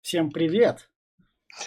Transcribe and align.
Всем 0.00 0.30
привет! 0.30 0.88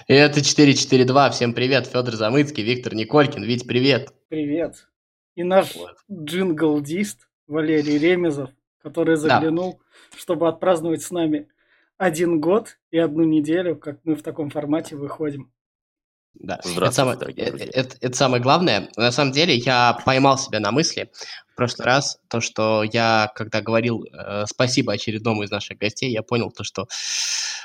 И 0.08 0.14
это 0.16 0.44
442. 0.44 1.30
Всем 1.30 1.54
привет, 1.54 1.86
Федор 1.86 2.16
Замыцкий, 2.16 2.64
Виктор 2.64 2.96
Николькин. 2.96 3.44
Вить, 3.44 3.68
привет. 3.68 4.12
Привет. 4.30 4.88
И 5.36 5.44
наш 5.44 5.76
Вот. 5.76 5.96
джинглдист 6.12 7.30
Валерий 7.46 8.00
Ремезов, 8.00 8.50
который 8.82 9.16
заглянул, 9.16 9.80
чтобы 10.18 10.48
отпраздновать 10.48 11.04
с 11.04 11.12
нами 11.12 11.50
один 11.98 12.40
год 12.42 12.80
и 12.90 12.98
одну 12.98 13.26
неделю, 13.26 13.76
как 13.76 14.00
мы 14.04 14.16
в 14.16 14.24
таком 14.24 14.50
формате 14.50 14.96
выходим. 14.96 15.53
Да. 16.36 16.60
Здравствуйте, 16.64 16.86
это, 16.86 16.92
самое, 16.96 17.18
дорогие 17.18 17.46
э- 17.46 17.50
друзья. 17.52 17.70
это- 17.74 17.96
это 18.02 18.18
самое 18.18 18.42
главное. 18.42 18.90
На 18.98 19.12
самом 19.12 19.32
деле, 19.32 19.56
я 19.56 19.98
поймал 20.06 20.38
себя 20.38 20.60
на 20.60 20.72
мысли 20.72 21.12
в 21.52 21.56
прошлый 21.56 21.86
раз, 21.86 22.18
то, 22.28 22.42
что 22.42 22.84
я, 22.84 23.32
когда 23.36 23.62
говорил 23.62 24.06
э, 24.12 24.46
спасибо 24.48 24.94
очередному 24.94 25.44
из 25.44 25.52
наших 25.52 25.78
гостей, 25.78 26.12
я 26.12 26.24
понял 26.24 26.52
то, 26.52 26.64
что 26.64 26.88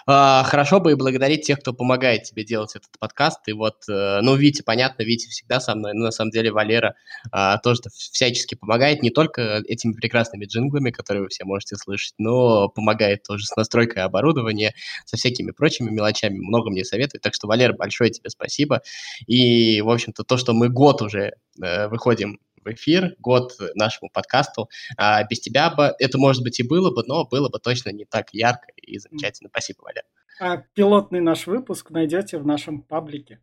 хорошо 0.08 0.80
бы 0.80 0.92
и 0.92 0.94
благодарить 0.94 1.42
тех, 1.42 1.60
кто 1.60 1.74
помогает 1.74 2.22
тебе 2.22 2.42
делать 2.42 2.74
этот 2.74 2.90
подкаст. 2.98 3.46
И 3.46 3.52
вот, 3.52 3.76
э, 3.90 4.20
ну, 4.22 4.36
Витя, 4.36 4.62
понятно, 4.62 5.02
Витя 5.02 5.28
всегда 5.28 5.60
со 5.60 5.74
мной, 5.74 5.92
но 5.92 6.06
на 6.06 6.10
самом 6.10 6.30
деле 6.30 6.50
Валера 6.50 6.94
э, 7.30 7.54
тоже 7.62 7.82
всячески 7.92 8.54
помогает, 8.54 9.02
не 9.02 9.10
только 9.10 9.62
этими 9.66 9.92
прекрасными 9.92 10.46
джинглами, 10.46 10.90
которые 10.90 11.24
вы 11.24 11.28
все 11.28 11.44
можете 11.44 11.76
слышать, 11.76 12.14
но 12.16 12.68
помогает 12.68 13.22
тоже 13.22 13.44
с 13.44 13.54
настройкой 13.54 14.02
оборудования, 14.02 14.74
со 15.04 15.18
всякими 15.18 15.50
прочими 15.50 15.90
мелочами, 15.90 16.38
много 16.38 16.70
мне 16.70 16.84
советует. 16.84 17.22
Так 17.22 17.34
что, 17.34 17.46
Валер, 17.46 17.74
большое 17.74 18.10
тебе 18.10 18.30
спасибо. 18.30 18.80
И, 19.26 19.82
в 19.82 19.90
общем-то, 19.90 20.24
то, 20.24 20.38
что 20.38 20.54
мы 20.54 20.70
год 20.70 21.02
уже 21.02 21.32
э, 21.62 21.88
выходим 21.88 22.38
эфир, 22.72 23.14
год 23.18 23.52
нашему 23.74 24.10
подкасту, 24.10 24.68
а 24.96 25.24
без 25.24 25.40
тебя 25.40 25.70
бы 25.70 25.94
это, 25.98 26.18
может 26.18 26.42
быть, 26.42 26.60
и 26.60 26.62
было 26.66 26.90
бы, 26.94 27.02
но 27.06 27.26
было 27.26 27.48
бы 27.48 27.58
точно 27.58 27.90
не 27.90 28.04
так 28.04 28.28
ярко 28.32 28.66
и 28.76 28.98
замечательно. 28.98 29.48
Спасибо, 29.50 29.82
Валер. 29.82 30.02
А 30.40 30.58
пилотный 30.74 31.20
наш 31.20 31.46
выпуск 31.46 31.90
найдете 31.90 32.38
в 32.38 32.46
нашем 32.46 32.82
паблике. 32.82 33.42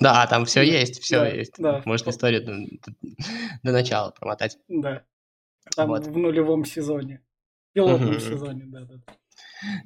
Да, 0.00 0.26
там 0.26 0.44
все 0.46 0.62
есть, 0.62 1.00
все 1.02 1.20
да, 1.20 1.28
есть. 1.28 1.52
да. 1.58 1.82
Можно 1.84 2.10
историю 2.10 2.44
до, 2.44 2.52
до- 3.62 3.72
начала 3.72 4.10
промотать. 4.12 4.58
Да. 4.68 5.04
Там 5.76 5.88
Вот. 5.90 6.06
в 6.06 6.16
нулевом 6.16 6.64
сезоне. 6.64 7.22
Пилотном 7.74 8.10
Мгм. 8.12 8.20
сезоне, 8.20 8.64
да, 8.66 8.80
да. 8.80 8.94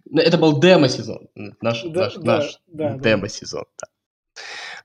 Ну, 0.06 0.20
Это 0.22 0.38
был 0.38 0.58
демо-сезон. 0.60 1.28
Наш, 1.34 1.82
Да, 1.82 2.00
наш, 2.04 2.14
да, 2.14 2.22
наш 2.38 2.58
да, 2.68 2.96
демо-сезон. 2.98 3.64
да. 3.80 3.88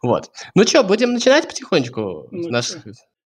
Вот. 0.02 0.32
Ну 0.56 0.64
что, 0.66 0.84
будем 0.84 1.14
начинать 1.14 1.48
потихонечку 1.48 2.28
Ну 2.32 2.50
наших, 2.50 2.86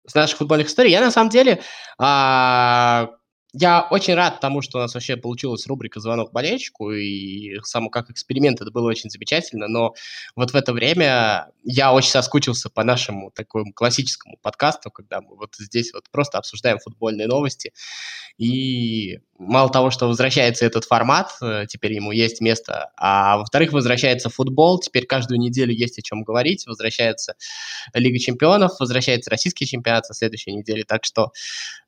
с 0.09 0.15
наших 0.15 0.38
футбольных 0.39 0.67
историй. 0.67 0.91
Я 0.91 1.02
на 1.02 1.11
самом 1.11 1.29
деле, 1.29 1.61
а, 1.97 3.09
я 3.53 3.88
очень 3.89 4.13
рад 4.13 4.39
тому, 4.39 4.61
что 4.61 4.77
у 4.77 4.81
нас 4.81 4.93
вообще 4.93 5.17
получилась 5.17 5.65
рубрика 5.65 5.99
«Звонок 5.99 6.31
болельщику», 6.31 6.91
и 6.91 7.59
само 7.63 7.89
как 7.89 8.11
эксперимент 8.11 8.61
это 8.61 8.69
было 8.69 8.87
очень 8.87 9.09
замечательно, 9.09 9.67
но 9.67 9.95
вот 10.35 10.52
в 10.52 10.55
это 10.55 10.71
время 10.71 11.47
я 11.63 11.91
очень 11.91 12.11
соскучился 12.11 12.69
по 12.69 12.83
нашему 12.83 13.31
такому 13.31 13.73
классическому 13.73 14.37
подкасту, 14.41 14.91
когда 14.91 15.21
мы 15.21 15.35
вот 15.35 15.55
здесь 15.57 15.93
вот 15.93 16.03
просто 16.11 16.37
обсуждаем 16.37 16.77
футбольные 16.77 17.27
новости, 17.27 17.73
и 18.37 19.19
мало 19.40 19.70
того, 19.70 19.90
что 19.90 20.08
возвращается 20.08 20.66
этот 20.66 20.84
формат, 20.84 21.32
э, 21.42 21.66
теперь 21.68 21.94
ему 21.94 22.12
есть 22.12 22.42
место, 22.42 22.92
а 22.98 23.38
во-вторых, 23.38 23.72
возвращается 23.72 24.30
футбол, 24.30 24.80
теперь 24.80 25.06
каждую 25.06 25.40
неделю 25.40 25.73
есть 25.73 25.98
о 25.98 26.02
чем 26.02 26.23
говорить, 26.23 26.68
возвращается 26.68 27.36
Лига 27.94 28.20
чемпионов, 28.20 28.73
возвращается 28.80 29.30
российский 29.30 29.66
чемпионат 29.66 30.04
на 30.10 30.14
следующей 30.14 30.52
неделе, 30.52 30.84
так 30.84 31.06
что, 31.06 31.32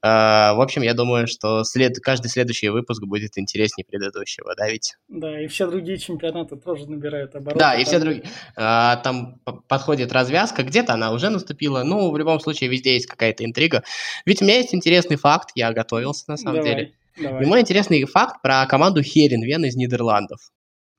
э, 0.01 0.07
в 0.07 0.61
общем, 0.61 0.81
я 0.81 0.93
думаю, 0.93 1.27
что 1.27 1.63
след... 1.65 1.99
каждый 1.99 2.29
следующий 2.29 2.69
выпуск 2.69 3.03
будет 3.03 3.37
интереснее 3.37 3.85
предыдущего, 3.85 4.53
да, 4.57 4.69
ведь? 4.69 4.95
Да, 5.09 5.39
и 5.41 5.47
все 5.47 5.69
другие 5.69 5.97
чемпионаты 5.97 6.55
тоже 6.55 6.89
набирают 6.89 7.35
обороты. 7.35 7.59
Да, 7.59 7.75
и 7.75 7.83
все 7.83 7.99
другие. 7.99 8.23
А, 8.55 8.95
Там 8.97 9.39
подходит 9.67 10.13
развязка, 10.13 10.63
где-то 10.63 10.93
она 10.93 11.11
уже 11.11 11.29
наступила. 11.29 11.83
Ну, 11.83 12.11
в 12.11 12.17
любом 12.17 12.39
случае, 12.39 12.69
везде 12.69 12.93
есть 12.93 13.07
какая-то 13.07 13.43
интрига. 13.43 13.83
Ведь 14.25 14.41
у 14.41 14.45
меня 14.45 14.57
есть 14.57 14.73
интересный 14.73 15.17
факт, 15.17 15.49
я 15.55 15.73
готовился 15.73 16.25
на 16.27 16.37
самом 16.37 16.61
Давай, 16.61 16.75
деле. 16.75 16.93
Давай. 17.21 17.43
И 17.43 17.45
мой 17.45 17.61
интересный 17.61 18.03
факт 18.05 18.41
про 18.41 18.65
команду 18.65 19.01
Херенвен 19.03 19.65
из 19.65 19.75
Нидерландов. 19.75 20.39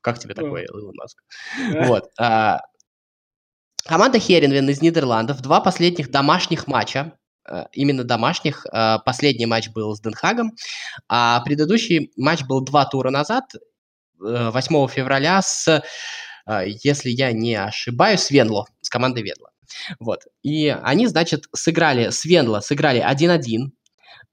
Как 0.01 0.19
тебе 0.19 0.33
О. 0.33 0.37
такое, 0.37 0.65
Илон 0.65 0.95
Маск? 0.97 1.19
Вот. 1.87 2.11
а, 2.19 2.61
Команда 3.85 4.19
Херенвен 4.19 4.69
из 4.71 4.81
Нидерландов. 4.81 5.41
Два 5.41 5.61
последних 5.61 6.11
домашних 6.11 6.67
матча. 6.69 7.13
э, 7.49 7.65
Именно 7.73 8.05
домашних. 8.05 8.65
Э, 8.73 8.99
Последний 9.05 9.47
матч 9.47 9.71
был 9.71 9.95
с 9.97 10.01
Денхагом, 10.01 10.53
а 11.09 11.41
предыдущий 11.45 12.13
матч 12.17 12.43
был 12.45 12.61
два 12.63 12.85
тура 12.87 13.11
назад, 13.11 13.45
э, 14.25 14.51
8 14.51 14.87
февраля 14.89 15.43
с, 15.43 15.83
э, 16.47 16.65
если 16.85 17.11
я 17.11 17.33
не 17.33 17.57
ошибаюсь, 17.57 18.21
с 18.21 18.31
Венло, 18.31 18.67
с 18.81 18.89
командой 18.89 19.23
Венло. 19.25 19.51
Вот. 19.99 20.21
И 20.43 20.69
они, 20.69 21.07
значит, 21.09 21.47
сыграли 21.53 22.11
с 22.11 22.25
Венло, 22.25 22.61
сыграли 22.61 23.01
1-1, 23.01 23.67
э, 23.67 23.71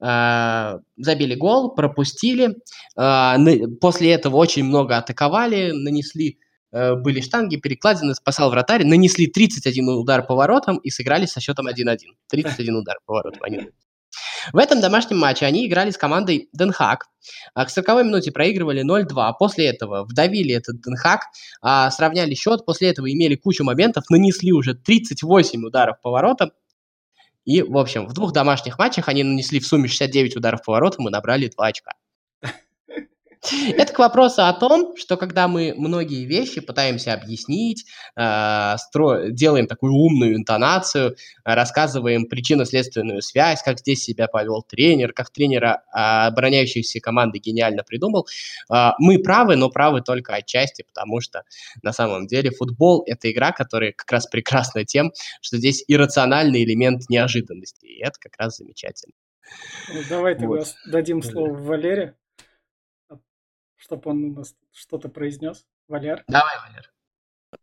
забили 0.00 1.34
гол, 1.34 1.74
пропустили. 1.74 2.56
э, 2.96 3.66
После 3.80 4.12
этого 4.12 4.36
очень 4.36 4.64
много 4.64 4.96
атаковали, 4.96 5.72
нанесли 5.72 6.38
э, 6.72 6.94
были 6.94 7.20
штанги, 7.20 7.56
перекладины, 7.56 8.14
спасал 8.14 8.50
вратарь, 8.50 8.84
нанесли 8.84 9.26
31 9.26 9.88
удар 9.88 10.26
по 10.26 10.34
воротам 10.34 10.78
и 10.78 10.90
сыграли 10.90 11.26
со 11.26 11.40
счетом 11.40 11.68
1-1. 11.68 11.98
31 12.28 12.76
удар 12.76 12.98
по 13.06 13.14
воротам 13.14 13.42
они 13.42 13.56
нанесли. 13.58 13.74
В 14.52 14.56
этом 14.56 14.80
домашнем 14.80 15.18
матче 15.18 15.46
они 15.46 15.66
играли 15.66 15.90
с 15.90 15.98
командой 15.98 16.48
Денхак. 16.52 17.06
А 17.54 17.64
К 17.64 17.70
40 17.70 18.04
минуте 18.04 18.32
проигрывали 18.32 18.82
0-2. 18.82 19.32
После 19.38 19.66
этого 19.66 20.04
вдавили 20.04 20.54
этот 20.54 20.80
Денхак, 20.80 21.20
а, 21.62 21.90
сравняли 21.90 22.34
счет. 22.34 22.64
После 22.64 22.88
этого 22.88 23.12
имели 23.12 23.36
кучу 23.36 23.64
моментов, 23.64 24.04
нанесли 24.10 24.52
уже 24.52 24.74
38 24.74 25.64
ударов 25.64 26.00
по 26.00 26.10
воротам. 26.10 26.52
И, 27.44 27.62
в 27.62 27.76
общем, 27.78 28.06
в 28.06 28.12
двух 28.12 28.32
домашних 28.32 28.78
матчах 28.78 29.08
они 29.08 29.22
нанесли 29.24 29.60
в 29.60 29.66
сумме 29.66 29.88
69 29.88 30.36
ударов 30.36 30.62
по 30.64 30.72
воротам 30.72 31.08
и 31.08 31.10
набрали 31.10 31.48
2 31.48 31.66
очка. 31.66 31.92
Это 33.74 33.92
к 33.94 33.98
вопросу 33.98 34.42
о 34.42 34.52
том, 34.52 34.96
что 34.96 35.16
когда 35.16 35.48
мы 35.48 35.72
многие 35.76 36.24
вещи 36.24 36.60
пытаемся 36.60 37.14
объяснить, 37.14 37.86
э, 38.14 38.20
стро- 38.20 39.30
делаем 39.30 39.66
такую 39.66 39.94
умную 39.94 40.36
интонацию, 40.36 41.12
э, 41.12 41.14
рассказываем 41.44 42.26
причинно-следственную 42.26 43.22
связь, 43.22 43.62
как 43.62 43.78
здесь 43.78 44.04
себя 44.04 44.28
повел 44.28 44.62
тренер, 44.62 45.14
как 45.14 45.30
тренера 45.30 45.82
а, 45.92 46.26
обороняющейся 46.26 47.00
команды 47.00 47.38
гениально 47.38 47.82
придумал, 47.82 48.26
э, 48.70 48.90
мы 48.98 49.18
правы, 49.18 49.56
но 49.56 49.70
правы 49.70 50.02
только 50.02 50.34
отчасти, 50.34 50.82
потому 50.82 51.20
что 51.22 51.42
на 51.82 51.92
самом 51.92 52.26
деле 52.26 52.50
футбол– 52.50 53.02
это 53.06 53.30
игра, 53.30 53.52
которая 53.52 53.92
как 53.92 54.10
раз 54.12 54.26
прекрасна 54.26 54.84
тем, 54.84 55.12
что 55.40 55.56
здесь 55.56 55.82
иррациональный 55.88 56.62
элемент 56.64 57.08
неожиданности, 57.08 57.86
и 57.86 58.02
это 58.02 58.18
как 58.20 58.34
раз 58.38 58.58
замечательно. 58.58 59.14
Ну, 59.88 60.00
Давай 60.08 60.34
тогда 60.34 60.48
Вот. 60.48 60.74
дадим 60.86 61.22
слово 61.22 61.52
Валере, 61.52 62.14
чтобы 63.80 64.10
он 64.10 64.24
у 64.24 64.32
нас 64.32 64.54
что-то 64.72 65.08
произнес. 65.08 65.66
Валер. 65.88 66.22
Давай, 66.28 66.54
Валер. 66.62 66.92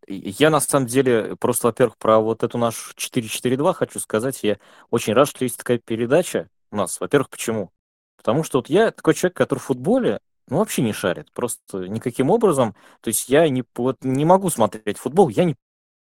Я 0.08 0.50
на 0.50 0.60
самом 0.60 0.88
деле 0.88 1.38
просто, 1.38 1.68
во-первых, 1.68 1.98
про 1.98 2.20
вот 2.20 2.44
эту 2.44 2.58
нашу 2.58 2.94
442 2.96 3.74
хочу 3.74 4.00
сказать. 4.00 4.44
Я 4.44 4.58
очень 4.90 5.14
рад, 5.14 5.30
что 5.30 5.46
есть 5.46 5.58
такая 5.58 5.78
передача 5.78 6.50
у 6.72 6.76
нас. 6.76 7.00
Во-первых, 7.00 7.30
почему? 7.30 7.72
Потому 8.18 8.44
что 8.44 8.58
вот 8.58 8.70
я 8.70 8.92
такой 8.92 9.14
человек, 9.14 9.38
который 9.38 9.60
в 9.60 9.64
футболе 9.64 10.20
ну, 10.50 10.58
вообще 10.58 10.82
не 10.82 10.92
шарит. 10.92 11.32
Просто 11.32 11.88
никаким 11.88 12.30
образом. 12.30 12.76
То 13.02 13.10
есть 13.10 13.30
я 13.30 13.48
не, 13.48 13.64
вот, 13.76 14.04
не 14.04 14.26
могу 14.26 14.50
смотреть 14.50 14.98
футбол, 14.98 15.30
я 15.30 15.46
не 15.46 15.56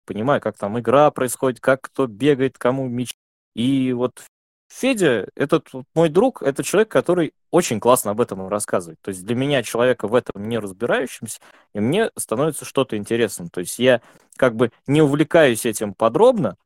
понимаю, 0.04 0.40
как 0.40 0.58
там 0.58 0.78
игра 0.78 1.10
происходит, 1.10 1.60
как 1.60 1.82
кто 1.82 2.06
бегает, 2.06 2.58
кому 2.58 2.88
мяч. 2.88 3.14
И 3.54 3.92
вот 3.92 4.22
Федя, 4.72 5.28
этот 5.34 5.68
мой 5.94 6.08
друг, 6.08 6.42
это 6.42 6.62
человек, 6.62 6.88
который 6.90 7.34
очень 7.50 7.78
классно 7.78 8.12
об 8.12 8.20
этом 8.22 8.48
рассказывает. 8.48 8.98
То 9.02 9.10
есть 9.10 9.22
для 9.24 9.36
меня, 9.36 9.62
человека 9.62 10.08
в 10.08 10.14
этом 10.14 10.48
не 10.48 10.58
разбирающимся, 10.58 11.40
и 11.74 11.80
мне 11.80 12.10
становится 12.16 12.64
что-то 12.64 12.96
интересным. 12.96 13.50
То 13.50 13.60
есть 13.60 13.78
я 13.78 14.00
как 14.36 14.56
бы 14.56 14.72
не 14.86 15.02
увлекаюсь 15.02 15.66
этим 15.66 15.92
подробно, 15.92 16.56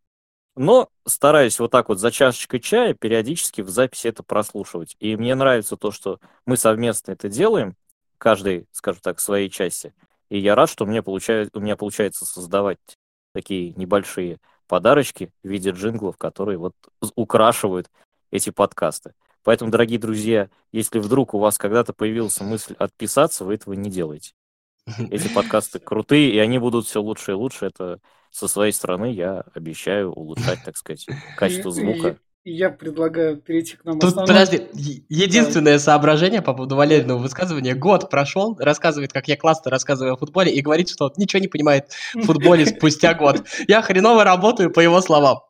но 0.55 0.89
стараюсь 1.05 1.59
вот 1.59 1.73
так 1.73 1.89
вот 1.89 1.99
за 1.99 2.13
чашечкой 2.13 2.61
чая 2.61 2.95
периодически 2.95 3.61
в 3.61 3.71
записи 3.71 4.07
это 4.07 4.23
прослушивать. 4.23 4.95
И 5.01 5.17
мне 5.17 5.35
нравится 5.35 5.77
то, 5.77 5.91
что 5.91 6.21
мы 6.47 6.57
совместно 6.57 7.11
это 7.11 7.29
делаем, 7.29 7.75
каждый, 8.19 8.69
скажем 8.71 9.01
так, 9.03 9.19
в 9.19 9.23
своей 9.23 9.51
части. 9.51 9.93
И 10.29 10.39
я 10.39 10.55
рад, 10.55 10.71
что 10.71 10.85
у 10.85 10.87
меня, 10.87 11.03
у 11.05 11.61
меня 11.61 11.77
получается 11.77 12.25
создавать 12.25 12.79
такие 13.35 13.73
небольшие 13.75 14.39
подарочки 14.67 15.33
в 15.43 15.49
виде 15.49 15.71
джинглов, 15.71 16.17
которые 16.17 16.59
вот 16.59 16.75
украшивают 17.15 17.91
эти 18.31 18.51
подкасты. 18.51 19.15
Поэтому, 19.43 19.71
дорогие 19.71 19.99
друзья, 19.99 20.51
если 20.73 20.99
вдруг 20.99 21.35
у 21.35 21.39
вас 21.39 21.57
когда-то 21.57 21.93
появилась 21.93 22.41
мысль 22.41 22.75
отписаться, 22.79 23.45
вы 23.45 23.55
этого 23.55 23.75
не 23.75 23.91
делаете. 23.91 24.33
Эти 25.11 25.33
подкасты 25.33 25.79
крутые, 25.79 26.33
и 26.33 26.39
они 26.39 26.59
будут 26.59 26.87
все 26.87 27.01
лучше 27.01 27.33
и 27.33 27.35
лучше. 27.35 27.67
Это 27.67 28.01
со 28.31 28.49
своей 28.49 28.73
стороны 28.73 29.13
я 29.13 29.45
обещаю 29.55 30.13
улучшать, 30.13 30.63
так 30.65 30.77
сказать, 30.77 31.07
качество 31.37 31.71
звука. 31.71 32.19
Я 32.51 32.71
предлагаю 32.71 33.37
перейти 33.39 33.77
к 33.77 33.85
нам 33.85 33.99
Тут, 33.99 34.11
основной... 34.11 34.29
подожди, 34.29 35.05
единственное 35.09 35.75
да. 35.75 35.79
соображение 35.81 36.43
по 36.43 36.55
поводу 36.55 36.77
Валериного 36.77 37.19
высказывания. 37.19 37.75
Год 37.75 38.09
прошел, 38.09 38.57
рассказывает, 38.59 39.13
как 39.13 39.27
я 39.27 39.37
классно 39.37 39.71
рассказываю 39.71 40.15
о 40.15 40.17
футболе, 40.17 40.53
и 40.53 40.61
говорит, 40.61 40.89
что 40.89 41.13
ничего 41.17 41.41
не 41.41 41.49
понимает 41.49 41.91
в 42.15 42.23
футболе 42.23 42.65
спустя 42.67 43.15
год. 43.15 43.45
Я 43.67 43.83
хреново 43.83 44.23
работаю, 44.23 44.71
по 44.71 44.79
его 44.79 45.01
словам. 45.01 45.41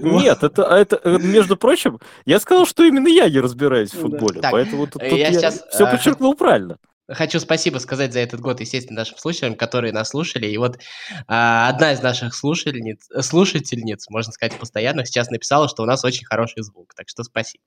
Нет, 0.00 0.42
это, 0.42 0.62
это, 0.62 1.00
э, 1.02 1.18
между 1.18 1.56
прочим, 1.56 1.98
я 2.24 2.38
сказал, 2.38 2.66
что 2.66 2.84
именно 2.84 3.08
я 3.08 3.28
не 3.28 3.40
разбираюсь 3.40 3.92
в 3.92 4.00
футболе, 4.00 4.40
так, 4.40 4.52
поэтому 4.52 4.86
тут, 4.86 5.02
тут 5.02 5.10
я, 5.10 5.28
я 5.28 5.32
сейчас, 5.32 5.64
все 5.70 5.90
подчеркнул 5.90 6.34
э, 6.34 6.36
правильно. 6.36 6.78
Хочу 7.08 7.38
спасибо 7.38 7.78
сказать 7.78 8.12
за 8.12 8.20
этот 8.20 8.40
год, 8.40 8.60
естественно, 8.60 9.00
нашим 9.00 9.18
слушателям, 9.18 9.54
которые 9.54 9.92
нас 9.92 10.08
слушали. 10.08 10.46
И 10.46 10.56
вот 10.58 10.78
а, 11.28 11.68
одна 11.68 11.92
из 11.92 12.02
наших 12.02 12.34
слушательниц, 12.34 13.08
слушательниц, 13.20 14.08
можно 14.10 14.32
сказать, 14.32 14.58
постоянных, 14.58 15.06
сейчас 15.06 15.30
написала, 15.30 15.68
что 15.68 15.82
у 15.82 15.86
нас 15.86 16.04
очень 16.04 16.26
хороший 16.26 16.62
звук. 16.62 16.94
Так 16.94 17.08
что 17.08 17.22
спасибо. 17.22 17.62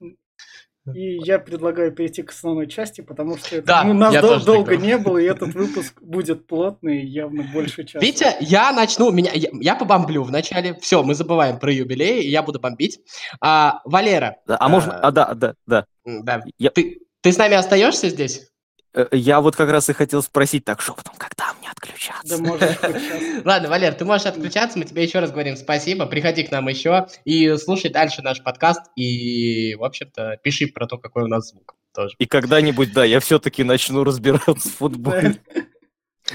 И 0.94 1.18
я 1.24 1.40
предлагаю 1.40 1.92
перейти 1.92 2.24
к 2.24 2.32
основной 2.32 2.68
части, 2.68 3.02
потому 3.02 3.38
что 3.38 3.58
это, 3.58 3.68
да, 3.68 3.84
ну, 3.84 3.94
нас 3.94 4.16
дол- 4.20 4.40
долго 4.40 4.78
не 4.78 4.98
было, 4.98 5.18
и 5.18 5.26
этот 5.26 5.54
выпуск 5.54 6.02
будет 6.02 6.48
плотный, 6.48 7.06
явно 7.06 7.44
больше 7.44 7.84
часа. 7.84 8.04
Витя, 8.04 8.36
я 8.40 8.72
начну, 8.72 9.12
меня, 9.12 9.32
я, 9.34 9.50
я 9.54 9.76
побомблю 9.76 10.24
вначале. 10.24 10.74
Все, 10.82 11.04
мы 11.04 11.16
забываем 11.16 11.60
про 11.60 11.72
юбилей, 11.72 12.24
и 12.24 12.30
я 12.30 12.42
буду 12.42 12.60
бомбить. 12.60 13.00
А, 13.40 13.82
Валера. 13.86 14.38
Да, 14.48 14.56
а, 14.56 14.66
а 14.66 14.70
можно, 14.70 15.00
а 15.00 15.12
да, 15.12 15.34
да, 15.34 15.54
да. 15.68 15.86
Да. 16.06 16.42
Я... 16.58 16.72
Ты, 16.72 17.02
ты 17.22 17.32
с 17.32 17.38
нами 17.38 17.56
остаешься 17.56 18.10
здесь? 18.10 18.49
Э, 18.94 19.08
я 19.12 19.42
вот 19.42 19.56
как 19.56 19.70
раз 19.70 19.90
и 19.90 19.94
хотел 19.94 20.22
спросить 20.22 20.66
так 20.66 20.82
шепотом, 20.82 21.14
когда 21.18 21.54
мне 21.60 21.70
отключаться? 21.70 22.38
Да 22.38 22.44
можешь 22.44 22.78
Ладно, 23.46 23.70
Валер, 23.70 23.94
ты 23.94 24.06
можешь 24.06 24.26
отключаться, 24.26 24.80
мы 24.80 24.86
тебе 24.86 25.04
еще 25.04 25.20
раз 25.20 25.32
говорим 25.32 25.56
спасибо, 25.56 26.06
приходи 26.06 26.44
к 26.44 26.52
нам 26.52 26.68
еще 26.68 27.08
и 27.26 27.56
слушай 27.58 27.92
дальше 27.92 28.22
наш 28.22 28.42
подкаст 28.42 28.82
и, 28.96 29.76
в 29.76 29.84
общем-то, 29.84 30.38
пиши 30.44 30.68
про 30.68 30.88
то, 30.88 30.98
какой 30.98 31.24
у 31.24 31.28
нас 31.28 31.50
звук 31.50 31.76
тоже. 31.94 32.16
И 32.18 32.26
когда-нибудь, 32.26 32.94
да, 32.94 33.06
я 33.06 33.20
все-таки 33.20 33.64
начну 33.64 34.04
разбираться 34.04 34.70
в 34.70 34.74
футболе. 34.74 35.40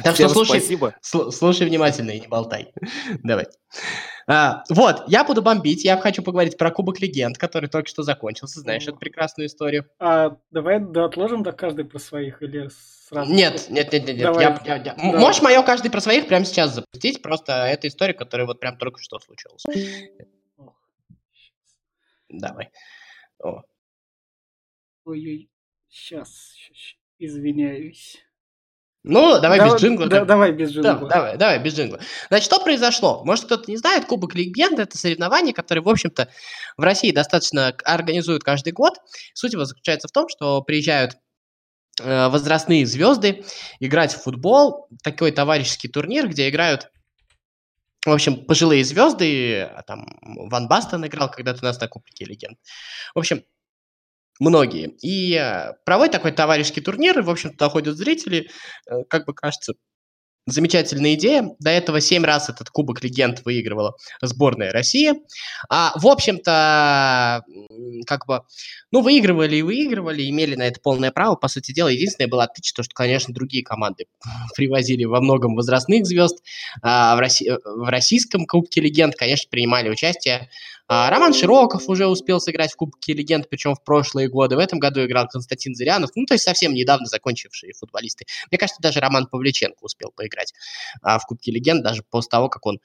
Так 0.02 0.14
что 0.14 0.28
слушай, 0.28 0.60
спасибо. 0.60 0.94
слушай 1.02 1.66
внимательно 1.66 2.10
и 2.10 2.20
не 2.20 2.26
болтай. 2.26 2.72
Давай. 3.22 3.46
А, 4.26 4.64
вот, 4.70 5.04
я 5.06 5.24
буду 5.24 5.42
бомбить. 5.42 5.84
Я 5.84 5.96
хочу 5.96 6.22
поговорить 6.22 6.56
про 6.56 6.70
Кубок 6.70 7.00
Легенд, 7.00 7.36
который 7.36 7.68
только 7.68 7.88
что 7.88 8.02
закончился. 8.02 8.60
Знаешь 8.60 8.86
эту 8.86 8.96
прекрасную 8.96 9.48
историю? 9.48 9.86
А, 9.98 10.36
давай 10.50 10.80
да, 10.80 11.04
отложим 11.04 11.42
до 11.42 11.52
каждый 11.52 11.84
про 11.84 11.98
своих 11.98 12.42
или 12.42 12.68
сразу? 13.08 13.32
Нет, 13.32 13.66
нет, 13.68 13.92
нет, 13.92 14.06
нет. 14.06 14.18
Давай. 14.22 14.44
Я, 14.44 14.60
я, 14.64 14.76
я... 14.76 14.94
Давай. 14.94 15.20
Можешь 15.20 15.42
мое 15.42 15.62
каждый 15.62 15.90
про 15.90 16.00
своих 16.00 16.26
прямо 16.26 16.44
сейчас 16.44 16.74
запустить? 16.74 17.22
Просто 17.22 17.52
это 17.52 17.88
история, 17.88 18.14
которая 18.14 18.46
вот 18.46 18.60
прям 18.60 18.78
только 18.78 19.00
что 19.00 19.18
случилась. 19.18 19.64
Давай. 22.28 22.70
Ой-ой, 25.04 25.50
сейчас, 25.88 26.54
извиняюсь. 27.18 28.24
Ну, 29.04 29.38
давай 29.38 29.58
да, 29.58 29.66
без 29.66 29.82
джингла. 29.82 30.06
Да, 30.06 30.24
давай 30.24 30.52
без 30.52 30.70
джингла. 30.70 30.94
Да, 30.94 31.14
давай, 31.14 31.36
давай 31.36 31.58
без 31.58 31.74
джингла. 31.74 32.00
Значит, 32.28 32.46
что 32.46 32.58
произошло? 32.58 33.22
Может, 33.24 33.44
кто-то 33.44 33.70
не 33.70 33.76
знает, 33.76 34.06
Кубок 34.06 34.34
Легенд– 34.34 34.78
это 34.80 34.96
соревнование, 34.96 35.52
которое, 35.52 35.82
в 35.82 35.88
общем-то, 35.90 36.30
в 36.78 36.82
России 36.82 37.12
достаточно 37.12 37.74
организуют 37.84 38.44
каждый 38.44 38.72
год. 38.72 38.94
Суть 39.34 39.52
его 39.52 39.66
заключается 39.66 40.08
в 40.08 40.12
том, 40.12 40.30
что 40.30 40.62
приезжают 40.62 41.18
э, 42.00 42.28
возрастные 42.28 42.86
звезды 42.86 43.44
играть 43.78 44.14
в 44.14 44.22
футбол, 44.22 44.88
такой 45.02 45.32
товарищеский 45.32 45.90
турнир, 45.90 46.26
где 46.26 46.48
играют 46.48 46.90
в 48.06 48.10
общем, 48.10 48.44
пожилые 48.44 48.84
звезды, 48.84 49.62
а 49.62 49.82
там 49.82 50.06
Ван 50.20 50.68
Бастон 50.68 51.06
играл 51.06 51.30
когда-то 51.30 51.60
у 51.62 51.64
нас 51.64 51.80
на 51.80 51.88
Кубке 51.88 52.26
Легенд. 52.26 52.58
В 53.14 53.18
общем, 53.18 53.44
многие. 54.40 54.94
И 55.02 55.34
э, 55.34 55.74
проводит 55.84 56.12
такой 56.12 56.32
товарищеский 56.32 56.82
турнир, 56.82 57.18
и, 57.18 57.22
в 57.22 57.30
общем-то, 57.30 57.56
туда 57.56 57.68
ходят 57.70 57.96
зрители, 57.96 58.50
э, 58.90 59.04
как 59.08 59.26
бы 59.26 59.34
кажется, 59.34 59.74
замечательная 60.46 61.14
идея. 61.14 61.50
До 61.58 61.70
этого 61.70 62.00
семь 62.00 62.24
раз 62.24 62.48
этот 62.50 62.68
Кубок 62.70 63.02
Легенд 63.02 63.44
выигрывала 63.44 63.96
сборная 64.20 64.72
России. 64.72 65.14
А, 65.70 65.92
в 65.96 66.06
общем-то, 66.06 67.42
как 68.06 68.26
бы, 68.26 68.42
ну, 68.90 69.00
выигрывали 69.00 69.56
и 69.56 69.62
выигрывали, 69.62 70.28
имели 70.28 70.54
на 70.54 70.64
это 70.66 70.80
полное 70.80 71.12
право. 71.12 71.36
По 71.36 71.48
сути 71.48 71.72
дела, 71.72 71.88
единственное 71.88 72.28
было 72.28 72.44
отличие, 72.44 72.74
то, 72.74 72.82
что, 72.82 72.94
конечно, 72.94 73.32
другие 73.32 73.64
команды 73.64 74.06
привозили 74.56 75.04
во 75.04 75.20
многом 75.20 75.54
возрастных 75.54 76.04
звезд. 76.06 76.42
А 76.82 77.16
в, 77.16 77.20
Росси... 77.20 77.50
в 77.50 77.88
российском 77.88 78.46
Кубке 78.46 78.80
Легенд, 78.80 79.14
конечно, 79.14 79.48
принимали 79.50 79.88
участие 79.88 80.50
а, 80.86 81.08
Роман 81.10 81.32
Широков 81.32 81.88
уже 81.88 82.06
успел 82.06 82.40
сыграть 82.40 82.72
в 82.72 82.76
Кубке 82.76 83.14
Легенд, 83.14 83.48
причем 83.48 83.74
в 83.74 83.82
прошлые 83.82 84.28
годы. 84.28 84.56
В 84.56 84.58
этом 84.58 84.78
году 84.78 85.04
играл 85.04 85.26
Константин 85.28 85.74
Зырянов, 85.74 86.10
ну, 86.14 86.26
то 86.26 86.34
есть 86.34 86.44
совсем 86.44 86.74
недавно 86.74 87.06
закончившие 87.06 87.72
футболисты. 87.72 88.26
Мне 88.50 88.58
кажется, 88.58 88.82
даже 88.82 89.00
Роман 89.00 89.26
Павличенко 89.26 89.78
успел 89.82 90.12
поиграть 90.14 90.52
а, 91.02 91.18
в 91.18 91.26
Кубке 91.26 91.52
Легенд, 91.52 91.82
даже 91.82 92.02
после 92.10 92.28
того, 92.28 92.48
как 92.48 92.66
он, 92.66 92.80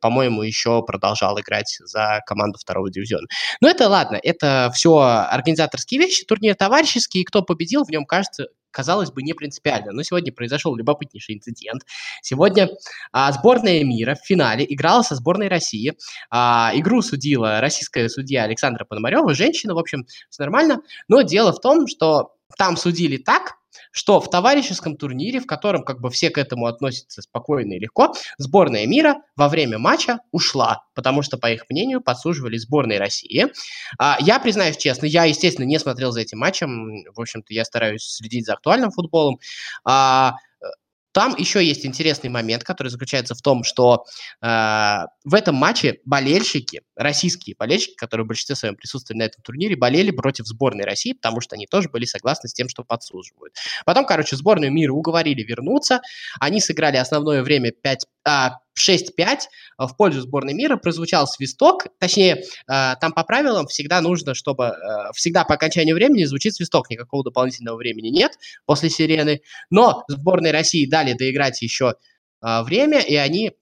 по-моему, 0.00 0.42
еще 0.42 0.82
продолжал 0.82 1.38
играть 1.40 1.78
за 1.84 2.20
команду 2.26 2.58
второго 2.58 2.90
дивизиона. 2.90 3.26
Но 3.60 3.68
это 3.68 3.88
ладно, 3.88 4.18
это 4.22 4.70
все 4.74 4.98
организаторские 4.98 6.00
вещи, 6.00 6.24
турнир 6.24 6.54
товарищеский, 6.54 7.20
и 7.20 7.24
кто 7.24 7.42
победил, 7.42 7.84
в 7.84 7.90
нем, 7.90 8.06
кажется, 8.06 8.48
казалось 8.70 9.10
бы, 9.10 9.22
не 9.22 9.32
принципиально. 9.32 9.92
Но 9.92 10.02
сегодня 10.02 10.32
произошел 10.32 10.74
любопытнейший 10.76 11.36
инцидент. 11.36 11.82
Сегодня 12.22 12.68
а, 13.12 13.32
сборная 13.32 13.84
мира 13.84 14.14
в 14.14 14.26
финале 14.26 14.66
играла 14.68 15.02
со 15.02 15.14
сборной 15.14 15.48
России. 15.48 15.94
А, 16.30 16.72
игру 16.74 17.02
судила 17.02 17.60
российская 17.60 18.08
судья 18.08 18.44
Александра 18.44 18.84
Пономарева. 18.84 19.34
Женщина, 19.34 19.74
в 19.74 19.78
общем, 19.78 20.06
все 20.28 20.42
нормально. 20.42 20.80
Но 21.08 21.22
дело 21.22 21.52
в 21.52 21.60
том, 21.60 21.86
что 21.86 22.34
там 22.56 22.76
судили 22.76 23.16
так, 23.16 23.56
что 23.92 24.20
в 24.20 24.30
товарищеском 24.30 24.96
турнире, 24.96 25.40
в 25.40 25.46
котором 25.46 25.82
как 25.82 26.00
бы 26.00 26.10
все 26.10 26.30
к 26.30 26.38
этому 26.38 26.66
относятся 26.66 27.22
спокойно 27.22 27.74
и 27.74 27.78
легко, 27.78 28.12
сборная 28.38 28.86
мира 28.86 29.16
во 29.36 29.48
время 29.48 29.78
матча 29.78 30.20
ушла, 30.30 30.84
потому 30.94 31.22
что, 31.22 31.38
по 31.38 31.50
их 31.50 31.64
мнению, 31.68 32.00
подсуживали 32.00 32.56
сборной 32.56 32.98
России. 32.98 33.46
А, 33.98 34.16
я 34.20 34.38
признаюсь 34.38 34.76
честно, 34.76 35.06
я, 35.06 35.24
естественно, 35.24 35.66
не 35.66 35.78
смотрел 35.78 36.12
за 36.12 36.20
этим 36.20 36.38
матчем, 36.38 37.04
в 37.14 37.20
общем-то, 37.20 37.52
я 37.52 37.64
стараюсь 37.64 38.02
следить 38.02 38.46
за 38.46 38.54
актуальным 38.54 38.90
футболом. 38.90 39.38
А, 39.84 40.34
там 41.12 41.34
еще 41.36 41.64
есть 41.64 41.84
интересный 41.84 42.30
момент, 42.30 42.62
который 42.62 42.88
заключается 42.88 43.34
в 43.34 43.42
том, 43.42 43.64
что 43.64 44.04
э, 44.40 44.46
в 45.24 45.34
этом 45.34 45.56
матче 45.56 45.98
болельщики, 46.04 46.82
российские 47.00 47.56
болельщики, 47.58 47.94
которые 47.94 48.24
в 48.24 48.28
большинстве 48.28 48.56
своем 48.56 48.76
присутствовали 48.76 49.20
на 49.20 49.24
этом 49.24 49.42
турнире, 49.42 49.74
болели 49.74 50.10
против 50.10 50.46
сборной 50.46 50.84
России, 50.84 51.14
потому 51.14 51.40
что 51.40 51.56
они 51.56 51.66
тоже 51.66 51.88
были 51.88 52.04
согласны 52.04 52.48
с 52.48 52.52
тем, 52.52 52.68
что 52.68 52.84
подслуживают. 52.84 53.54
Потом, 53.86 54.04
короче, 54.04 54.36
сборную 54.36 54.70
мира 54.70 54.92
уговорили 54.92 55.42
вернуться. 55.42 56.02
Они 56.40 56.60
сыграли 56.60 56.98
основное 56.98 57.42
время 57.42 57.72
5, 57.72 58.06
а, 58.24 58.58
6-5 58.78 59.48
а, 59.78 59.86
в 59.86 59.96
пользу 59.96 60.20
сборной 60.20 60.52
мира, 60.52 60.76
прозвучал 60.76 61.26
свисток, 61.26 61.86
точнее, 61.98 62.44
а, 62.66 62.96
там 62.96 63.12
по 63.12 63.24
правилам 63.24 63.66
всегда 63.66 64.00
нужно, 64.02 64.34
чтобы, 64.34 64.68
а, 64.68 65.12
всегда 65.12 65.44
по 65.44 65.54
окончанию 65.54 65.94
времени 65.94 66.24
звучит 66.24 66.54
свисток, 66.54 66.90
никакого 66.90 67.24
дополнительного 67.24 67.76
времени 67.76 68.08
нет 68.08 68.32
после 68.66 68.90
сирены, 68.90 69.40
но 69.70 70.04
сборной 70.08 70.50
России 70.50 70.88
дали 70.88 71.14
доиграть 71.14 71.62
еще 71.62 71.94
время, 72.42 73.00
и 73.00 73.16
они 73.16 73.52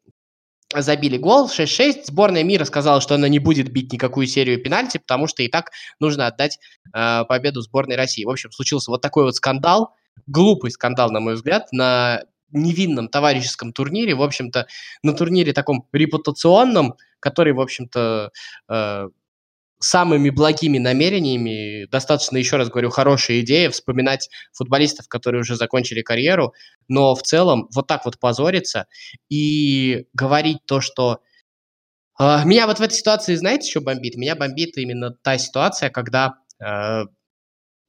забили 0.74 1.16
гол 1.16 1.48
6-6. 1.48 2.04
Сборная 2.04 2.44
мира 2.44 2.64
сказала, 2.64 3.00
что 3.00 3.14
она 3.14 3.28
не 3.28 3.38
будет 3.38 3.70
бить 3.70 3.92
никакую 3.92 4.26
серию 4.26 4.62
пенальти, 4.62 4.98
потому 4.98 5.26
что 5.26 5.42
и 5.42 5.48
так 5.48 5.70
нужно 6.00 6.26
отдать 6.26 6.58
э, 6.92 7.24
победу 7.24 7.60
сборной 7.62 7.96
России. 7.96 8.24
В 8.24 8.30
общем, 8.30 8.52
случился 8.52 8.90
вот 8.90 9.00
такой 9.00 9.24
вот 9.24 9.36
скандал, 9.36 9.94
глупый 10.26 10.70
скандал, 10.70 11.10
на 11.10 11.20
мой 11.20 11.34
взгляд, 11.34 11.68
на 11.72 12.22
невинном 12.50 13.08
товарищеском 13.08 13.72
турнире, 13.72 14.14
в 14.14 14.22
общем-то, 14.22 14.66
на 15.02 15.12
турнире 15.12 15.52
таком 15.52 15.86
репутационном, 15.92 16.94
который, 17.20 17.52
в 17.52 17.60
общем-то, 17.60 18.30
э, 18.68 19.08
самыми 19.80 20.30
благими 20.30 20.78
намерениями, 20.78 21.86
достаточно, 21.86 22.36
еще 22.36 22.56
раз 22.56 22.68
говорю, 22.68 22.90
хорошая 22.90 23.40
идея 23.40 23.70
вспоминать 23.70 24.28
футболистов, 24.52 25.08
которые 25.08 25.40
уже 25.40 25.56
закончили 25.56 26.02
карьеру, 26.02 26.54
но 26.88 27.14
в 27.14 27.22
целом 27.22 27.68
вот 27.74 27.86
так 27.86 28.04
вот 28.04 28.18
позориться 28.18 28.86
и 29.28 30.06
говорить 30.14 30.58
то, 30.66 30.80
что 30.80 31.20
э, 32.18 32.44
меня 32.44 32.66
вот 32.66 32.78
в 32.78 32.82
этой 32.82 32.94
ситуации, 32.94 33.34
знаете, 33.36 33.70
что 33.70 33.80
бомбит? 33.80 34.16
Меня 34.16 34.34
бомбит 34.34 34.76
именно 34.76 35.12
та 35.12 35.38
ситуация, 35.38 35.90
когда 35.90 36.34
э, 36.60 37.04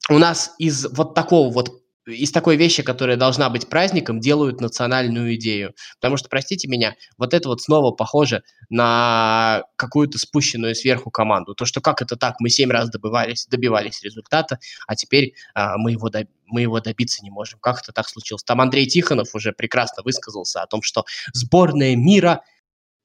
у 0.10 0.18
нас 0.18 0.56
из 0.60 0.86
вот 0.92 1.16
такого 1.16 1.52
вот 1.52 1.70
из 2.10 2.32
такой 2.32 2.56
вещи, 2.56 2.84
которая 2.84 3.18
должна 3.18 3.50
быть 3.50 3.70
праздником, 3.70 4.20
делают 4.20 4.62
национальную 4.62 5.36
идею. 5.36 5.74
Потому 5.96 6.18
что, 6.18 6.30
простите 6.30 6.68
меня, 6.68 6.96
вот 7.18 7.34
это 7.34 7.50
вот 7.50 7.62
снова 7.62 7.92
похоже 7.92 8.44
на 8.70 9.64
какую-то 9.76 10.18
спущенную 10.18 10.76
сверху 10.76 11.12
команду. 11.12 11.56
То, 11.56 11.66
что 11.66 11.82
как 11.82 12.02
это 12.02 12.16
так, 12.16 12.36
мы 12.40 12.50
семь 12.50 12.72
раз 12.72 12.90
добивались, 12.90 13.48
добивались 13.48 14.04
результата, 14.04 14.60
а 14.88 14.96
теперь 14.96 15.34
а, 15.54 15.78
мы, 15.78 15.92
его 15.92 16.10
доб- 16.10 16.30
мы 16.46 16.62
его 16.62 16.80
добиться 16.80 17.24
не 17.24 17.30
можем. 17.30 17.60
Как 17.60 17.82
это 17.82 17.92
так 17.92 18.08
случилось? 18.08 18.44
Там 18.44 18.62
Андрей 18.62 18.86
Тихонов 18.88 19.36
уже 19.36 19.52
прекрасно 19.52 20.04
высказался 20.04 20.62
о 20.62 20.68
том, 20.68 20.82
что 20.82 21.06
сборная 21.34 21.96
мира 21.96 22.42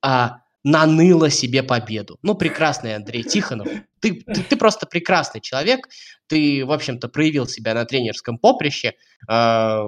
а, 0.03 0.44
наныла 0.65 1.31
себе 1.31 1.63
победу. 1.63 2.19
Ну, 2.23 2.35
прекрасный 2.35 2.97
Андрей 2.97 3.23
Тихонов. 3.23 3.69
Ты, 4.01 4.23
ты, 4.23 4.43
ты 4.43 4.57
просто 4.57 4.87
прекрасный 4.87 5.41
человек. 5.41 5.89
Ты, 6.27 6.65
в 6.65 6.73
общем-то, 6.73 7.09
проявил 7.09 7.47
себя 7.47 7.75
на 7.75 7.85
тренерском 7.85 8.39
поприще. 8.39 8.95
Э, 9.31 9.85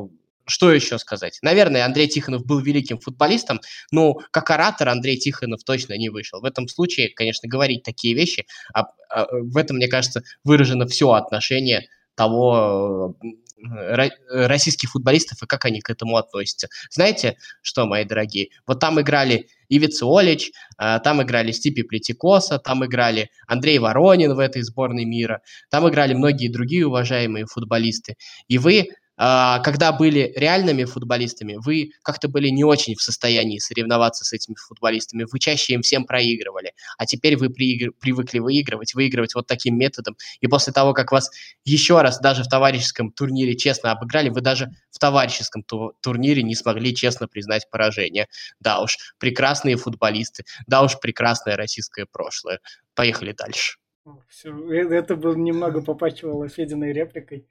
что 0.46 0.70
еще 0.70 0.98
сказать? 0.98 1.38
Наверное, 1.42 1.84
Андрей 1.84 2.08
Тихонов 2.08 2.44
был 2.44 2.60
великим 2.60 2.98
футболистом, 2.98 3.60
но 3.90 4.14
как 4.30 4.50
оратор 4.50 4.90
Андрей 4.90 5.16
Тихонов 5.16 5.64
точно 5.64 5.96
не 5.96 6.10
вышел. 6.10 6.40
В 6.40 6.44
этом 6.44 6.68
случае, 6.68 7.08
конечно, 7.08 7.48
говорить 7.48 7.82
такие 7.82 8.14
вещи, 8.14 8.46
а, 8.72 8.84
а 9.10 9.26
в 9.32 9.56
этом, 9.56 9.76
мне 9.76 9.88
кажется, 9.88 10.22
выражено 10.44 10.86
все 10.86 11.12
отношение 11.12 11.88
того 12.14 13.16
российских 14.28 14.90
футболистов 14.90 15.42
и 15.42 15.46
как 15.46 15.64
они 15.64 15.80
к 15.80 15.90
этому 15.90 16.16
относятся. 16.16 16.68
Знаете 16.90 17.36
что, 17.62 17.86
мои 17.86 18.04
дорогие? 18.04 18.50
Вот 18.66 18.80
там 18.80 19.00
играли 19.00 19.48
Ивиц 19.68 20.02
Олич, 20.02 20.52
а, 20.76 20.98
там 21.00 21.22
играли 21.22 21.52
Стипи 21.52 21.82
Плетикоса, 21.82 22.58
там 22.58 22.84
играли 22.84 23.30
Андрей 23.46 23.78
Воронин 23.78 24.34
в 24.34 24.38
этой 24.38 24.62
сборной 24.62 25.04
мира, 25.04 25.42
там 25.70 25.88
играли 25.88 26.14
многие 26.14 26.48
другие 26.48 26.86
уважаемые 26.86 27.46
футболисты. 27.46 28.16
И 28.48 28.58
вы 28.58 28.90
когда 29.16 29.92
были 29.92 30.32
реальными 30.36 30.84
футболистами, 30.84 31.56
вы 31.56 31.92
как-то 32.02 32.28
были 32.28 32.48
не 32.48 32.64
очень 32.64 32.94
в 32.94 33.02
состоянии 33.02 33.58
соревноваться 33.58 34.24
с 34.24 34.32
этими 34.32 34.56
футболистами, 34.56 35.26
вы 35.30 35.38
чаще 35.38 35.74
им 35.74 35.82
всем 35.82 36.04
проигрывали, 36.04 36.72
а 36.98 37.06
теперь 37.06 37.36
вы 37.36 37.50
приигр... 37.50 37.92
привыкли 37.92 38.38
выигрывать, 38.40 38.94
выигрывать 38.94 39.34
вот 39.34 39.46
таким 39.46 39.78
методом, 39.78 40.16
и 40.40 40.46
после 40.46 40.72
того, 40.72 40.92
как 40.92 41.12
вас 41.12 41.30
еще 41.64 42.02
раз 42.02 42.20
даже 42.20 42.44
в 42.44 42.48
товарищеском 42.48 43.10
турнире 43.10 43.56
честно 43.56 43.92
обыграли, 43.92 44.28
вы 44.28 44.40
даже 44.40 44.70
в 44.90 44.98
товарищеском 44.98 45.62
ту- 45.62 45.92
турнире 46.00 46.42
не 46.42 46.54
смогли 46.54 46.94
честно 46.94 47.28
признать 47.28 47.68
поражение. 47.70 48.26
Да 48.60 48.80
уж, 48.80 48.98
прекрасные 49.18 49.76
футболисты, 49.76 50.44
да 50.66 50.82
уж, 50.82 50.98
прекрасное 51.00 51.56
российское 51.56 52.06
прошлое. 52.06 52.60
Поехали 52.94 53.32
дальше. 53.32 53.78
Все, 54.28 54.50
э, 54.72 54.94
это 54.94 55.16
бы 55.16 55.34
немного 55.34 55.82
попахивало 55.82 56.48
Фединой 56.48 56.92
репликой. 56.92 57.46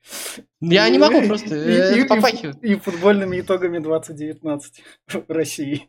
Я 0.61 0.87
и, 0.87 0.91
не 0.91 0.99
могу 0.99 1.21
просто 1.27 1.55
и, 1.55 2.01
и, 2.01 2.03
попахивать. 2.05 2.57
И, 2.61 2.73
и 2.73 2.75
футбольными 2.75 3.39
итогами 3.39 3.79
2019 3.79 4.83
в 5.07 5.25
России. 5.27 5.87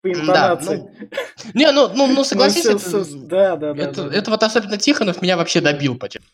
По 0.00 0.12
интонации. 0.12 0.76
Да, 0.76 1.08
ну, 1.42 1.50
не, 1.54 1.72
ну, 1.72 1.88
ну, 1.92 2.06
ну 2.06 2.22
согласись, 2.22 2.64
ну, 2.66 2.78
все, 2.78 2.98
это, 2.98 3.04
все, 3.04 3.16
да, 3.16 3.56
да, 3.56 3.74
да, 3.74 3.82
это, 3.82 4.08
да, 4.08 4.16
это 4.16 4.30
вот 4.30 4.42
особенно 4.44 4.76
Тихонов 4.76 5.20
меня 5.20 5.36
вообще 5.36 5.60
добил, 5.60 5.98
почему. 5.98 6.24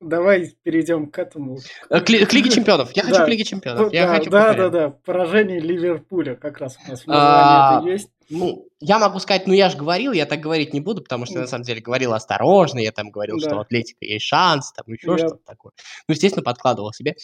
Давай 0.00 0.54
перейдем 0.62 1.06
к 1.06 1.18
этому. 1.18 1.58
К, 1.88 2.00
к 2.00 2.32
Лиге 2.32 2.50
Чемпионов. 2.50 2.94
Я 2.94 3.04
да. 3.04 3.08
хочу 3.08 3.24
к 3.24 3.28
Лиге 3.28 3.44
Чемпионов. 3.44 3.92
Я 3.94 4.06
да, 4.06 4.14
хочу 4.14 4.30
да, 4.30 4.52
да, 4.52 4.68
да. 4.68 4.90
Поражение 4.90 5.60
Ливерпуля 5.60 6.34
как 6.34 6.58
раз 6.58 6.76
у 6.86 6.90
нас 6.90 7.02
в 7.02 7.06
названии 7.06 7.78
а, 7.78 7.80
это 7.80 7.88
есть. 7.88 8.10
Ну, 8.34 8.66
я 8.80 8.98
могу 8.98 9.18
сказать, 9.18 9.46
ну 9.46 9.52
я 9.52 9.68
же 9.68 9.76
говорил, 9.76 10.12
я 10.12 10.24
так 10.24 10.40
говорить 10.40 10.72
не 10.72 10.80
буду, 10.80 11.02
потому 11.02 11.26
что 11.26 11.34
я 11.34 11.40
на 11.42 11.46
самом 11.46 11.64
деле 11.64 11.82
говорил 11.82 12.14
осторожно, 12.14 12.78
я 12.78 12.90
там 12.90 13.10
говорил, 13.10 13.36
да. 13.38 13.46
что 13.46 13.56
у 13.56 13.60
Атлетика 13.60 14.06
есть 14.06 14.24
шанс, 14.24 14.72
там 14.72 14.86
еще 14.90 15.10
я... 15.10 15.18
что-то 15.18 15.44
такое. 15.44 15.72
Ну, 16.08 16.14
естественно, 16.14 16.42
подкладывал 16.42 16.94
себе. 16.94 17.14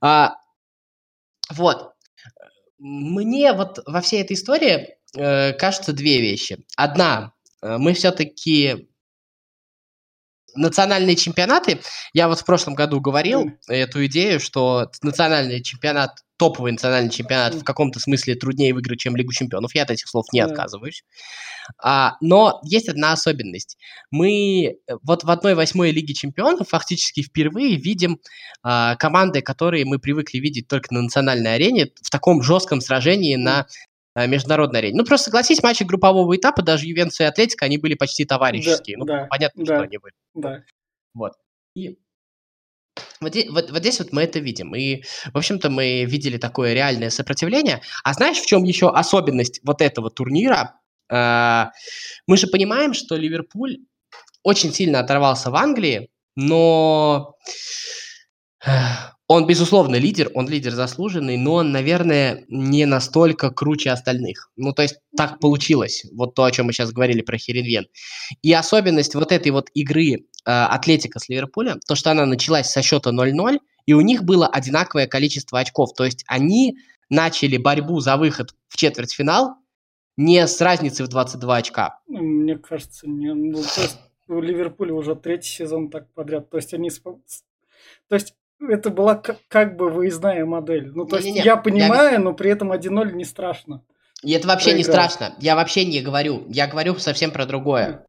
А, 0.00 0.34
вот. 1.50 1.92
Мне 2.78 3.52
вот 3.52 3.78
во 3.86 4.00
всей 4.00 4.22
этой 4.22 4.32
истории 4.32 4.96
э, 5.16 5.52
кажется 5.52 5.92
две 5.92 6.20
вещи. 6.20 6.64
Одна, 6.76 7.32
э, 7.62 7.78
мы 7.78 7.94
все-таки 7.94 8.88
национальные 10.56 11.14
чемпионаты, 11.14 11.80
я 12.12 12.26
вот 12.26 12.40
в 12.40 12.44
прошлом 12.44 12.74
году 12.74 13.00
говорил 13.00 13.46
mm. 13.46 13.52
эту 13.68 14.04
идею, 14.06 14.40
что 14.40 14.90
национальный 15.00 15.62
чемпионат, 15.62 16.24
топовый 16.36 16.72
национальный 16.72 17.10
чемпионат 17.10 17.54
в 17.54 17.64
каком-то 17.64 18.00
смысле 18.00 18.34
труднее 18.34 18.74
выиграть, 18.74 19.00
чем 19.00 19.16
Лигу 19.16 19.32
чемпионов. 19.32 19.74
Я 19.74 19.82
от 19.82 19.90
этих 19.90 20.08
слов 20.08 20.26
не 20.32 20.40
отказываюсь. 20.40 21.04
А, 21.82 22.16
но 22.20 22.60
есть 22.64 22.88
одна 22.88 23.12
особенность. 23.12 23.78
Мы 24.10 24.76
э, 24.86 24.94
вот 25.02 25.24
в 25.24 25.30
одной 25.30 25.54
восьмой 25.54 25.90
Лиге 25.90 26.14
чемпионов 26.14 26.68
фактически 26.68 27.22
впервые 27.22 27.76
видим 27.76 28.20
а, 28.62 28.96
команды, 28.96 29.42
которые 29.42 29.84
мы 29.84 29.98
привыкли 29.98 30.38
видеть 30.38 30.68
только 30.68 30.92
на 30.94 31.02
национальной 31.02 31.54
арене, 31.54 31.90
в 32.02 32.10
таком 32.10 32.42
жестком 32.42 32.80
сражении 32.80 33.36
на 33.36 33.66
Э, 34.16 34.26
международной 34.26 34.80
арене. 34.80 34.96
Ну, 34.96 35.04
просто 35.04 35.26
согласись, 35.26 35.62
матчи 35.62 35.82
группового 35.82 36.34
этапа, 36.34 36.62
даже 36.62 36.86
Ювентус 36.86 37.20
и 37.20 37.24
Атлетика, 37.24 37.66
они 37.66 37.76
были 37.76 37.92
почти 37.92 38.24
товарищеские. 38.24 38.96
Да, 38.96 39.00
ну, 39.00 39.04
да, 39.04 39.26
понятно, 39.28 39.64
да, 39.64 39.74
что 39.74 39.82
они 39.82 39.98
были. 39.98 40.14
Да. 40.32 40.62
Вот. 41.12 41.32
И 41.74 41.98
вот, 43.20 43.30
здесь, 43.30 43.48
вот, 43.50 43.70
вот 43.70 43.78
здесь 43.80 43.98
вот 43.98 44.12
мы 44.12 44.22
это 44.22 44.38
видим. 44.38 44.74
И, 44.74 45.02
в 45.32 45.36
общем-то, 45.36 45.70
мы 45.70 46.04
видели 46.04 46.38
такое 46.38 46.74
реальное 46.74 47.10
сопротивление. 47.10 47.82
А 48.04 48.12
знаешь, 48.14 48.38
в 48.38 48.46
чем 48.46 48.64
еще 48.64 48.90
особенность 48.90 49.60
вот 49.64 49.82
этого 49.82 50.10
турнира? 50.10 50.80
Э, 51.10 51.66
мы 52.26 52.36
же 52.36 52.46
понимаем, 52.46 52.94
что 52.94 53.16
Ливерпуль 53.16 53.78
очень 54.42 54.72
сильно 54.72 55.00
оторвался 55.00 55.50
в 55.50 55.56
Англии, 55.56 56.08
но 56.36 57.36
он, 59.28 59.46
безусловно, 59.46 59.96
лидер, 59.96 60.30
он 60.34 60.48
лидер 60.48 60.72
заслуженный, 60.72 61.36
но 61.36 61.54
он, 61.54 61.72
наверное, 61.72 62.44
не 62.48 62.86
настолько 62.86 63.50
круче 63.50 63.90
остальных. 63.90 64.50
Ну, 64.56 64.72
то 64.72 64.82
есть 64.82 64.98
так 65.16 65.40
получилось, 65.40 66.04
вот 66.12 66.34
то, 66.34 66.44
о 66.44 66.50
чем 66.52 66.66
мы 66.66 66.72
сейчас 66.72 66.92
говорили 66.92 67.22
про 67.22 67.36
Херенвен. 67.36 67.86
И 68.42 68.52
особенность 68.52 69.14
вот 69.14 69.32
этой 69.32 69.50
вот 69.50 69.68
игры 69.74 70.26
Атлетика 70.46 71.18
с 71.18 71.28
Ливерпулем, 71.28 71.80
то, 71.86 71.94
что 71.94 72.10
она 72.10 72.24
началась 72.24 72.70
со 72.70 72.82
счета 72.82 73.10
0-0, 73.10 73.58
и 73.86 73.92
у 73.92 74.00
них 74.00 74.24
было 74.24 74.46
одинаковое 74.46 75.06
количество 75.06 75.58
очков. 75.58 75.94
То 75.94 76.04
есть 76.04 76.24
они 76.26 76.78
начали 77.10 77.56
борьбу 77.56 78.00
за 78.00 78.16
выход 78.16 78.54
в 78.68 78.76
четвертьфинал 78.76 79.56
не 80.16 80.46
с 80.46 80.60
разницей 80.60 81.04
в 81.04 81.08
22 81.08 81.56
очка. 81.56 81.98
Мне 82.08 82.56
кажется, 82.56 83.06
не. 83.08 83.34
Ну, 83.34 83.62
то 83.62 83.82
есть 83.82 83.98
у 84.28 84.40
Ливерпуля 84.40 84.94
уже 84.94 85.14
третий 85.14 85.50
сезон 85.50 85.90
так 85.90 86.12
подряд. 86.14 86.48
То 86.50 86.56
есть 86.56 86.72
они... 86.74 86.90
То 86.90 88.14
есть 88.14 88.34
это 88.60 88.90
была 88.90 89.14
как, 89.16 89.38
как 89.48 89.76
бы 89.76 89.90
выездная 89.90 90.44
модель. 90.46 90.90
Ну, 90.94 91.04
то 91.04 91.18
не, 91.18 91.22
есть 91.22 91.34
не, 91.34 91.40
не. 91.40 91.44
я 91.44 91.56
понимаю, 91.56 92.12
я... 92.12 92.18
но 92.18 92.32
при 92.32 92.50
этом 92.50 92.72
1-0 92.72 93.12
не 93.12 93.24
страшно. 93.24 93.82
И 94.22 94.32
это 94.32 94.48
вообще 94.48 94.70
проиграть. 94.70 94.86
не 94.86 94.92
страшно. 94.92 95.34
Я 95.38 95.54
вообще 95.54 95.84
не 95.84 96.00
говорю. 96.00 96.44
Я 96.48 96.66
говорю 96.66 96.94
совсем 96.96 97.30
про 97.30 97.44
другое. 97.44 98.06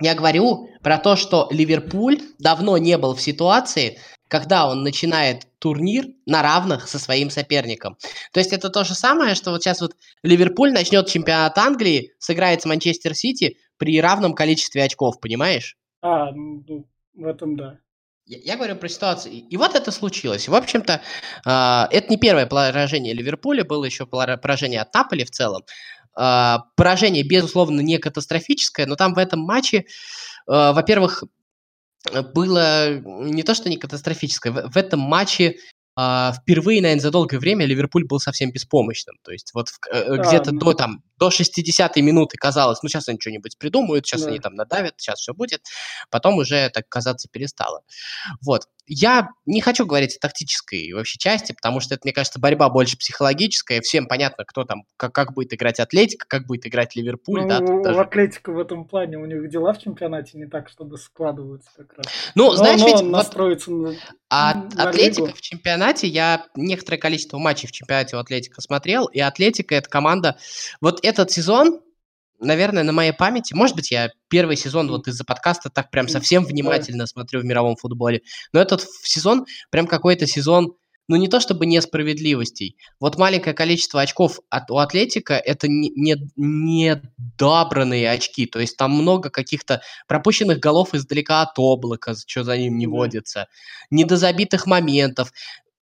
Я 0.00 0.14
говорю 0.14 0.68
про 0.82 0.98
то, 0.98 1.16
что 1.16 1.48
Ливерпуль 1.50 2.20
давно 2.38 2.78
не 2.78 2.96
был 2.98 3.14
в 3.14 3.20
ситуации, 3.20 3.98
когда 4.28 4.68
он 4.68 4.82
начинает 4.82 5.46
турнир 5.58 6.06
на 6.24 6.42
равных 6.42 6.88
со 6.88 6.98
своим 6.98 7.30
соперником. 7.30 7.96
То 8.32 8.40
есть 8.40 8.52
это 8.52 8.70
то 8.70 8.84
же 8.84 8.94
самое, 8.94 9.34
что 9.34 9.50
вот 9.50 9.62
сейчас 9.62 9.80
вот 9.80 9.96
Ливерпуль 10.22 10.72
начнет 10.72 11.08
чемпионат 11.08 11.58
Англии, 11.58 12.12
сыграет 12.18 12.62
с 12.62 12.64
Манчестер 12.64 13.14
Сити 13.14 13.58
при 13.76 14.00
равном 14.00 14.34
количестве 14.34 14.84
очков, 14.84 15.20
понимаешь? 15.20 15.76
А, 16.00 16.30
ну, 16.32 16.86
в 17.14 17.26
этом 17.26 17.56
да. 17.56 17.78
Я, 18.26 18.56
говорю 18.56 18.76
про 18.76 18.88
ситуацию. 18.88 19.34
И 19.34 19.56
вот 19.56 19.74
это 19.74 19.90
случилось. 19.90 20.48
В 20.48 20.54
общем-то, 20.54 20.92
э, 20.92 21.00
это 21.90 22.06
не 22.08 22.16
первое 22.16 22.46
поражение 22.46 23.12
Ливерпуля, 23.12 23.64
было 23.64 23.84
еще 23.84 24.06
поражение 24.06 24.80
от 24.80 24.94
Наполи 24.94 25.24
в 25.24 25.30
целом. 25.32 25.64
Э, 26.18 26.58
поражение, 26.76 27.22
безусловно, 27.22 27.80
не 27.80 27.98
катастрофическое, 27.98 28.86
но 28.86 28.96
там 28.96 29.14
в 29.14 29.18
этом 29.18 29.40
матче, 29.40 29.78
э, 29.78 29.84
во-первых, 30.46 31.24
было 32.34 32.98
не 32.98 33.42
то, 33.42 33.54
что 33.54 33.68
не 33.68 33.76
катастрофическое, 33.76 34.52
в, 34.52 34.72
в 34.72 34.76
этом 34.76 35.00
матче 35.00 35.56
Uh, 35.98 36.32
впервые, 36.32 36.80
наверное, 36.80 37.02
за 37.02 37.10
долгое 37.10 37.38
время 37.38 37.66
Ливерпуль 37.66 38.06
был 38.06 38.20
совсем 38.20 38.52
беспомощным. 38.52 39.16
То 39.22 39.32
есть 39.32 39.50
вот 39.52 39.68
uh, 39.92 40.16
где-то 40.16 40.52
ну... 40.52 40.60
до 40.60 40.72
там 40.72 41.02
до 41.20 41.28
60-й 41.28 42.00
минуты 42.00 42.38
казалось, 42.38 42.82
ну, 42.82 42.88
сейчас 42.88 43.08
они 43.08 43.18
что-нибудь 43.20 43.58
придумают, 43.58 44.06
сейчас 44.06 44.22
да. 44.22 44.30
они 44.30 44.38
там 44.40 44.54
надавят, 44.54 44.94
сейчас 44.96 45.20
все 45.20 45.34
будет. 45.34 45.62
Потом 46.10 46.38
уже 46.38 46.70
так 46.70 46.88
казаться 46.88 47.28
перестало. 47.30 47.82
Вот. 48.40 48.66
Я 48.92 49.28
не 49.46 49.60
хочу 49.60 49.86
говорить 49.86 50.16
о 50.16 50.18
тактической 50.18 50.92
вообще 50.92 51.16
части, 51.16 51.52
потому 51.52 51.78
что 51.78 51.94
это, 51.94 52.00
мне 52.04 52.12
кажется, 52.12 52.40
борьба 52.40 52.68
больше 52.70 52.98
психологическая. 52.98 53.82
Всем 53.82 54.08
понятно, 54.08 54.44
кто 54.44 54.64
там, 54.64 54.82
как, 54.96 55.14
как 55.14 55.32
будет 55.32 55.54
играть 55.54 55.78
Атлетика, 55.78 56.26
как 56.26 56.46
будет 56.46 56.66
играть 56.66 56.96
Ливерпуль. 56.96 57.42
Ну, 57.42 57.48
да, 57.48 57.58
у 57.60 57.84
даже... 57.84 58.00
Атлетика 58.00 58.50
в 58.50 58.58
этом 58.58 58.84
плане, 58.86 59.18
у 59.18 59.26
них 59.26 59.48
дела 59.48 59.74
в 59.74 59.78
чемпионате 59.78 60.38
не 60.38 60.46
так, 60.46 60.68
чтобы 60.68 60.98
складываются 60.98 61.70
как 61.76 61.98
раз. 61.98 62.06
Ну, 62.34 62.46
но, 62.46 62.56
знаешь, 62.56 62.80
но 62.80 62.86
ведь... 62.86 63.02
настроиться 63.02 63.70
вот... 63.70 63.90
на, 63.90 63.96
а 64.28 64.54
на 64.54 64.88
Атлетика 64.88 65.26
Лигу. 65.26 65.36
в 65.36 65.40
чемпионате, 65.40 66.08
я 66.08 66.46
некоторое 66.56 66.98
количество 66.98 67.38
матчей 67.38 67.68
в 67.68 67.72
чемпионате 67.72 68.16
у 68.16 68.18
Атлетика 68.18 68.60
смотрел, 68.60 69.06
и 69.06 69.20
Атлетика 69.20 69.76
это 69.76 69.88
команда... 69.88 70.36
Вот 70.80 70.98
этот 71.10 71.30
сезон, 71.30 71.80
наверное, 72.40 72.82
на 72.82 72.92
моей 72.92 73.12
памяти, 73.12 73.54
может 73.54 73.76
быть, 73.76 73.90
я 73.90 74.10
первый 74.28 74.56
сезон 74.56 74.88
вот 74.88 75.06
из-за 75.08 75.24
подкаста 75.24 75.68
так 75.70 75.90
прям 75.90 76.08
совсем 76.08 76.44
внимательно 76.44 77.06
смотрю 77.06 77.40
в 77.40 77.44
мировом 77.44 77.76
футболе, 77.76 78.22
но 78.52 78.60
этот 78.60 78.86
сезон 79.02 79.46
прям 79.70 79.86
какой-то 79.86 80.26
сезон, 80.26 80.74
ну 81.08 81.16
не 81.16 81.26
то 81.26 81.40
чтобы 81.40 81.66
несправедливостей. 81.66 82.76
Вот 83.00 83.18
маленькое 83.18 83.52
количество 83.52 84.00
очков 84.00 84.38
от, 84.48 84.70
у 84.70 84.78
Атлетика 84.78 85.34
это 85.34 85.66
не, 85.66 85.90
не, 85.96 86.22
не 86.36 88.06
очки, 88.06 88.46
то 88.46 88.60
есть 88.60 88.76
там 88.76 88.92
много 88.92 89.28
каких-то 89.28 89.82
пропущенных 90.06 90.60
голов 90.60 90.94
издалека 90.94 91.42
от 91.42 91.58
облака, 91.58 92.14
что 92.14 92.44
за 92.44 92.56
ним 92.56 92.78
не 92.78 92.86
водится, 92.86 93.48
недозабитых 93.90 94.66
моментов. 94.66 95.32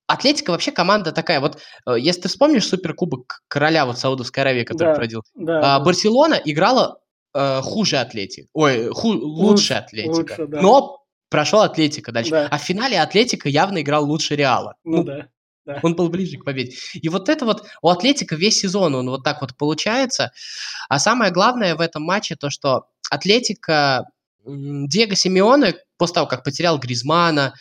Атлетика 0.07 0.51
вообще 0.51 0.71
команда 0.71 1.11
такая. 1.11 1.39
Вот 1.39 1.59
э, 1.87 1.95
если 1.99 2.21
ты 2.21 2.27
вспомнишь 2.27 2.67
Суперкубок 2.67 3.41
короля 3.47 3.85
вот 3.85 3.97
Саудовской 3.97 4.43
Аравии, 4.43 4.63
который 4.63 4.89
да, 4.89 4.93
проводил, 4.93 5.23
да, 5.35 5.75
а, 5.75 5.79
Барселона 5.79 6.35
играла 6.35 6.99
э, 7.33 7.61
хуже 7.61 7.97
Атлетик. 7.97 8.47
Ой, 8.53 8.89
ху, 8.89 9.09
лучше, 9.09 9.23
лучше 9.23 9.73
Атлетика. 9.73 10.15
Лучше, 10.15 10.47
да. 10.47 10.61
Но 10.61 11.03
прошел 11.29 11.61
Атлетика 11.61 12.11
дальше. 12.11 12.31
Да. 12.31 12.47
А 12.49 12.57
в 12.57 12.61
финале 12.61 12.99
Атлетика 12.99 13.49
явно 13.49 13.81
играл 13.81 14.05
лучше 14.05 14.35
Реала. 14.35 14.75
Ну, 14.83 14.97
ну 14.97 15.03
да. 15.03 15.27
Да. 15.65 15.79
Он 15.81 15.95
был 15.95 16.09
ближе 16.09 16.37
к 16.37 16.45
победе. 16.45 16.75
И 16.93 17.09
вот 17.09 17.27
это 17.27 17.43
вот 17.45 17.65
у 17.81 17.89
Атлетика 17.89 18.35
весь 18.35 18.59
сезон 18.59 18.93
он 18.93 19.09
вот 19.09 19.23
так 19.23 19.41
вот 19.41 19.57
получается. 19.57 20.31
А 20.89 20.99
самое 20.99 21.31
главное 21.31 21.75
в 21.75 21.81
этом 21.81 22.03
матче 22.03 22.35
то, 22.35 22.51
что 22.51 22.85
Атлетика 23.09 24.05
Диего 24.45 25.15
Симеоне 25.15 25.73
после 25.97 26.15
того, 26.15 26.27
как 26.27 26.43
потерял 26.43 26.77
Гризмана, 26.77 27.55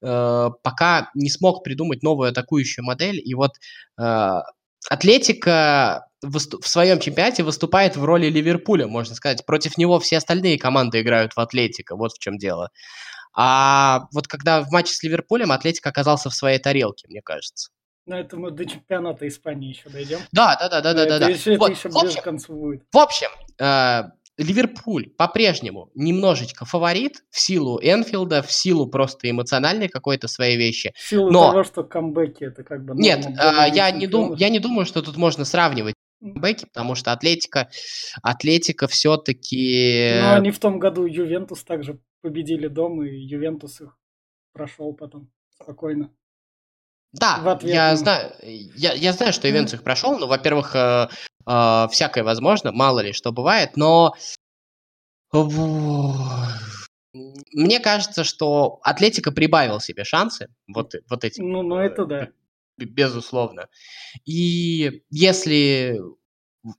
пока 0.00 1.10
не 1.14 1.30
смог 1.30 1.64
придумать 1.64 2.02
новую 2.02 2.30
атакующую 2.30 2.84
модель. 2.84 3.20
И 3.24 3.34
вот 3.34 3.52
э, 3.98 4.40
Атлетика 4.88 6.06
в 6.22 6.66
своем 6.66 6.98
чемпионате 6.98 7.42
выступает 7.42 7.96
в 7.96 8.04
роли 8.04 8.28
Ливерпуля, 8.28 8.86
можно 8.86 9.14
сказать. 9.14 9.44
Против 9.46 9.78
него 9.78 9.98
все 10.00 10.18
остальные 10.18 10.58
команды 10.58 11.00
играют 11.00 11.34
в 11.34 11.38
Атлетика, 11.38 11.96
вот 11.96 12.12
в 12.12 12.18
чем 12.18 12.38
дело. 12.38 12.70
А 13.34 14.08
вот 14.12 14.26
когда 14.26 14.62
в 14.62 14.70
матче 14.72 14.94
с 14.94 15.02
Ливерпулем 15.02 15.52
Атлетик 15.52 15.86
оказался 15.86 16.30
в 16.30 16.34
своей 16.34 16.58
тарелке, 16.58 17.06
мне 17.08 17.22
кажется. 17.22 17.70
Ну, 18.06 18.16
это 18.16 18.38
мы 18.38 18.50
до 18.50 18.64
чемпионата 18.64 19.28
Испании 19.28 19.68
еще 19.68 19.90
дойдем. 19.90 20.18
Да, 20.32 20.56
да, 20.58 20.68
да, 20.68 20.80
да, 20.80 20.94
да, 20.94 21.04
да. 21.04 21.18
да. 21.18 21.30
Это, 21.30 21.56
вот, 21.58 21.70
еще 21.70 21.90
в 21.90 21.98
общем, 21.98 22.20
к 22.20 22.24
концу 22.24 22.54
будет. 22.54 22.82
В 22.90 22.96
общем, 22.96 23.28
э, 23.60 24.04
Ливерпуль 24.38 25.10
по-прежнему 25.10 25.90
немножечко 25.94 26.64
фаворит 26.64 27.24
в 27.28 27.40
силу 27.40 27.80
Энфилда, 27.82 28.42
в 28.42 28.52
силу 28.52 28.86
просто 28.86 29.28
эмоциональной 29.28 29.88
какой-то 29.88 30.28
своей 30.28 30.56
вещи. 30.56 30.94
В 30.96 31.08
силу 31.08 31.30
Но... 31.30 31.50
того, 31.50 31.64
что 31.64 31.82
камбэки 31.82 32.44
это 32.44 32.62
как 32.62 32.84
бы... 32.84 32.94
Нет, 32.94 33.26
а, 33.36 33.66
я, 33.66 33.90
не 33.90 34.06
дум... 34.06 34.34
я 34.34 34.48
не 34.48 34.60
думаю, 34.60 34.86
что 34.86 35.02
тут 35.02 35.16
можно 35.16 35.44
сравнивать 35.44 35.94
камбэки, 36.20 36.66
потому 36.66 36.94
что 36.94 37.12
Атлетика, 37.12 37.68
Атлетика 38.22 38.86
все-таки... 38.86 40.20
Ну, 40.22 40.34
они 40.34 40.52
в 40.52 40.58
том 40.60 40.78
году 40.78 41.04
Ювентус 41.04 41.64
также 41.64 41.98
победили 42.22 42.68
дом, 42.68 43.02
и 43.02 43.08
Ювентус 43.08 43.80
их 43.80 43.96
прошел 44.52 44.92
потом 44.92 45.30
спокойно. 45.60 46.10
Да, 47.12 47.58
я 47.62 47.96
знаю, 47.96 48.32
я, 48.42 48.92
я 48.92 49.12
знаю, 49.12 49.32
что 49.32 49.48
Ювентус 49.48 49.74
их 49.74 49.82
прошел, 49.82 50.18
но, 50.18 50.28
во-первых, 50.28 50.76
э, 51.48 51.88
всякое 51.90 52.24
возможно, 52.24 52.72
мало 52.72 53.00
ли 53.00 53.12
что 53.12 53.32
бывает, 53.32 53.76
но 53.76 54.14
мне 57.52 57.80
кажется, 57.80 58.24
что 58.24 58.80
Атлетика 58.82 59.32
прибавил 59.32 59.80
себе 59.80 60.04
шансы, 60.04 60.48
вот, 60.66 60.94
вот 61.08 61.24
эти. 61.24 61.40
Ну, 61.40 61.62
ну 61.62 61.76
это 61.76 62.04
да. 62.04 62.28
Безусловно. 62.76 63.68
И 64.24 65.02
если, 65.10 66.00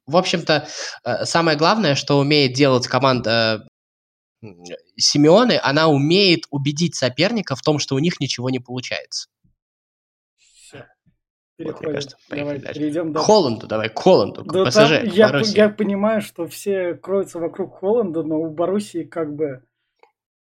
в 0.05 0.15
общем-то, 0.15 0.67
э, 1.03 1.25
самое 1.25 1.57
главное, 1.57 1.95
что 1.95 2.19
умеет 2.19 2.53
делать 2.53 2.87
команда 2.87 3.67
Симеоны, 4.97 5.59
она 5.61 5.89
умеет 5.89 6.45
убедить 6.49 6.95
соперника 6.95 7.55
в 7.55 7.61
том, 7.61 7.79
что 7.79 7.95
у 7.95 7.99
них 7.99 8.21
ничего 8.21 8.49
не 8.49 8.59
получается. 8.59 9.27
Вот, 11.59 11.81
мне 11.81 11.93
кажется, 11.93 12.17
давай, 12.29 12.59
перейдем 12.59 13.11
дальше. 13.11 13.25
К 13.25 13.27
Холланду 13.27 13.67
давай, 13.67 13.89
к 13.89 13.99
Холланду, 13.99 14.45
к 14.45 14.53
да, 14.53 14.65
ПСЖ, 14.65 14.75
там, 14.75 15.03
я, 15.05 15.41
я 15.43 15.69
понимаю, 15.69 16.21
что 16.21 16.47
все 16.47 16.93
кроются 16.93 17.39
вокруг 17.39 17.79
Холланда, 17.79 18.23
но 18.23 18.39
у 18.39 18.49
Боруссии 18.49 19.03
как 19.03 19.35
бы 19.35 19.63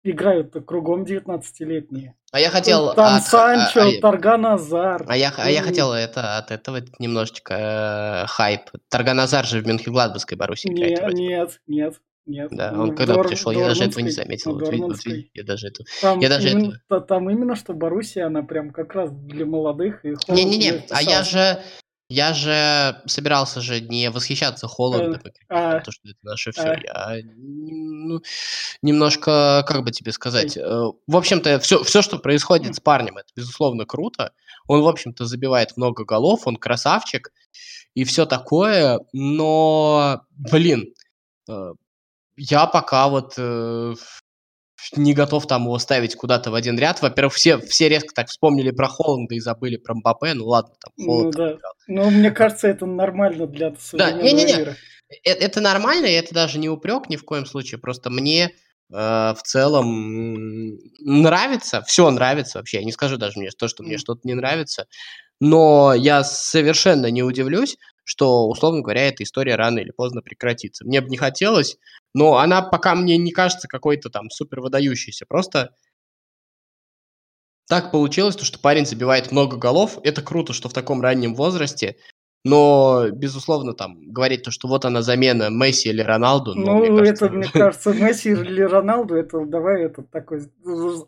играют 0.04 0.54
кругом 0.66 1.04
19-летние. 1.04 2.14
А 2.32 2.40
я 2.40 2.50
хотел... 2.50 2.94
Там 2.94 3.16
от, 3.16 3.24
Санчо, 3.24 3.80
а, 3.80 3.88
а, 3.88 4.00
Тарганазар. 4.00 5.04
А 5.06 5.16
я, 5.16 5.32
а 5.36 5.50
я 5.50 5.62
хотел 5.62 5.92
это, 5.92 6.38
от 6.38 6.50
этого 6.50 6.80
немножечко 6.98 8.24
э, 8.24 8.26
хайп. 8.26 8.70
Тарганазар 8.88 9.44
же 9.44 9.60
в 9.60 9.66
Мюнхен-Гладбасской 9.66 10.36
Боруссии 10.36 10.72
играет. 10.72 11.14
Нет, 11.14 11.14
нет, 11.14 11.60
нет. 11.66 11.94
Нет. 12.26 12.50
Да, 12.52 12.72
он 12.72 12.94
когда 12.94 13.14
Дор, 13.14 13.28
пришел, 13.28 13.50
я 13.50 13.68
даже 13.68 13.84
этого 13.84 14.00
не 14.00 14.10
заметил. 14.10 14.52
Вот, 14.52 14.72
вот, 14.72 14.96
я 15.34 15.42
даже 15.42 15.68
это, 15.68 15.84
там, 16.00 16.20
я 16.20 16.28
даже 16.28 16.50
именно, 16.50 16.80
это... 16.88 17.00
там 17.00 17.28
именно 17.28 17.56
что 17.56 17.74
Боруссия, 17.74 18.26
она 18.26 18.42
прям 18.42 18.70
как 18.70 18.94
раз 18.94 19.10
для 19.10 19.44
молодых. 19.44 20.04
Не-не-не, 20.04 20.84
а 20.90 21.02
я 21.02 21.24
же, 21.24 21.60
я 22.08 22.32
же 22.32 23.02
собирался 23.06 23.60
же 23.60 23.80
не 23.80 24.08
восхищаться 24.10 24.68
Холландом, 24.68 25.20
а, 25.48 25.80
то, 25.80 25.90
что 25.90 26.08
это 26.08 26.18
наше 26.22 26.52
все. 26.52 26.78
А, 26.92 27.16
я 27.16 27.22
ну, 27.34 28.20
немножко, 28.82 29.64
как 29.66 29.82
бы 29.82 29.90
тебе 29.90 30.12
сказать, 30.12 30.56
э, 30.56 30.60
в 30.62 31.16
общем-то, 31.16 31.58
все, 31.58 31.82
все, 31.82 32.02
что 32.02 32.18
происходит 32.18 32.76
с 32.76 32.80
парнем, 32.80 33.16
это 33.16 33.28
безусловно 33.34 33.84
круто. 33.84 34.32
Он, 34.68 34.82
в 34.82 34.86
общем-то, 34.86 35.24
забивает 35.24 35.76
много 35.76 36.04
голов, 36.04 36.46
он 36.46 36.56
красавчик 36.56 37.32
и 37.94 38.04
все 38.04 38.26
такое, 38.26 39.00
но, 39.12 40.22
блин, 40.30 40.94
э, 41.48 41.72
я 42.36 42.66
пока 42.66 43.08
вот 43.08 43.34
э, 43.36 43.94
не 44.96 45.14
готов 45.14 45.46
там 45.46 45.64
его 45.64 45.78
ставить 45.78 46.16
куда-то 46.16 46.50
в 46.50 46.54
один 46.54 46.78
ряд. 46.78 47.00
Во-первых, 47.02 47.34
все, 47.34 47.58
все 47.58 47.88
резко 47.88 48.14
так 48.14 48.28
вспомнили 48.28 48.70
про 48.70 48.88
Холланда 48.88 49.34
и 49.34 49.40
забыли 49.40 49.76
про 49.76 49.94
Мбаппе. 49.94 50.34
Ну 50.34 50.46
ладно, 50.46 50.74
там 50.80 50.92
ну 50.96 51.04
Холланд. 51.06 51.34
Ну, 51.34 51.44
да. 51.44 51.58
Ну, 51.86 52.10
мне 52.10 52.30
кажется, 52.30 52.68
это 52.68 52.86
нормально 52.86 53.46
для 53.46 53.74
современного 53.78 54.22
да, 54.22 54.28
не, 54.28 54.32
не, 54.32 54.44
не. 54.44 54.58
мира. 54.58 54.76
Это, 55.24 55.44
это 55.44 55.60
нормально, 55.60 56.06
и 56.06 56.12
это 56.12 56.34
даже 56.34 56.58
не 56.58 56.68
упрек 56.68 57.08
ни 57.08 57.16
в 57.16 57.24
коем 57.24 57.46
случае. 57.46 57.78
Просто 57.78 58.10
мне 58.10 58.44
э, 58.44 58.50
в 58.90 59.40
целом 59.44 60.78
нравится, 61.00 61.82
все 61.82 62.10
нравится 62.10 62.58
вообще. 62.58 62.78
Я 62.78 62.84
не 62.84 62.92
скажу 62.92 63.18
даже 63.18 63.38
мне 63.38 63.50
то, 63.50 63.68
что 63.68 63.82
мне 63.82 63.98
что-то 63.98 64.20
не 64.24 64.34
нравится. 64.34 64.86
Но 65.40 65.92
я 65.94 66.22
совершенно 66.22 67.10
не 67.10 67.22
удивлюсь, 67.22 67.76
что, 68.04 68.48
условно 68.48 68.82
говоря, 68.82 69.08
эта 69.08 69.22
история 69.22 69.54
рано 69.54 69.78
или 69.78 69.90
поздно 69.90 70.22
прекратится. 70.22 70.84
Мне 70.84 71.00
бы 71.00 71.08
не 71.08 71.16
хотелось, 71.16 71.78
но 72.14 72.38
она 72.38 72.62
пока 72.62 72.94
мне 72.94 73.16
не 73.16 73.30
кажется 73.30 73.68
какой-то 73.68 74.10
там 74.10 74.30
супер 74.30 74.60
выдающейся. 74.60 75.26
Просто 75.26 75.74
так 77.68 77.90
получилось, 77.90 78.36
то, 78.36 78.44
что 78.44 78.58
парень 78.58 78.86
забивает 78.86 79.32
много 79.32 79.56
голов. 79.56 79.98
Это 80.02 80.20
круто, 80.20 80.52
что 80.52 80.68
в 80.68 80.72
таком 80.72 81.00
раннем 81.00 81.34
возрасте. 81.34 81.96
Но, 82.44 83.08
безусловно, 83.12 83.72
там 83.72 84.10
говорить 84.10 84.42
то, 84.42 84.50
что 84.50 84.66
вот 84.66 84.84
она 84.84 85.00
замена 85.00 85.48
Месси 85.48 85.90
или 85.90 86.02
Роналду. 86.02 86.54
Ну, 86.54 86.78
мне 86.80 86.88
кажется, 86.88 87.26
это, 87.26 87.34
мне 87.34 87.48
кажется, 87.52 87.92
Месси 87.92 88.32
или 88.32 88.62
Роналду, 88.62 89.14
это 89.14 89.46
давай 89.46 89.84
это 89.84 90.02
такой, 90.02 90.42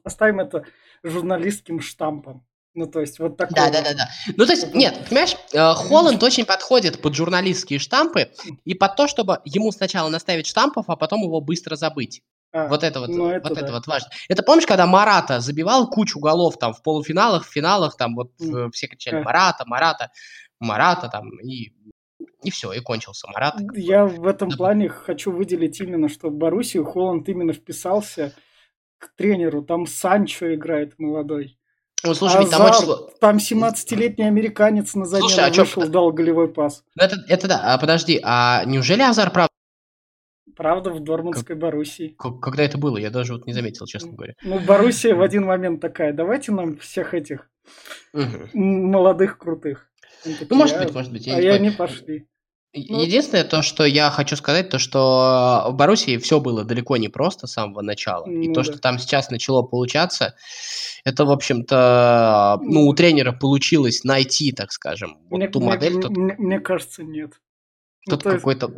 оставим 0.04 0.40
это 0.40 0.64
журналистским 1.02 1.80
штампом. 1.80 2.46
Ну, 2.74 2.86
то 2.86 3.00
есть, 3.00 3.18
вот 3.20 3.36
такой. 3.36 3.54
Да, 3.54 3.70
да, 3.70 3.82
да, 3.82 3.94
да. 3.94 4.08
Ну, 4.36 4.46
то 4.46 4.52
есть, 4.52 4.74
нет, 4.74 4.98
понимаешь, 5.08 5.36
э, 5.52 5.74
Холланд 5.74 6.22
очень 6.22 6.44
подходит 6.44 7.00
под 7.00 7.14
журналистские 7.14 7.78
штампы 7.78 8.32
и 8.64 8.74
под 8.74 8.96
то, 8.96 9.06
чтобы 9.06 9.40
ему 9.44 9.70
сначала 9.70 10.08
наставить 10.08 10.46
штампов, 10.46 10.86
а 10.88 10.96
потом 10.96 11.22
его 11.22 11.40
быстро 11.40 11.76
забыть. 11.76 12.22
А, 12.52 12.68
вот 12.68 12.84
это 12.84 13.00
вот, 13.00 13.10
ну, 13.10 13.28
это 13.30 13.48
вот 13.48 13.58
да. 13.58 13.64
это 13.64 13.72
вот 13.72 13.86
важно. 13.86 14.10
Это 14.28 14.42
помнишь, 14.42 14.66
когда 14.66 14.86
Марата 14.86 15.40
забивал 15.40 15.88
кучу 15.88 16.20
голов 16.20 16.56
там 16.58 16.72
в 16.72 16.82
полуфиналах, 16.82 17.46
в 17.46 17.50
финалах, 17.50 17.96
там 17.96 18.14
вот 18.14 18.30
mm. 18.40 18.70
все 18.70 18.86
кричали 18.86 19.22
Марата, 19.22 19.64
Марата, 19.66 20.10
Марата 20.60 21.08
там 21.08 21.28
и 21.40 21.72
и 22.44 22.50
все, 22.50 22.72
и 22.72 22.80
кончился 22.80 23.26
Марат. 23.28 23.56
Я 23.74 24.04
в 24.04 24.26
этом 24.26 24.50
плане 24.50 24.88
хочу 24.88 25.32
выделить 25.32 25.80
именно, 25.80 26.08
что 26.08 26.28
в 26.28 26.34
Боруссию 26.34 26.84
Холланд 26.84 27.28
именно 27.28 27.52
вписался 27.52 28.34
к 28.98 29.14
тренеру. 29.16 29.62
Там 29.62 29.86
Санчо 29.86 30.54
играет 30.54 30.98
молодой. 30.98 31.58
Ну, 32.04 32.14
слушай, 32.14 32.42
Азар, 32.42 32.58
там 32.58 32.66
очень... 32.66 33.18
Там 33.20 33.36
17-летний 33.36 34.24
американец 34.24 34.94
на 34.94 35.06
замену 35.06 35.28
слушай, 35.28 35.44
а 35.44 35.48
вышел, 35.48 35.82
чё... 35.82 35.88
дал 35.88 36.12
голевой 36.12 36.48
пас. 36.48 36.84
Ну, 36.94 37.04
это, 37.04 37.16
это 37.28 37.48
да, 37.48 37.74
а 37.74 37.78
подожди, 37.78 38.20
а 38.22 38.64
неужели 38.66 39.02
Азар 39.02 39.30
прав? 39.30 39.48
Правда, 40.56 40.90
в 40.90 41.00
Дормандской 41.00 41.56
как... 41.56 41.58
Боруссии. 41.58 42.14
Когда 42.18 42.62
это 42.62 42.78
было? 42.78 42.98
Я 42.98 43.10
даже 43.10 43.32
вот 43.32 43.46
не 43.46 43.52
заметил, 43.52 43.86
честно 43.86 44.12
говоря. 44.12 44.34
Ну, 44.42 44.60
Боруссия 44.60 45.14
в 45.14 45.22
один 45.22 45.46
момент 45.46 45.80
такая, 45.80 46.12
давайте 46.12 46.52
нам 46.52 46.76
всех 46.76 47.14
этих 47.14 47.48
угу. 48.12 48.48
молодых, 48.52 49.38
крутых. 49.38 49.90
Такие, 50.22 50.46
ну, 50.48 50.56
может 50.56 50.78
быть, 50.78 50.94
может 50.94 51.12
быть. 51.12 51.26
Я 51.26 51.36
а 51.36 51.40
не 51.40 51.48
они 51.48 51.70
пошли. 51.70 52.26
Ну, 52.76 53.00
Единственное, 53.00 53.44
то, 53.44 53.62
что 53.62 53.84
я 53.84 54.10
хочу 54.10 54.34
сказать, 54.34 54.68
то, 54.68 54.80
что 54.80 55.66
в 55.68 55.74
Боруссии 55.74 56.16
все 56.18 56.40
было 56.40 56.64
далеко 56.64 56.96
не 56.96 57.08
просто 57.08 57.46
с 57.46 57.52
самого 57.52 57.82
начала. 57.82 58.26
Ну, 58.26 58.40
и 58.40 58.52
то, 58.52 58.62
да. 58.62 58.64
что 58.64 58.78
там 58.78 58.98
сейчас 58.98 59.30
начало 59.30 59.62
получаться, 59.62 60.34
это, 61.04 61.24
в 61.24 61.30
общем-то, 61.30 62.58
ну, 62.62 62.86
у 62.88 62.94
тренера 62.94 63.30
получилось 63.30 64.02
найти, 64.02 64.50
так 64.50 64.72
скажем, 64.72 65.18
вот 65.30 65.38
мне, 65.38 65.48
ту 65.48 65.60
модель. 65.60 65.98
Мне, 65.98 66.08
мне, 66.08 66.34
мне 66.36 66.60
кажется, 66.60 67.04
нет. 67.04 67.40
Тут 68.08 68.24
ну, 68.24 68.32
какой-то... 68.32 68.72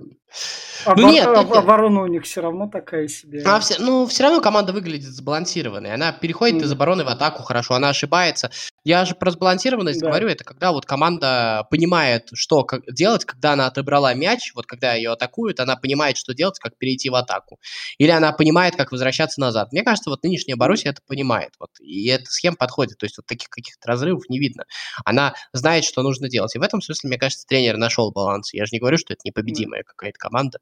А 0.86 0.94
ну, 0.96 1.10
нет, 1.10 1.26
а, 1.26 1.40
оборона 1.40 2.02
у 2.02 2.06
них 2.06 2.22
все 2.24 2.40
равно 2.40 2.68
такая 2.68 3.08
себе. 3.08 3.42
А 3.44 3.58
все, 3.58 3.76
ну, 3.78 4.06
все 4.06 4.22
равно 4.22 4.40
команда 4.40 4.72
выглядит 4.72 5.10
сбалансированной. 5.10 5.92
Она 5.92 6.12
переходит 6.12 6.62
mm. 6.62 6.64
из 6.64 6.72
обороны 6.72 7.04
в 7.04 7.08
атаку 7.08 7.42
хорошо, 7.42 7.74
она 7.74 7.88
ошибается. 7.88 8.50
Я 8.84 9.04
же 9.04 9.16
про 9.16 9.32
сбалансированность 9.32 10.00
да. 10.00 10.08
говорю, 10.08 10.28
это 10.28 10.44
когда 10.44 10.70
вот 10.70 10.86
команда 10.86 11.66
понимает, 11.70 12.28
что 12.34 12.62
как 12.62 12.82
делать, 12.92 13.24
когда 13.24 13.52
она 13.52 13.66
отобрала 13.66 14.14
мяч, 14.14 14.52
вот 14.54 14.66
когда 14.66 14.94
ее 14.94 15.12
атакуют, 15.12 15.58
она 15.58 15.74
понимает, 15.74 16.16
что 16.16 16.34
делать, 16.34 16.58
как 16.60 16.76
перейти 16.78 17.10
в 17.10 17.16
атаку. 17.16 17.58
Или 17.98 18.10
она 18.10 18.32
понимает, 18.32 18.76
как 18.76 18.92
возвращаться 18.92 19.40
назад. 19.40 19.72
Мне 19.72 19.82
кажется, 19.82 20.10
вот 20.10 20.22
нынешняя 20.22 20.56
Боруссия 20.56 20.92
это 20.92 21.00
понимает. 21.06 21.50
Вот, 21.58 21.70
и 21.80 22.06
эта 22.08 22.26
схема 22.26 22.56
подходит. 22.56 22.98
То 22.98 23.06
есть 23.06 23.16
вот 23.16 23.26
таких 23.26 23.48
каких-то 23.48 23.88
разрывов 23.88 24.28
не 24.28 24.38
видно. 24.38 24.64
Она 25.04 25.34
знает, 25.52 25.84
что 25.84 26.02
нужно 26.02 26.28
делать. 26.28 26.54
И 26.54 26.58
в 26.58 26.62
этом 26.62 26.80
смысле, 26.80 27.08
мне 27.08 27.18
кажется, 27.18 27.44
тренер 27.46 27.76
нашел 27.76 28.12
баланс. 28.12 28.54
Я 28.54 28.66
же 28.66 28.70
не 28.72 28.78
говорю, 28.78 28.98
что 28.98 29.12
это 29.12 29.22
непобедимая 29.24 29.82
какая-то 29.82 30.18
команда 30.18 30.58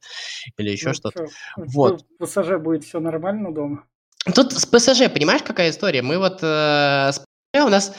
или 0.56 0.70
еще 0.70 0.88
ну, 0.88 0.94
что-то. 0.94 1.26
Вот. 1.56 2.04
ПСЖ 2.18 2.58
будет 2.58 2.84
все 2.84 3.00
нормально 3.00 3.52
дома? 3.52 3.84
Тут 4.34 4.52
с 4.52 4.66
ПСЖ, 4.66 5.12
понимаешь, 5.12 5.42
какая 5.42 5.70
история? 5.70 6.02
Мы 6.02 6.18
вот 6.18 6.38
э, 6.42 7.10
с 7.12 7.18
ПСЖ 7.18 7.64
у 7.64 7.68
нас, 7.68 7.94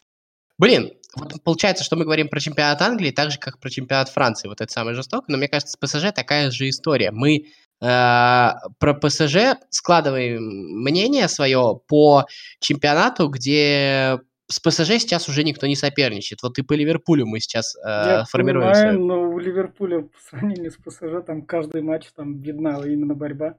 блин, 0.58 0.92
вот 1.16 1.42
получается, 1.44 1.84
что 1.84 1.96
мы 1.96 2.04
говорим 2.04 2.28
про 2.28 2.40
чемпионат 2.40 2.82
Англии 2.82 3.10
так 3.10 3.30
же, 3.30 3.38
как 3.38 3.58
про 3.58 3.70
чемпионат 3.70 4.10
Франции. 4.10 4.48
Вот 4.48 4.60
это 4.60 4.70
самое 4.70 4.94
жестокое. 4.96 5.32
Но 5.32 5.38
мне 5.38 5.48
кажется, 5.48 5.72
с 5.72 5.76
ПСЖ 5.76 6.12
такая 6.14 6.50
же 6.50 6.68
история. 6.68 7.10
Мы 7.10 7.46
э, 7.80 8.50
про 8.78 8.94
ПСЖ 8.94 9.58
складываем 9.70 10.42
мнение 10.82 11.28
свое 11.28 11.80
по 11.86 12.26
чемпионату, 12.60 13.28
где 13.28 14.18
с 14.48 14.60
ПСЖ 14.60 14.98
сейчас 15.00 15.28
уже 15.28 15.42
никто 15.42 15.66
не 15.66 15.76
соперничает. 15.76 16.42
Вот 16.42 16.58
и 16.58 16.62
по 16.62 16.72
Ливерпулю 16.74 17.26
мы 17.26 17.40
сейчас 17.40 17.74
э, 17.76 17.80
Я 17.84 18.24
формируем. 18.28 18.72
Понимаю, 18.72 19.00
но 19.00 19.30
у 19.30 19.38
Ливерпуля 19.38 20.02
по 20.02 20.18
сравнению 20.28 20.70
с 20.70 20.76
ПСЖ 20.76 21.24
там 21.26 21.42
каждый 21.42 21.82
матч 21.82 22.06
там 22.14 22.40
видна 22.40 22.80
именно 22.84 23.14
борьба. 23.14 23.54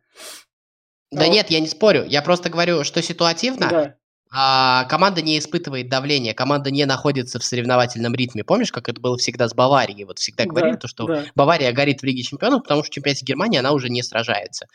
Да 1.12 1.26
а 1.26 1.28
нет, 1.28 1.50
я 1.50 1.60
не 1.60 1.68
спорю. 1.68 2.06
Я 2.06 2.22
просто 2.22 2.50
говорю, 2.50 2.84
что 2.84 3.02
ситуативно 3.02 3.70
да. 3.70 3.96
а, 4.32 4.86
команда 4.86 5.22
не 5.22 5.40
испытывает 5.40 5.90
давления, 5.90 6.34
команда 6.34 6.70
не 6.70 6.86
находится 6.86 7.40
в 7.40 7.44
соревновательном 7.44 8.14
ритме. 8.14 8.44
Помнишь, 8.44 8.72
как 8.72 8.90
это 8.90 9.00
было 9.00 9.18
всегда 9.18 9.48
с 9.48 9.54
Баварией? 9.54 10.06
Вот 10.06 10.20
всегда 10.20 10.46
говорили, 10.46 10.74
да, 10.74 10.80
то, 10.80 10.88
что 10.88 11.06
да. 11.06 11.26
Бавария 11.36 11.72
горит 11.72 12.02
в 12.02 12.04
Лиге 12.04 12.24
Чемпионов, 12.24 12.64
потому 12.64 12.84
что 12.84 12.92
в 12.92 12.94
чемпионате 12.94 13.26
Германии 13.26 13.60
она 13.60 13.72
уже 13.72 13.90
не 13.90 14.04
сражается. 14.04 14.68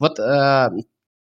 Вот 0.00 0.18
э, 0.18 0.70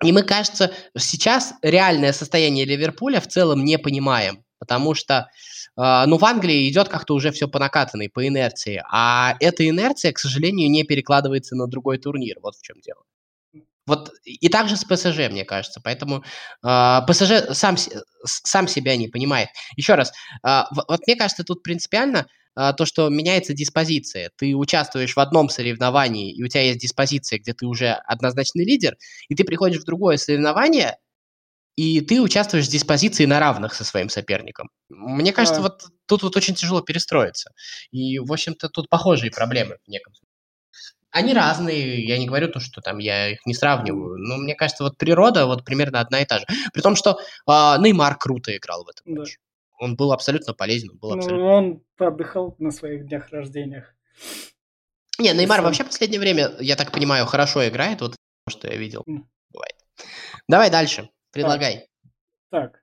и 0.04 0.12
мы, 0.12 0.24
кажется, 0.24 0.72
сейчас 0.98 1.54
реальное 1.62 2.14
состояние 2.14 2.66
Ливерпуля 2.66 3.20
в 3.20 3.28
целом 3.28 3.64
не 3.64 3.78
понимаем, 3.78 4.44
потому 4.60 4.94
что, 4.94 5.30
э, 5.78 6.04
ну, 6.06 6.18
в 6.18 6.26
Англии 6.26 6.70
идет 6.70 6.90
как-то 6.90 7.14
уже 7.14 7.32
все 7.32 7.48
по 7.48 7.60
накатанной, 7.60 8.10
по 8.10 8.28
инерции, 8.28 8.84
а 8.92 9.36
эта 9.40 9.68
инерция, 9.68 10.12
к 10.12 10.20
сожалению, 10.20 10.70
не 10.70 10.84
перекладывается 10.84 11.56
на 11.56 11.68
другой 11.68 11.98
турнир. 11.98 12.38
Вот 12.42 12.56
в 12.56 12.62
чем 12.62 12.80
дело. 12.82 13.04
Вот 13.88 14.12
и 14.24 14.48
также 14.48 14.78
с 14.78 14.86
ПСЖ, 14.86 15.30
мне 15.30 15.44
кажется. 15.44 15.82
Поэтому 15.84 16.24
э, 16.64 17.00
ПСЖ 17.08 17.54
сам, 17.58 17.76
сам 18.24 18.68
себя 18.68 18.96
не 18.96 19.08
понимает. 19.08 19.50
Еще 19.76 19.96
раз, 19.96 20.14
э, 20.46 20.62
вот 20.72 21.08
мне 21.08 21.16
кажется, 21.16 21.44
тут 21.44 21.64
принципиально 21.64 22.28
то, 22.56 22.86
что 22.86 23.10
меняется 23.10 23.54
диспозиция. 23.54 24.32
Ты 24.38 24.56
участвуешь 24.56 25.16
в 25.16 25.20
одном 25.20 25.50
соревновании, 25.50 26.34
и 26.34 26.44
у 26.44 26.48
тебя 26.48 26.64
есть 26.64 26.80
диспозиция, 26.80 27.40
где 27.40 27.54
ты 27.54 27.66
уже 27.66 27.92
однозначный 27.92 28.66
лидер, 28.66 28.98
и 29.30 29.36
ты 29.36 29.44
приходишь 29.44 29.82
в 29.82 29.86
другое 29.86 30.18
соревнование, 30.18 30.98
и 31.76 32.02
ты 32.02 32.22
участвуешь 32.22 32.68
в 32.68 32.72
диспозиции 32.72 33.26
на 33.26 33.40
равных 33.40 33.74
со 33.74 33.84
своим 33.84 34.10
соперником. 34.10 34.70
Мне 34.90 35.32
кажется, 35.32 35.62
а. 35.62 35.64
вот 35.64 35.84
тут 36.06 36.24
вот 36.24 36.36
очень 36.36 36.56
тяжело 36.56 36.82
перестроиться. 36.82 37.52
И, 37.92 38.20
в 38.20 38.32
общем-то, 38.32 38.70
тут 38.70 38.90
похожие 38.90 39.32
проблемы 39.32 39.78
в 39.86 39.90
неком 39.90 40.14
смысле. 40.14 40.28
Они 41.12 41.34
разные, 41.34 42.06
я 42.06 42.18
не 42.18 42.26
говорю 42.26 42.48
то, 42.48 42.60
что 42.60 42.82
там 42.82 42.98
я 42.98 43.30
их 43.34 43.46
не 43.46 43.54
сравниваю, 43.54 44.18
но 44.18 44.38
мне 44.38 44.56
кажется, 44.56 44.84
вот 44.84 44.98
природа 44.98 45.46
вот 45.46 45.66
примерно 45.66 46.00
одна 46.00 46.22
и 46.22 46.26
та 46.26 46.40
же. 46.40 46.46
При 46.74 46.82
том, 46.82 46.96
что 46.96 47.20
э, 47.20 47.52
Неймар 47.80 48.18
круто 48.18 48.56
играл 48.56 48.86
в 48.86 48.90
этом 48.90 49.16
матче. 49.16 49.38
Да. 49.82 49.86
Он 49.86 49.96
был 49.96 50.12
абсолютно 50.12 50.54
полезен. 50.54 50.98
Был 50.98 51.10
ну, 51.12 51.18
абсолютно... 51.18 51.46
он 51.46 51.84
отдыхал 51.98 52.56
на 52.60 52.72
своих 52.72 53.08
днях 53.08 53.30
рождениях. 53.32 53.96
Не, 55.18 55.34
Неймар 55.34 55.62
вообще 55.62 55.84
в 55.84 55.88
последнее 55.88 56.20
время, 56.20 56.52
я 56.60 56.76
так 56.76 56.92
понимаю, 56.92 57.26
хорошо 57.26 57.68
играет, 57.68 58.02
вот 58.02 58.16
что 58.50 58.68
я 58.68 58.76
видел. 58.76 59.04
Mm. 59.08 59.24
Бывает. 59.52 59.76
Давай 60.48 60.70
дальше, 60.70 61.10
предлагай. 61.32 61.88
Так, 62.50 62.72
так. 62.72 62.82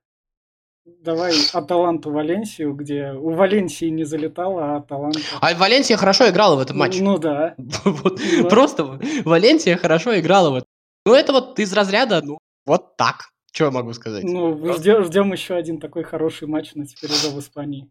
Давай 1.00 1.34
Аталанту 1.52 2.10
Валенсию, 2.10 2.74
где 2.74 3.12
у 3.12 3.34
Валенсии 3.34 3.86
не 3.86 4.04
залетала, 4.04 4.74
а 4.74 4.76
Аталанта... 4.78 5.20
А 5.40 5.54
Валенсия 5.54 5.96
хорошо 5.96 6.28
играла 6.28 6.56
в 6.56 6.60
этом 6.60 6.78
матче. 6.78 7.02
Ну 7.02 7.18
да. 7.18 7.54
вот, 7.84 8.20
ну, 8.20 8.48
Просто 8.48 8.84
Валенсия 9.24 9.76
хорошо 9.76 10.18
играла 10.18 10.50
в 10.50 10.54
этом. 10.56 10.66
Ну 11.04 11.14
это 11.14 11.32
вот 11.32 11.58
из 11.58 11.72
разряда, 11.72 12.22
ну 12.22 12.38
вот 12.66 12.96
так. 12.96 13.30
Что 13.52 13.64
я 13.64 13.70
могу 13.70 13.92
сказать? 13.92 14.24
Ну, 14.24 14.74
ждем, 14.74 15.04
ждем 15.04 15.32
еще 15.32 15.54
один 15.54 15.80
такой 15.80 16.04
хороший 16.04 16.48
матч 16.48 16.74
на 16.74 16.86
теперь 16.86 17.10
уже 17.10 17.30
в 17.30 17.38
Испании. 17.38 17.90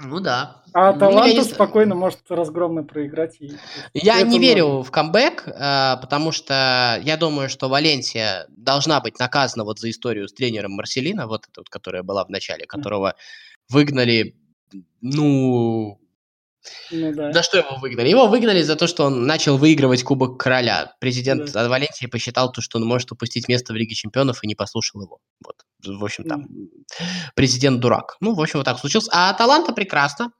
Ну 0.00 0.20
да. 0.20 0.62
А 0.72 0.92
ну, 0.92 0.98
Таланту 1.00 1.36
не... 1.38 1.42
спокойно 1.42 1.94
может 1.94 2.20
разгромно 2.28 2.84
проиграть. 2.84 3.40
И... 3.40 3.52
Я 3.94 4.22
не 4.22 4.38
верю 4.38 4.82
в 4.82 4.90
камбэк, 4.92 5.48
э, 5.48 5.96
потому 6.00 6.30
что 6.30 7.00
я 7.02 7.16
думаю, 7.16 7.48
что 7.48 7.68
Валенсия 7.68 8.46
должна 8.48 9.00
быть 9.00 9.18
наказана 9.18 9.64
вот 9.64 9.80
за 9.80 9.90
историю 9.90 10.28
с 10.28 10.32
тренером 10.32 10.72
Марселина, 10.72 11.26
вот 11.26 11.46
эта 11.50 11.60
вот, 11.60 11.68
которая 11.68 12.04
была 12.04 12.24
в 12.24 12.28
начале, 12.28 12.64
которого 12.66 13.16
выгнали, 13.68 14.36
ну, 15.00 16.00
ну, 16.90 17.14
да. 17.14 17.32
За 17.32 17.42
что 17.42 17.58
его 17.58 17.76
выгнали? 17.76 18.08
Его 18.08 18.26
выгнали 18.26 18.62
за 18.62 18.76
то, 18.76 18.86
что 18.86 19.04
он 19.04 19.26
начал 19.26 19.56
выигрывать 19.56 20.02
Кубок 20.02 20.38
Короля. 20.38 20.94
Президент 21.00 21.52
да. 21.52 21.68
Валенсии 21.68 22.06
посчитал 22.06 22.52
то, 22.52 22.60
что 22.60 22.78
он 22.78 22.84
может 22.84 23.12
упустить 23.12 23.48
место 23.48 23.72
в 23.72 23.76
Лиге 23.76 23.94
Чемпионов 23.94 24.42
и 24.42 24.46
не 24.46 24.54
послушал 24.54 25.02
его. 25.02 25.18
Вот. 25.44 25.56
В 25.84 26.04
общем, 26.04 26.24
там 26.24 26.46
mm. 26.46 26.66
президент 27.34 27.80
дурак. 27.80 28.16
Ну, 28.20 28.34
в 28.34 28.40
общем, 28.40 28.58
вот 28.58 28.64
так 28.64 28.78
случилось. 28.78 29.08
А 29.12 29.30
Аталанта 29.30 29.72
прекрасно. 29.72 30.32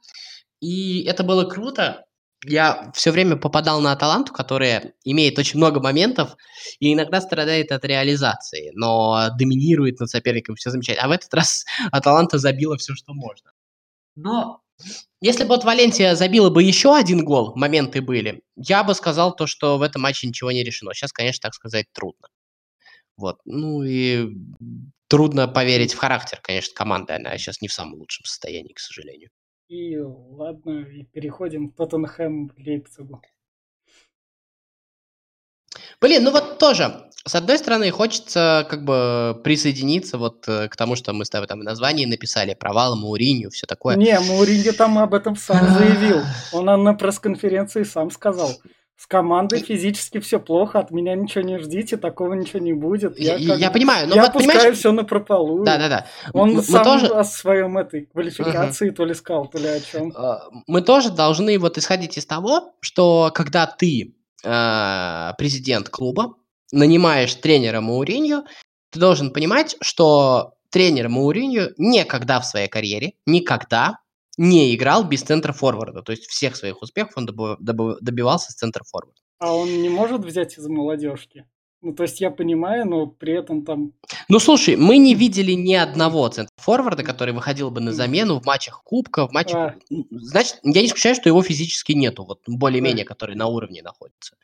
И 0.61 1.05
это 1.05 1.23
было 1.23 1.45
круто. 1.45 2.05
Я 2.45 2.93
все 2.95 3.11
время 3.11 3.37
попадал 3.37 3.81
на 3.81 3.93
Аталанту, 3.93 4.33
которая 4.33 4.95
имеет 5.05 5.39
очень 5.39 5.59
много 5.59 5.81
моментов 5.81 6.37
и 6.79 6.93
иногда 6.93 7.21
страдает 7.21 7.73
от 7.73 7.85
реализации, 7.85 8.71
но 8.75 9.31
доминирует 9.37 9.99
над 9.99 10.09
соперником, 10.09 10.55
все 10.55 10.71
замечательно. 10.71 11.07
А 11.07 11.09
в 11.09 11.13
этот 11.13 11.35
раз 11.35 11.65
Аталанта 11.91 12.39
забила 12.39 12.77
все, 12.77 12.95
что 12.95 13.13
можно. 13.13 13.51
Но 14.15 14.63
если 15.21 15.45
бы 15.45 15.51
вот 15.51 15.65
Валенсия 15.65 16.15
забила 16.15 16.51
бы 16.51 16.63
еще 16.63 16.97
один 16.97 17.25
гол, 17.25 17.55
моменты 17.57 18.01
были, 18.01 18.43
я 18.57 18.85
бы 18.85 18.95
сказал 18.95 19.35
то, 19.35 19.47
что 19.47 19.79
в 19.79 19.83
этом 19.83 20.03
матче 20.03 20.27
ничего 20.29 20.53
не 20.53 20.63
решено. 20.65 20.95
Сейчас, 20.95 21.13
конечно, 21.13 21.43
так 21.43 21.55
сказать 21.55 21.87
трудно. 21.93 22.29
Вот. 23.17 23.39
Ну 23.45 23.83
и 23.83 24.29
трудно 25.09 25.49
поверить 25.49 25.93
в 25.93 25.99
характер, 25.99 26.39
конечно, 26.43 26.75
команды. 26.75 27.15
Она 27.15 27.37
сейчас 27.37 27.61
не 27.61 27.69
в 27.69 27.73
самом 27.73 27.95
лучшем 27.95 28.25
состоянии, 28.25 28.73
к 28.73 28.79
сожалению. 28.79 29.31
И 29.69 29.99
ладно, 29.99 30.85
и 30.85 31.05
переходим 31.05 31.71
к 31.71 31.77
Тоттенхэм 31.77 32.53
Лейпцигу. 32.57 33.21
Блин, 36.01 36.25
ну 36.25 36.31
вот 36.31 36.59
тоже, 36.59 37.09
с 37.25 37.35
одной 37.35 37.59
стороны, 37.59 37.91
хочется 37.91 38.67
как 38.69 38.85
бы 38.85 39.41
присоединиться 39.45 40.19
вот 40.19 40.49
э, 40.49 40.69
к 40.69 40.77
тому, 40.77 40.97
что 40.97 41.13
мы 41.13 41.25
с 41.25 41.31
тобой 41.31 41.47
там 41.47 41.61
в 41.61 41.65
названии 41.65 42.07
написали, 42.07 42.55
провал 42.55 42.97
Мауринью, 42.97 43.51
все 43.51 43.67
такое. 43.67 43.97
Не, 43.97 44.19
Мауринью 44.21 44.73
там 44.75 44.99
об 44.99 45.15
этом 45.15 45.37
сам 45.37 45.67
заявил. 45.75 46.23
Он 46.53 46.67
на 46.67 46.95
пресс-конференции 46.95 47.83
сам 47.83 48.11
сказал. 48.11 48.51
С 48.99 49.07
командой 49.07 49.61
физически 49.61 50.19
все 50.19 50.41
плохо, 50.41 50.81
от 50.81 50.91
меня 50.91 51.15
ничего 51.15 51.45
не 51.45 51.61
ждите, 51.61 51.97
такого 51.97 52.35
ничего 52.35 52.59
не 52.59 52.73
будет. 52.73 53.17
Я, 53.17 53.37
я, 53.37 53.55
я 53.55 53.71
понимаю, 53.71 54.09
но 54.09 54.17
я 54.17 54.23
вот, 54.23 54.33
пускаю 54.33 54.59
понимаешь... 54.59 54.79
все 54.79 54.91
на 54.91 55.05
прополу. 55.05 55.63
Да, 55.63 55.79
да, 55.79 55.89
да. 55.89 56.07
Он 56.33 56.55
мы, 56.55 56.63
сам 56.63 56.83
тоже... 56.83 57.07
о 57.07 57.23
своем 57.23 57.79
этой 57.79 58.07
квалификации 58.07 58.91
uh-huh. 58.91 58.95
то 58.95 59.05
ли 59.05 59.15
сказал, 59.15 59.47
то 59.47 59.59
ли 59.59 59.69
о 59.69 59.81
чем. 59.81 60.13
А, 60.17 60.49
мы 60.67 60.83
тоже 60.83 61.11
должны 61.11 61.57
вот 61.61 61.79
исходить 61.79 62.19
из 62.19 62.27
того, 62.27 62.75
что 62.81 63.31
когда 63.33 63.69
ты 63.69 64.17
э, 64.45 65.33
президент 65.39 65.89
клуба, 65.89 66.35
нанимаешь 66.73 67.35
тренера 67.35 67.81
Мауриньо, 67.81 68.45
ты 68.91 69.01
должен 69.01 69.33
понимать, 69.33 69.77
что 69.81 70.55
тренер 70.71 71.09
Мауриньо 71.09 71.71
никогда 71.77 72.41
в 72.41 72.47
своей 72.47 72.69
карьере, 72.69 73.15
никогда 73.27 73.99
не 74.37 74.75
играл 74.75 75.05
без 75.05 75.23
центра 75.23 75.53
форварда. 75.53 76.03
То 76.03 76.13
есть 76.13 76.27
всех 76.27 76.57
своих 76.57 76.81
успехов 76.81 77.15
он 77.17 77.27
добивался 77.27 78.53
с 78.53 78.55
центра 78.55 78.85
форварда. 78.85 79.21
А 79.39 79.55
он 79.55 79.83
не 79.83 79.89
может 79.89 80.25
взять 80.25 80.57
из 80.59 80.67
молодежки? 80.67 81.45
Ну, 81.81 81.93
то 81.93 82.03
есть 82.03 82.21
я 82.21 82.31
понимаю, 82.31 82.87
но 82.87 83.07
при 83.07 83.35
этом 83.35 83.65
там... 83.65 83.93
Ну, 84.29 84.41
слушай, 84.41 84.75
мы 84.75 84.99
не 84.99 85.15
видели 85.15 85.53
ни 85.53 85.75
одного 85.75 86.29
центра 86.29 86.53
форварда, 86.57 87.05
который 87.05 87.33
выходил 87.33 87.71
бы 87.71 87.81
на 87.81 87.93
замену 87.93 88.41
в 88.41 88.45
матчах 88.45 88.83
Кубка, 88.83 89.29
в 89.29 89.33
матчах... 89.33 89.57
А. 89.57 89.75
Значит, 90.11 90.59
я 90.65 90.81
не 90.81 90.89
исключаю, 90.89 91.15
что 91.15 91.29
его 91.29 91.41
физически 91.41 91.93
нету, 91.93 92.25
вот 92.25 92.41
более-менее, 92.49 93.05
который 93.05 93.37
на 93.37 93.47
уровне 93.47 93.83
находится. 93.83 94.35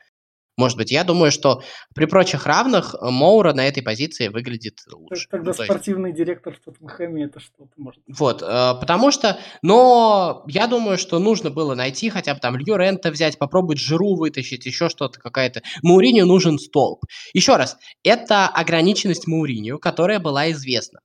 Может 0.57 0.77
быть, 0.77 0.91
я 0.91 1.03
думаю, 1.03 1.31
что 1.31 1.61
при 1.93 2.05
прочих 2.05 2.45
равных 2.45 2.95
э, 2.95 3.09
Моура 3.09 3.53
на 3.53 3.67
этой 3.67 3.83
позиции 3.83 4.29
выглядит 4.29 4.79
лучше. 4.91 5.27
Тогда 5.29 5.53
ну, 5.57 5.63
спортивный 5.65 6.11
есть... 6.11 6.17
директор 6.17 6.53
в 6.55 6.59
Тоттенхэме 6.59 7.25
это 7.25 7.39
что-то 7.39 7.71
может. 7.75 8.01
Вот, 8.07 8.41
э, 8.41 8.45
потому 8.79 9.11
что, 9.11 9.37
но 9.61 10.45
я 10.47 10.67
думаю, 10.67 10.97
что 10.97 11.19
нужно 11.19 11.49
было 11.49 11.75
найти 11.75 12.09
хотя 12.09 12.33
бы 12.33 12.39
там 12.39 12.55
Лью 12.55 12.77
Рента 12.77 13.11
взять, 13.11 13.37
попробовать 13.37 13.79
Жиру 13.79 14.15
вытащить, 14.15 14.65
еще 14.65 14.87
что-то 14.87 15.19
какая-то. 15.19 15.61
Мауриню 15.83 16.25
нужен 16.25 16.57
столб. 16.57 17.03
Еще 17.33 17.57
раз, 17.57 17.77
это 18.03 18.47
ограниченность 18.47 19.27
Мауриню, 19.27 19.77
которая 19.77 20.19
была 20.19 20.51
известна. 20.51 21.01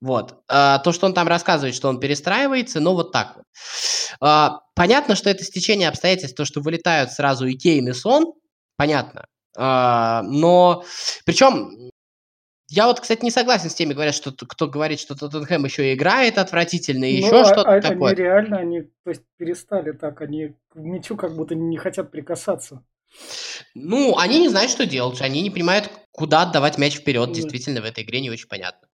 Вот. 0.00 0.42
А, 0.48 0.78
то, 0.78 0.92
что 0.92 1.06
он 1.06 1.14
там 1.14 1.28
рассказывает, 1.28 1.74
что 1.74 1.88
он 1.88 2.00
перестраивается, 2.00 2.80
ну 2.80 2.94
вот 2.94 3.12
так 3.12 3.36
вот. 3.36 3.44
А, 4.20 4.60
понятно, 4.74 5.14
что 5.14 5.28
это 5.28 5.44
стечение 5.44 5.88
обстоятельств, 5.88 6.36
то, 6.36 6.44
что 6.44 6.60
вылетают 6.60 7.12
сразу 7.12 7.46
и 7.46 7.54
Кейн, 7.54 7.88
и 7.88 7.92
Сон, 7.92 8.32
понятно. 8.80 9.26
А, 9.58 10.22
но 10.22 10.84
причем 11.26 11.90
Я 12.70 12.86
вот, 12.86 13.00
кстати, 13.00 13.24
не 13.24 13.30
согласен 13.30 13.68
с 13.68 13.74
теми, 13.74 13.92
говорят, 13.92 14.14
что 14.14 14.32
кто 14.32 14.68
говорит, 14.68 15.00
что 15.00 15.14
Тоттенхэм 15.14 15.64
еще 15.64 15.92
играет 15.92 16.38
отвратительно 16.38 17.04
и 17.04 17.20
ну, 17.20 17.26
еще 17.26 17.40
а, 17.40 17.44
что-то 17.44 17.74
а, 17.74 17.80
такое. 17.82 18.12
Они 18.12 18.22
реально, 18.22 18.58
они 18.58 18.82
то 18.82 19.10
есть, 19.10 19.22
перестали 19.36 19.92
так, 19.92 20.20
они 20.22 20.54
к 20.70 20.76
мячу 20.76 21.16
как 21.16 21.34
будто 21.36 21.54
не 21.54 21.76
хотят 21.76 22.10
прикасаться. 22.10 22.82
Ну, 23.74 24.16
они 24.16 24.38
не 24.38 24.48
знают, 24.48 24.70
что 24.70 24.86
делать, 24.86 25.20
они 25.20 25.42
не 25.42 25.50
понимают, 25.50 25.90
куда 26.12 26.42
отдавать 26.42 26.78
мяч 26.78 26.96
вперед. 26.96 27.28
Да. 27.28 27.34
Действительно, 27.34 27.82
в 27.82 27.84
этой 27.84 28.04
игре 28.04 28.20
не 28.20 28.30
очень 28.30 28.48
понятно. 28.48 28.88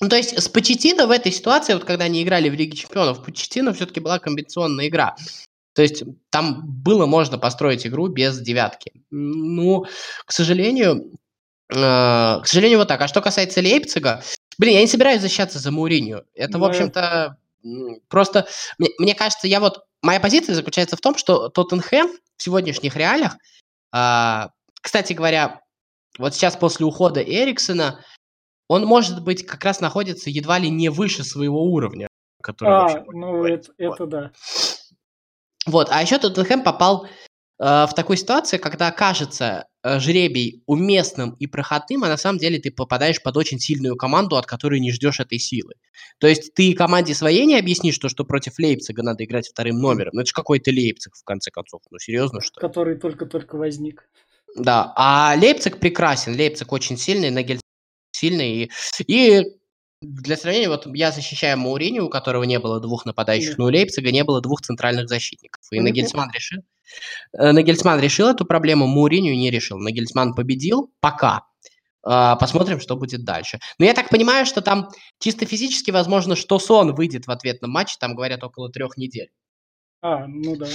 Ну, 0.00 0.08
то 0.08 0.16
есть 0.16 0.36
с 0.36 0.48
Почетино 0.48 1.06
в 1.06 1.10
этой 1.10 1.30
ситуации, 1.30 1.74
вот 1.74 1.84
когда 1.84 2.06
они 2.06 2.22
играли 2.22 2.48
в 2.48 2.54
Лиге 2.54 2.76
Чемпионов, 2.76 3.22
Почетино 3.22 3.72
все-таки 3.74 4.00
была 4.00 4.18
комбинационная 4.18 4.88
игра. 4.88 5.14
То 5.74 5.82
есть 5.82 6.04
там 6.30 6.62
было 6.64 7.06
можно 7.06 7.36
построить 7.36 7.86
игру 7.86 8.08
без 8.08 8.38
девятки. 8.40 8.92
Ну, 9.10 9.84
к 10.24 10.32
сожалению, 10.32 11.12
э, 11.68 11.74
к 11.76 12.44
сожалению, 12.44 12.78
вот 12.78 12.88
так. 12.88 13.00
А 13.00 13.08
что 13.08 13.20
касается 13.20 13.60
Лейпцига, 13.60 14.22
блин, 14.56 14.74
я 14.74 14.80
не 14.80 14.86
собираюсь 14.86 15.20
защищаться 15.20 15.58
за 15.58 15.72
Мауриню. 15.72 16.24
Это, 16.34 16.58
в 16.58 16.64
общем-то, 16.64 17.36
просто, 18.08 18.46
мне, 18.78 18.90
мне 18.98 19.14
кажется, 19.14 19.48
я 19.48 19.58
вот, 19.58 19.84
моя 20.02 20.20
позиция 20.20 20.54
заключается 20.54 20.96
в 20.96 21.00
том, 21.00 21.16
что 21.16 21.48
Тоттенхэм 21.48 22.08
в 22.36 22.42
сегодняшних 22.42 22.96
реалиях, 22.96 23.36
э, 23.92 24.48
кстати 24.80 25.12
говоря, 25.12 25.60
вот 26.18 26.34
сейчас 26.34 26.56
после 26.56 26.86
ухода 26.86 27.20
Эриксона, 27.20 28.00
он, 28.68 28.86
может 28.86 29.22
быть, 29.22 29.44
как 29.46 29.64
раз 29.64 29.80
находится 29.80 30.30
едва 30.30 30.58
ли 30.58 30.70
не 30.70 30.88
выше 30.88 31.24
своего 31.24 31.64
уровня. 31.64 32.06
Который 32.42 32.98
а, 32.98 33.04
ну 33.08 33.44
это, 33.44 33.72
это 33.78 34.06
да. 34.06 34.32
Вот, 35.66 35.88
а 35.90 36.02
еще 36.02 36.18
Тоттенхэм 36.18 36.62
попал 36.62 37.06
э, 37.06 37.08
в 37.58 37.90
такую 37.94 38.16
ситуацию, 38.16 38.60
когда 38.60 38.90
кажется 38.90 39.66
э, 39.82 39.98
жребий 39.98 40.62
уместным 40.66 41.34
и 41.38 41.46
проходным, 41.46 42.04
а 42.04 42.08
на 42.08 42.16
самом 42.16 42.38
деле 42.38 42.58
ты 42.58 42.70
попадаешь 42.70 43.22
под 43.22 43.36
очень 43.36 43.58
сильную 43.58 43.96
команду, 43.96 44.36
от 44.36 44.46
которой 44.46 44.80
не 44.80 44.92
ждешь 44.92 45.20
этой 45.20 45.38
силы. 45.38 45.74
То 46.18 46.26
есть 46.26 46.54
ты 46.54 46.74
команде 46.74 47.14
своей 47.14 47.46
не 47.46 47.58
объяснишь, 47.58 47.94
что, 47.94 48.08
что 48.08 48.24
против 48.24 48.58
Лейпцига 48.58 49.02
надо 49.02 49.24
играть 49.24 49.48
вторым 49.48 49.78
номером. 49.78 50.10
Ну 50.14 50.20
это 50.20 50.28
же 50.28 50.34
какой-то 50.34 50.70
Лейпциг, 50.70 51.14
в 51.16 51.24
конце 51.24 51.50
концов. 51.50 51.80
Ну 51.90 51.98
серьезно, 51.98 52.40
что 52.40 52.60
Который 52.60 52.96
только-только 52.96 53.56
возник. 53.56 54.08
Да, 54.56 54.92
а 54.96 55.34
Лейпциг 55.36 55.80
прекрасен. 55.80 56.34
Лейпциг 56.34 56.70
очень 56.72 56.96
сильный, 56.96 57.30
Нагель 57.30 57.60
сильный. 58.12 58.64
И, 58.64 58.70
и 59.06 59.44
для 60.04 60.36
сравнения, 60.36 60.68
вот 60.68 60.86
я 60.94 61.10
защищаю 61.10 61.58
Маурини, 61.58 62.00
у 62.00 62.08
которого 62.08 62.44
не 62.44 62.58
было 62.58 62.80
двух 62.80 63.06
нападающих, 63.06 63.58
но 63.58 63.64
у 63.64 63.68
Лейпцига 63.68 64.10
не 64.12 64.24
было 64.24 64.40
двух 64.40 64.62
центральных 64.62 65.08
защитников. 65.08 65.62
И 65.70 65.80
Нагельсман 65.80 66.30
решил, 66.32 66.62
э, 67.32 67.52
Нагельсман 67.52 68.00
решил 68.00 68.28
эту 68.28 68.44
проблему, 68.44 68.86
Мауринию 68.86 69.36
не 69.36 69.50
решил. 69.50 69.78
Нагельсман 69.78 70.34
победил 70.34 70.92
пока. 71.00 71.42
А, 72.06 72.36
посмотрим, 72.36 72.80
что 72.80 72.96
будет 72.96 73.24
дальше. 73.24 73.58
Но 73.78 73.86
я 73.86 73.94
так 73.94 74.10
понимаю, 74.10 74.44
что 74.44 74.60
там 74.60 74.90
чисто 75.18 75.46
физически 75.46 75.90
возможно, 75.90 76.36
что 76.36 76.58
Сон 76.58 76.94
выйдет 76.94 77.26
в 77.26 77.30
ответном 77.30 77.70
матче, 77.70 77.96
там 77.98 78.14
говорят 78.14 78.44
около 78.44 78.70
трех 78.70 78.98
недель. 78.98 79.30
А, 80.02 80.26
ну 80.26 80.56
да. 80.56 80.68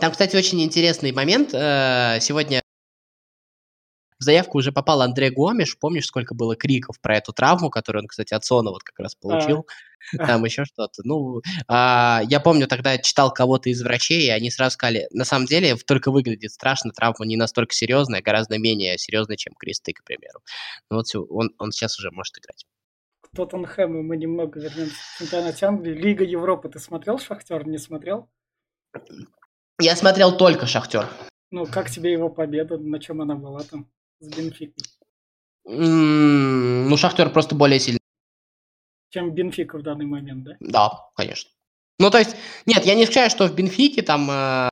Там, 0.00 0.10
кстати, 0.10 0.36
очень 0.36 0.62
интересный 0.62 1.12
момент. 1.12 1.50
Э, 1.52 2.18
сегодня 2.20 2.62
в 4.20 4.24
заявку 4.24 4.58
уже 4.58 4.70
попал 4.70 5.00
Андрей 5.00 5.30
Гомеш. 5.30 5.78
Помнишь, 5.78 6.06
сколько 6.06 6.34
было 6.34 6.54
криков 6.54 7.00
про 7.00 7.16
эту 7.16 7.32
травму, 7.32 7.70
которую 7.70 8.02
он, 8.02 8.08
кстати, 8.08 8.34
от 8.34 8.44
Сона 8.44 8.70
вот 8.70 8.82
как 8.82 8.98
раз 8.98 9.14
получил? 9.14 9.66
Там 10.16 10.44
еще 10.44 10.64
что-то. 10.64 11.02
Ну, 11.04 11.40
а, 11.68 12.20
я 12.28 12.40
помню, 12.40 12.66
тогда 12.66 12.98
читал 12.98 13.32
кого-то 13.32 13.70
из 13.70 13.82
врачей, 13.82 14.26
и 14.26 14.30
они 14.30 14.50
сразу 14.50 14.74
сказали, 14.74 15.06
на 15.10 15.24
самом 15.24 15.46
деле, 15.46 15.76
только 15.76 16.10
выглядит 16.10 16.52
страшно, 16.52 16.90
травма 16.92 17.26
не 17.26 17.36
настолько 17.36 17.74
серьезная, 17.74 18.22
гораздо 18.22 18.58
менее 18.58 18.98
серьезная, 18.98 19.36
чем 19.36 19.54
кресты, 19.58 19.92
к 19.92 20.04
примеру. 20.04 20.40
Ну 20.90 20.98
вот 20.98 21.06
он, 21.30 21.50
он 21.58 21.72
сейчас 21.72 21.98
уже 21.98 22.10
может 22.10 22.38
играть. 22.38 22.66
К 23.22 23.36
Тоттенхэму 23.36 24.02
мы 24.02 24.16
немного 24.16 24.60
вернемся 24.60 24.94
в 24.94 25.18
чемпионате 25.18 25.66
Англии. 25.66 25.94
Лига 25.94 26.24
Европы 26.24 26.68
ты 26.68 26.78
смотрел 26.78 27.18
«Шахтер», 27.18 27.66
не 27.66 27.78
смотрел? 27.78 28.28
Я 29.80 29.96
смотрел 29.96 30.36
только 30.36 30.66
«Шахтер». 30.66 31.08
Ну, 31.50 31.66
как 31.66 31.90
тебе 31.90 32.12
его 32.12 32.28
победа? 32.28 32.78
На 32.78 33.00
чем 33.00 33.22
она 33.22 33.34
была 33.34 33.62
там? 33.62 33.90
С 34.20 34.28
Бенфикой? 34.28 34.84
ну, 35.64 36.96
Шахтер 36.96 37.30
просто 37.30 37.54
более 37.54 37.78
сильный. 37.78 38.00
Чем 39.10 39.32
Бенфика 39.32 39.78
в 39.78 39.82
данный 39.82 40.06
момент, 40.06 40.44
да? 40.44 40.56
Да, 40.60 40.90
конечно. 41.16 41.50
Ну, 41.98 42.10
то 42.10 42.18
есть, 42.18 42.36
нет, 42.66 42.84
я 42.84 42.94
не 42.94 43.04
исключаю, 43.04 43.30
что 43.30 43.46
в 43.46 43.54
Бенфике 43.54 44.02
там 44.02 44.30
э, 44.30 44.68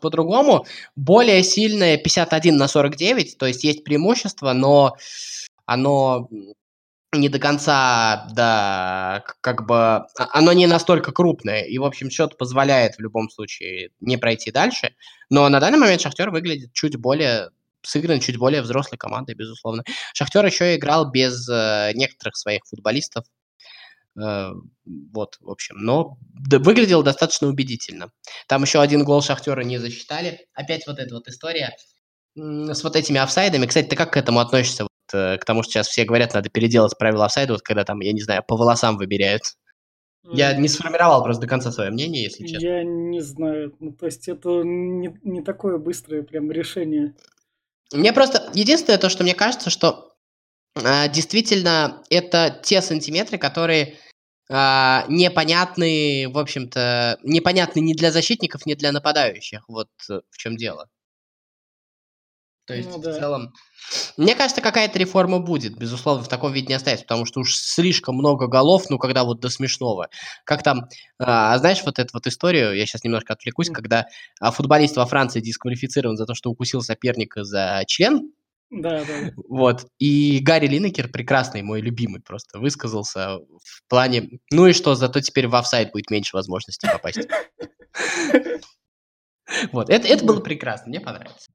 по-другому. 0.00 0.66
Более 0.96 1.42
сильное 1.42 1.96
51 1.96 2.56
на 2.56 2.68
49, 2.68 3.38
то 3.38 3.46
есть 3.46 3.64
есть 3.64 3.84
преимущество, 3.84 4.52
но 4.52 4.96
оно 5.64 6.28
не 7.14 7.28
до 7.28 7.38
конца, 7.38 8.26
да, 8.34 9.22
как 9.42 9.66
бы, 9.66 9.76
а, 9.76 10.08
оно 10.32 10.52
не 10.52 10.66
настолько 10.66 11.12
крупное, 11.12 11.62
и, 11.62 11.78
в 11.78 11.84
общем, 11.84 12.10
счет 12.10 12.38
позволяет 12.38 12.96
в 12.96 13.00
любом 13.00 13.28
случае 13.28 13.90
не 14.00 14.16
пройти 14.16 14.50
дальше, 14.50 14.94
но 15.28 15.48
на 15.50 15.60
данный 15.60 15.78
момент 15.78 16.00
Шахтер 16.00 16.30
выглядит 16.30 16.72
чуть 16.72 16.96
более 16.96 17.50
сыгран 17.82 18.20
чуть 18.20 18.36
более 18.36 18.62
взрослой 18.62 18.96
командой, 18.98 19.34
безусловно. 19.34 19.84
Шахтер 20.14 20.44
еще 20.44 20.76
играл 20.76 21.10
без 21.10 21.48
э, 21.48 21.92
некоторых 21.94 22.36
своих 22.36 22.62
футболистов. 22.68 23.24
Э, 24.20 24.50
вот, 24.84 25.36
в 25.40 25.50
общем, 25.50 25.76
но 25.78 26.18
выглядел 26.34 27.02
достаточно 27.02 27.48
убедительно. 27.48 28.10
Там 28.48 28.62
еще 28.62 28.80
один 28.80 29.04
гол 29.04 29.22
Шахтера 29.22 29.62
не 29.62 29.78
засчитали. 29.78 30.46
Опять 30.54 30.86
вот 30.86 30.98
эта 30.98 31.14
вот 31.14 31.28
история 31.28 31.74
с 32.34 32.82
вот 32.82 32.96
этими 32.96 33.20
офсайдами. 33.20 33.66
Кстати, 33.66 33.88
ты 33.88 33.96
как 33.96 34.12
к 34.14 34.16
этому 34.16 34.40
относишься? 34.40 34.84
Вот, 34.84 34.90
э, 35.14 35.38
к 35.38 35.44
тому, 35.44 35.62
что 35.62 35.72
сейчас 35.72 35.88
все 35.88 36.04
говорят, 36.04 36.34
надо 36.34 36.48
переделать 36.48 36.96
правила 36.98 37.26
офсайда, 37.26 37.54
вот 37.54 37.62
когда 37.62 37.84
там, 37.84 38.00
я 38.00 38.12
не 38.12 38.22
знаю, 38.22 38.42
по 38.46 38.56
волосам 38.56 38.96
выбирают. 38.96 39.42
Я 40.30 40.54
не 40.54 40.68
сформировал 40.68 41.24
просто 41.24 41.42
до 41.42 41.48
конца 41.48 41.72
свое 41.72 41.90
мнение, 41.90 42.22
если 42.22 42.46
честно. 42.46 42.64
Я 42.64 42.84
не 42.84 43.20
знаю. 43.20 43.74
Ну, 43.80 43.92
то 43.92 44.06
есть 44.06 44.28
это 44.28 44.62
не, 44.62 45.18
не 45.24 45.42
такое 45.42 45.78
быстрое 45.78 46.22
прям 46.22 46.50
решение. 46.52 47.14
Мне 47.92 48.12
просто... 48.12 48.50
Единственное 48.54 48.98
то, 48.98 49.08
что 49.08 49.22
мне 49.22 49.34
кажется, 49.34 49.70
что 49.70 50.12
э, 50.74 51.08
действительно 51.08 52.02
это 52.10 52.60
те 52.62 52.82
сантиметры, 52.82 53.38
которые 53.38 53.98
э, 54.48 55.00
непонятны, 55.08 56.28
в 56.28 56.38
общем-то, 56.38 57.18
непонятны 57.22 57.80
ни 57.80 57.94
для 57.94 58.10
защитников, 58.10 58.66
ни 58.66 58.74
для 58.74 58.92
нападающих. 58.92 59.68
Вот 59.68 59.88
э, 60.10 60.20
в 60.30 60.38
чем 60.38 60.56
дело. 60.56 60.88
То 62.66 62.74
есть, 62.74 62.88
ну, 62.88 62.98
да. 62.98 63.12
в 63.12 63.18
целом, 63.18 63.52
мне 64.16 64.34
кажется, 64.34 64.60
какая-то 64.60 64.98
реформа 64.98 65.40
будет, 65.40 65.76
безусловно, 65.76 66.22
в 66.22 66.28
таком 66.28 66.52
виде 66.52 66.68
не 66.68 66.74
останется, 66.74 67.04
потому 67.04 67.26
что 67.26 67.40
уж 67.40 67.56
слишком 67.56 68.14
много 68.14 68.46
голов, 68.46 68.88
ну, 68.88 68.98
когда 68.98 69.24
вот 69.24 69.40
до 69.40 69.48
смешного. 69.48 70.08
Как 70.44 70.62
там, 70.62 70.88
а, 71.18 71.58
знаешь, 71.58 71.82
вот 71.84 71.98
эту 71.98 72.10
вот 72.14 72.26
историю, 72.26 72.76
я 72.76 72.86
сейчас 72.86 73.02
немножко 73.02 73.32
отвлекусь, 73.32 73.70
mm. 73.70 73.74
когда 73.74 74.06
а, 74.40 74.52
футболист 74.52 74.96
во 74.96 75.06
Франции 75.06 75.40
дисквалифицирован 75.40 76.16
за 76.16 76.24
то, 76.24 76.34
что 76.34 76.50
укусил 76.50 76.82
соперника 76.82 77.42
за 77.42 77.82
член, 77.86 78.30
да, 78.70 79.04
да. 79.04 79.32
Вот. 79.48 79.86
И 79.98 80.40
Гарри 80.40 80.66
Линекер, 80.66 81.08
прекрасный, 81.08 81.60
мой 81.60 81.82
любимый, 81.82 82.22
просто 82.22 82.58
высказался 82.58 83.36
в 83.36 83.82
плане, 83.86 84.40
ну 84.50 84.66
и 84.66 84.72
что, 84.72 84.94
зато 84.94 85.20
теперь 85.20 85.46
в 85.46 85.54
офсайд 85.54 85.92
будет 85.92 86.10
меньше 86.10 86.34
возможностей 86.36 86.88
попасть. 86.90 87.28
Вот, 89.70 89.90
это, 89.90 90.08
это 90.08 90.24
было 90.24 90.40
прекрасно, 90.40 90.88
мне 90.88 90.98
понравилось. 90.98 91.48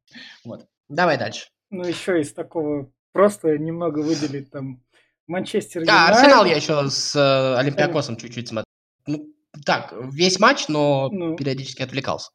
Вот. 0.43 0.67
Давай 0.89 1.17
дальше. 1.17 1.47
Ну, 1.69 1.83
еще 1.83 2.21
из 2.21 2.33
такого 2.33 2.91
просто 3.11 3.57
немного 3.57 3.99
выделить 3.99 4.51
там 4.51 4.81
Манчестер 5.27 5.85
Да, 5.85 6.07
Арсенал 6.07 6.45
я 6.45 6.55
еще 6.55 6.89
с 6.89 7.15
э, 7.15 7.59
Олимпиакосом 7.59 8.15
э... 8.15 8.19
чуть-чуть 8.19 8.47
смотрел. 8.47 8.65
Ну, 9.05 9.33
так, 9.65 9.93
весь 10.11 10.39
матч, 10.39 10.67
но 10.69 11.09
ну. 11.11 11.35
периодически 11.35 11.81
отвлекался. 11.81 12.31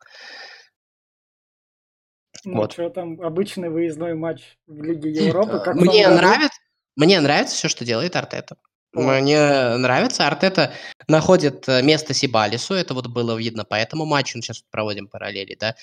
Ну, 2.44 2.56
вот. 2.56 2.72
что 2.72 2.90
там, 2.90 3.20
обычный 3.20 3.70
выездной 3.70 4.14
матч 4.14 4.58
в 4.66 4.82
Лиге 4.82 5.10
Европы. 5.10 5.60
Как 5.64 5.76
мне 5.76 6.08
нравится, 6.08 6.60
мне 6.96 7.20
нравится 7.20 7.56
все, 7.56 7.68
что 7.68 7.84
делает 7.84 8.16
Артета. 8.16 8.56
Мне 8.92 9.76
нравится. 9.76 10.26
Артета 10.26 10.74
находит 11.08 11.66
э, 11.66 11.82
место 11.82 12.12
Сибалису. 12.12 12.74
Это 12.74 12.92
вот 12.92 13.06
было 13.06 13.36
видно 13.36 13.64
по 13.64 13.74
этому 13.74 14.04
матчу. 14.04 14.36
Ну, 14.36 14.42
сейчас 14.42 14.62
проводим 14.70 15.08
параллели, 15.08 15.56
да. 15.58 15.74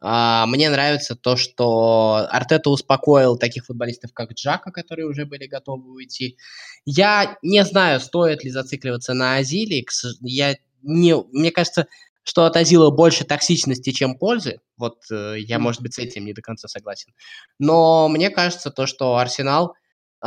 А, 0.00 0.46
мне 0.46 0.70
нравится 0.70 1.14
то, 1.14 1.36
что 1.36 2.26
Артета 2.30 2.70
успокоил 2.70 3.36
таких 3.36 3.66
футболистов, 3.66 4.12
как 4.12 4.32
Джака, 4.32 4.70
которые 4.70 5.06
уже 5.06 5.26
были 5.26 5.46
готовы 5.46 5.90
уйти. 5.90 6.38
Я 6.86 7.36
не 7.42 7.64
знаю, 7.64 8.00
стоит 8.00 8.44
ли 8.44 8.50
зацикливаться 8.50 9.14
на 9.14 9.36
Азиле. 9.36 9.84
Я 10.20 10.56
не, 10.82 11.16
мне 11.32 11.50
кажется, 11.50 11.86
что 12.22 12.46
от 12.46 12.56
Азила 12.56 12.90
больше 12.90 13.24
токсичности, 13.24 13.92
чем 13.92 14.16
пользы. 14.16 14.60
Вот 14.78 15.04
э, 15.10 15.36
я, 15.38 15.58
может 15.58 15.82
быть, 15.82 15.94
с 15.94 15.98
этим 15.98 16.24
не 16.24 16.32
до 16.32 16.40
конца 16.40 16.68
согласен. 16.68 17.12
Но 17.58 18.08
мне 18.08 18.30
кажется, 18.30 18.70
то, 18.70 18.86
что 18.86 19.16
Арсенал 19.16 19.74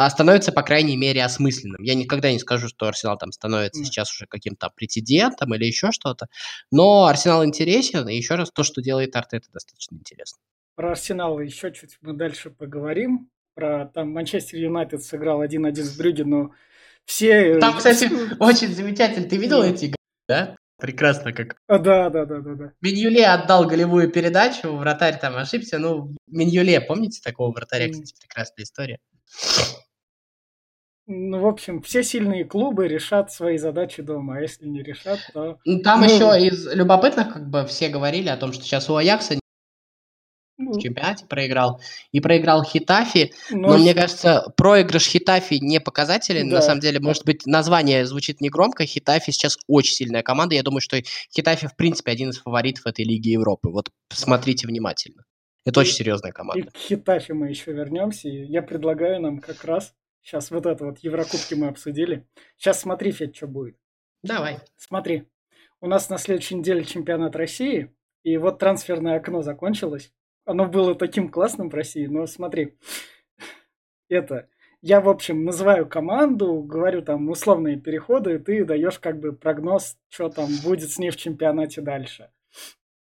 становится, 0.09 0.51
по 0.51 0.61
крайней 0.61 0.95
мере, 0.95 1.23
осмысленным. 1.23 1.81
Я 1.81 1.95
никогда 1.95 2.31
не 2.31 2.39
скажу, 2.39 2.67
что 2.67 2.87
Арсенал 2.87 3.17
там 3.17 3.31
становится 3.31 3.81
mm. 3.81 3.85
сейчас 3.85 4.11
уже 4.11 4.27
каким-то 4.27 4.69
претендентом 4.75 5.53
или 5.55 5.65
еще 5.65 5.91
что-то, 5.91 6.27
но 6.71 7.05
Арсенал 7.05 7.45
интересен, 7.45 8.07
и 8.07 8.15
еще 8.15 8.35
раз, 8.35 8.51
то, 8.51 8.63
что 8.63 8.81
делает 8.81 9.15
Артета, 9.15 9.47
достаточно 9.51 9.95
интересно. 9.95 10.39
Про 10.75 10.91
Арсенал 10.91 11.39
еще 11.39 11.71
чуть 11.71 11.97
мы 12.01 12.13
дальше 12.13 12.51
поговорим. 12.51 13.29
про 13.55 13.87
там 13.93 14.11
Манчестер 14.11 14.59
Юнайтед 14.59 15.03
сыграл 15.03 15.43
1-1 15.43 15.75
с 15.75 15.97
Брюги, 15.97 16.21
но 16.21 16.51
все... 17.05 17.57
Там, 17.59 17.77
кстати, 17.77 18.09
очень 18.39 18.73
замечательно. 18.73 19.27
Ты 19.27 19.37
видел 19.37 19.63
эти 19.63 19.95
да? 20.27 20.57
Прекрасно 20.77 21.33
как. 21.33 21.55
А, 21.67 21.79
да, 21.79 22.09
да, 22.09 22.25
да, 22.25 22.39
да, 22.39 22.53
да. 22.53 22.73
Миньюле 22.81 23.25
отдал 23.25 23.65
голевую 23.65 24.11
передачу, 24.11 24.75
вратарь 24.75 25.19
там 25.19 25.35
ошибся. 25.35 25.79
Ну, 25.79 26.15
Миньюле, 26.27 26.81
помните 26.81 27.19
такого 27.23 27.51
вратаря, 27.51 27.89
кстати, 27.89 28.13
прекрасная 28.19 28.63
история. 28.63 28.99
Ну, 31.09 31.39
в 31.39 31.47
общем, 31.47 31.81
все 31.81 32.03
сильные 32.03 32.43
клубы 32.43 32.87
решат 32.87 33.31
свои 33.31 33.57
задачи 33.57 34.01
дома, 34.01 34.37
а 34.37 34.41
если 34.41 34.67
не 34.67 34.83
решат, 34.83 35.19
то... 35.33 35.57
Ну, 35.63 35.79
там 35.79 36.01
ну... 36.01 36.05
еще 36.05 36.47
из 36.47 36.67
любопытных, 36.73 37.31
как 37.31 37.49
бы, 37.49 37.65
все 37.65 37.87
говорили 37.87 38.27
о 38.27 38.35
том, 38.35 38.51
что 38.51 38.63
сейчас 38.63 38.89
у 38.89 38.95
Аякса 38.97 39.35
в 40.57 40.61
ну. 40.63 40.79
чемпионате 40.79 41.25
проиграл. 41.25 41.79
И 42.11 42.19
проиграл 42.19 42.63
Хитафи. 42.63 43.31
Но, 43.51 43.69
но 43.69 43.77
мне 43.77 43.93
кажется, 43.93 44.51
проигрыш 44.57 45.07
Хитафи 45.07 45.59
не 45.61 45.79
показателен. 45.79 46.49
Да. 46.49 46.55
На 46.55 46.61
самом 46.61 46.81
деле, 46.81 46.99
может 46.99 47.25
быть, 47.25 47.45
название 47.45 48.05
звучит 48.05 48.41
негромко. 48.41 48.85
Хитафи 48.85 49.31
сейчас 49.31 49.57
очень 49.67 49.93
сильная 49.93 50.23
команда. 50.23 50.55
Я 50.55 50.63
думаю, 50.63 50.81
что 50.81 50.99
Хитафи, 51.33 51.67
в 51.67 51.75
принципе, 51.75 52.11
один 52.11 52.31
из 52.31 52.39
фаворитов 52.39 52.87
этой 52.87 53.05
Лиги 53.05 53.29
Европы. 53.29 53.69
Вот 53.69 53.91
смотрите 54.09 54.67
внимательно. 54.67 55.23
Это 55.63 55.79
и, 55.79 55.83
очень 55.83 55.93
серьезная 55.93 56.31
команда. 56.31 56.67
И 56.67 56.69
к 56.69 56.77
Хитафи 56.77 57.33
мы 57.33 57.49
еще 57.49 57.71
вернемся. 57.71 58.27
Я 58.27 58.61
предлагаю 58.61 59.21
нам 59.21 59.39
как 59.39 59.63
раз... 59.63 59.93
Сейчас 60.27 60.51
вот 60.51 60.65
это 60.65 60.85
вот 60.85 60.99
Еврокубки 60.99 61.53
мы 61.53 61.67
обсудили. 61.67 62.27
Сейчас 62.57 62.81
смотри, 62.81 63.11
Федь, 63.11 63.35
что 63.35 63.47
будет. 63.47 63.77
Давай. 64.23 64.59
Смотри. 64.75 65.23
У 65.79 65.87
нас 65.87 66.09
на 66.09 66.17
следующей 66.17 66.55
неделе 66.55 66.83
чемпионат 66.83 67.35
России. 67.35 67.95
И 68.23 68.35
вот 68.35 68.59
трансферное 68.59 69.15
окно 69.15 69.41
закончилось 69.41 70.11
оно 70.47 70.65
было 70.65 70.95
таким 70.95 71.29
классным 71.29 71.69
в 71.69 71.75
России, 71.75 72.07
но 72.07 72.25
смотри, 72.25 72.77
это, 74.07 74.47
я, 74.81 75.01
в 75.01 75.09
общем, 75.09 75.43
называю 75.43 75.87
команду, 75.87 76.63
говорю 76.63 77.01
там 77.01 77.29
условные 77.29 77.77
переходы, 77.77 78.35
и 78.35 78.39
ты 78.39 78.65
даешь 78.65 78.97
как 78.97 79.19
бы 79.19 79.33
прогноз, 79.33 79.97
что 80.07 80.29
там 80.29 80.47
будет 80.63 80.89
с 80.89 80.97
ней 80.97 81.09
в 81.09 81.17
чемпионате 81.17 81.81
дальше. 81.81 82.31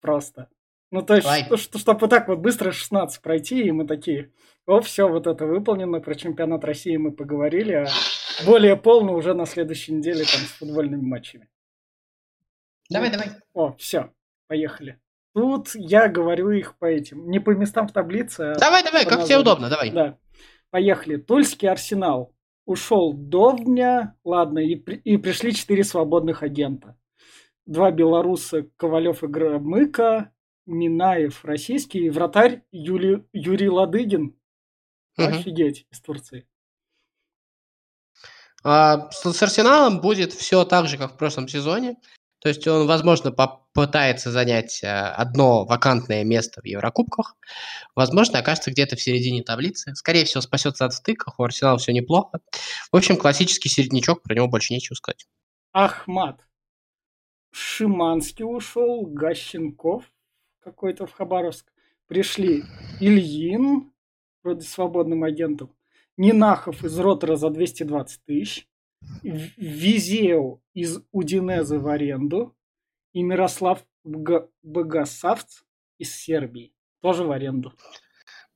Просто. 0.01 0.49
Ну, 0.91 1.01
то 1.01 1.15
есть, 1.15 1.27
что, 1.45 1.56
что, 1.56 1.80
чтобы 1.80 2.01
вот 2.01 2.10
так 2.10 2.27
вот 2.27 2.39
быстро 2.39 2.71
16 2.71 3.21
пройти, 3.21 3.63
и 3.63 3.71
мы 3.71 3.88
такие, 3.88 4.34
о, 4.65 4.82
все, 4.82 5.08
вот 5.08 5.25
это 5.25 5.45
выполнено, 5.45 6.01
про 6.01 6.15
чемпионат 6.15 6.65
России 6.65 6.97
мы 6.97 7.13
поговорили, 7.13 7.73
а 7.73 7.88
более 8.45 8.75
полно 8.75 9.13
уже 9.13 9.34
на 9.34 9.45
следующей 9.45 9.93
неделе 9.93 10.19
там 10.19 10.41
с 10.41 10.51
футбольными 10.60 11.01
матчами. 11.01 11.47
Давай, 12.89 13.10
давай. 13.10 13.30
О, 13.54 13.73
все, 13.77 14.12
поехали. 14.47 14.99
Тут 15.34 15.69
я 15.75 16.10
говорю 16.10 16.49
их 16.51 16.77
по 16.77 16.86
этим, 16.86 17.30
не 17.30 17.39
по 17.39 17.51
местам 17.51 17.88
в 17.88 17.93
таблице. 17.93 18.41
А 18.41 18.60
давай, 18.60 18.84
давай, 18.84 19.06
как 19.06 19.23
тебе 19.23 19.38
удобно, 19.38 19.69
давай. 19.69 19.91
Да. 19.91 20.17
Поехали. 20.71 21.15
Тульский 21.15 21.69
арсенал. 21.69 22.34
Ушел 22.65 23.13
Довня, 23.13 24.15
ладно, 24.23 24.60
и, 24.60 24.75
и 24.75 25.17
пришли 25.17 25.54
четыре 25.54 25.84
свободных 25.84 26.43
агента. 26.43 26.97
Два 27.65 27.91
белоруса, 27.91 28.67
Ковалев 28.77 29.23
и 29.23 29.27
Громыка, 29.27 30.32
Минаев 30.71 31.45
российский, 31.45 32.10
вратарь 32.10 32.63
Юли, 32.71 33.25
Юрий 33.34 33.69
Ладыгин. 33.69 34.36
Угу. 35.17 35.27
Офигеть, 35.27 35.86
из 35.91 35.99
Турции. 36.01 36.47
А, 38.63 39.10
с, 39.12 39.31
с 39.31 39.43
Арсеналом 39.43 40.01
будет 40.01 40.34
все 40.34 40.63
так 40.65 40.88
же, 40.88 40.97
как 40.97 41.13
в 41.13 41.17
прошлом 41.17 41.47
сезоне. 41.47 41.97
То 42.39 42.49
есть 42.49 42.65
он, 42.67 42.88
возможно, 42.88 43.31
попытается 43.31 44.31
занять 44.31 44.84
э, 44.84 44.88
одно 44.88 45.63
вакантное 45.63 46.23
место 46.23 46.62
в 46.62 46.65
Еврокубках. 46.65 47.36
Возможно, 47.95 48.39
окажется 48.39 48.71
где-то 48.71 48.95
в 48.95 49.01
середине 49.01 49.43
таблицы. 49.43 49.93
Скорее 49.93 50.25
всего, 50.25 50.41
спасется 50.41 50.86
от 50.86 50.93
стыков. 50.93 51.36
У 51.38 51.43
Арсенала 51.43 51.77
все 51.77 51.91
неплохо. 51.91 52.39
В 52.91 52.97
общем, 52.97 53.17
классический 53.17 53.69
середнячок, 53.69 54.23
про 54.23 54.34
него 54.34 54.47
больше 54.47 54.73
нечего 54.73 54.95
сказать. 54.95 55.27
Ахмат. 55.71 56.43
Шиманский 57.51 58.45
ушел, 58.45 59.05
Гащенков 59.05 60.05
какой-то 60.62 61.06
в 61.06 61.13
Хабаровск. 61.13 61.71
Пришли 62.08 62.63
Ильин, 63.00 63.91
вроде 64.43 64.62
свободным 64.62 65.24
агентом, 65.24 65.74
Нинахов 66.17 66.84
из 66.84 66.97
Ротора 67.00 67.36
за 67.36 67.50
220 67.50 68.24
тысяч, 68.26 68.67
Визеу 69.24 70.62
из 70.74 71.04
Удинеза 71.12 71.80
в 71.80 71.88
аренду 71.88 72.56
и 73.13 73.24
Мирослав 73.24 73.86
Богосавц 74.04 75.63
из 75.97 76.15
Сербии 76.15 76.74
тоже 77.02 77.24
в 77.24 77.32
аренду. 77.32 77.74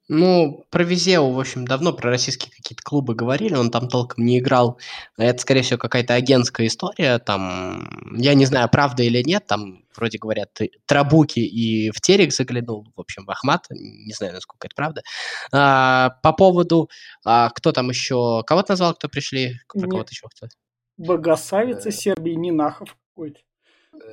Ну, 0.08 0.66
про 0.70 0.84
Визеу, 0.84 1.32
в 1.32 1.40
общем, 1.40 1.66
давно 1.66 1.92
про 1.92 2.12
российские 2.12 2.52
какие-то 2.52 2.84
клубы 2.84 3.16
говорили, 3.16 3.56
он 3.56 3.72
там 3.72 3.88
толком 3.88 4.24
не 4.24 4.38
играл. 4.38 4.80
Это, 5.18 5.40
скорее 5.40 5.64
всего, 5.64 5.80
какая-то 5.80 6.14
агентская 6.14 6.68
история. 6.68 7.18
Там, 7.18 7.90
я 8.16 8.36
не 8.36 8.46
знаю, 8.46 8.70
правда 8.70 9.02
или 9.02 9.24
нет, 9.24 9.48
там, 9.48 9.84
вроде 9.96 10.20
говорят, 10.20 10.60
Трабуки 10.86 11.40
и 11.40 11.90
в 11.90 12.02
Терек 12.02 12.34
заглянул, 12.34 12.86
в 12.96 13.00
общем, 13.00 13.26
в 13.26 13.32
Ахмат, 13.32 13.66
не 13.72 14.14
знаю, 14.14 14.34
насколько 14.34 14.68
это 14.68 14.76
правда. 14.76 15.02
А, 15.52 16.12
по 16.22 16.34
поводу, 16.34 16.90
а, 17.24 17.50
кто 17.50 17.72
там 17.72 17.90
еще, 17.90 18.44
кого 18.46 18.62
ты 18.62 18.74
назвал, 18.74 18.94
кто 18.94 19.10
пришли, 19.10 19.56
про 19.74 19.88
кого-то 19.88 20.12
еще 20.12 20.28
кто 20.28 20.48
Богосавица 20.98 21.92
Сербии, 21.92 22.32
Нинахов 22.32 22.96
какой-то. 23.10 23.40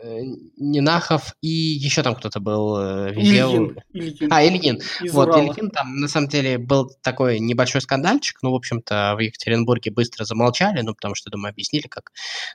Э, 0.02 0.20
Нинахов 0.56 1.34
и 1.40 1.48
еще 1.48 2.02
там 2.02 2.14
кто-то 2.16 2.40
был 2.40 2.76
э, 2.76 3.12
Ильин, 3.12 3.78
Ильин. 3.92 4.32
А, 4.32 4.44
Ильин. 4.44 4.80
Из 5.00 5.12
вот, 5.12 5.28
Урала. 5.28 5.52
Ильин 5.52 5.70
там 5.70 5.96
на 5.96 6.08
самом 6.08 6.28
деле 6.28 6.58
был 6.58 6.90
такой 7.02 7.38
небольшой 7.38 7.80
скандальчик, 7.80 8.38
ну, 8.42 8.50
в 8.50 8.54
общем-то, 8.54 9.14
в 9.16 9.20
Екатеринбурге 9.20 9.90
быстро 9.90 10.24
замолчали, 10.24 10.80
ну, 10.82 10.94
потому 10.94 11.14
что, 11.14 11.30
думаю, 11.30 11.50
объяснили, 11.50 11.86
как 11.86 12.10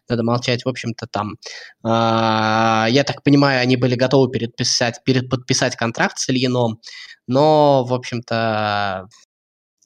надо 0.09 0.23
молчать. 0.23 0.65
В 0.65 0.69
общем-то, 0.69 1.07
там, 1.07 1.35
э, 1.83 1.87
я 1.87 3.03
так 3.05 3.23
понимаю, 3.23 3.61
они 3.61 3.77
были 3.77 3.95
готовы 3.95 4.29
переписать, 4.29 5.01
переподписать 5.05 5.75
контракт 5.75 6.17
с 6.19 6.29
Ильином, 6.29 6.81
но, 7.27 7.85
в 7.85 7.93
общем-то, 7.93 9.07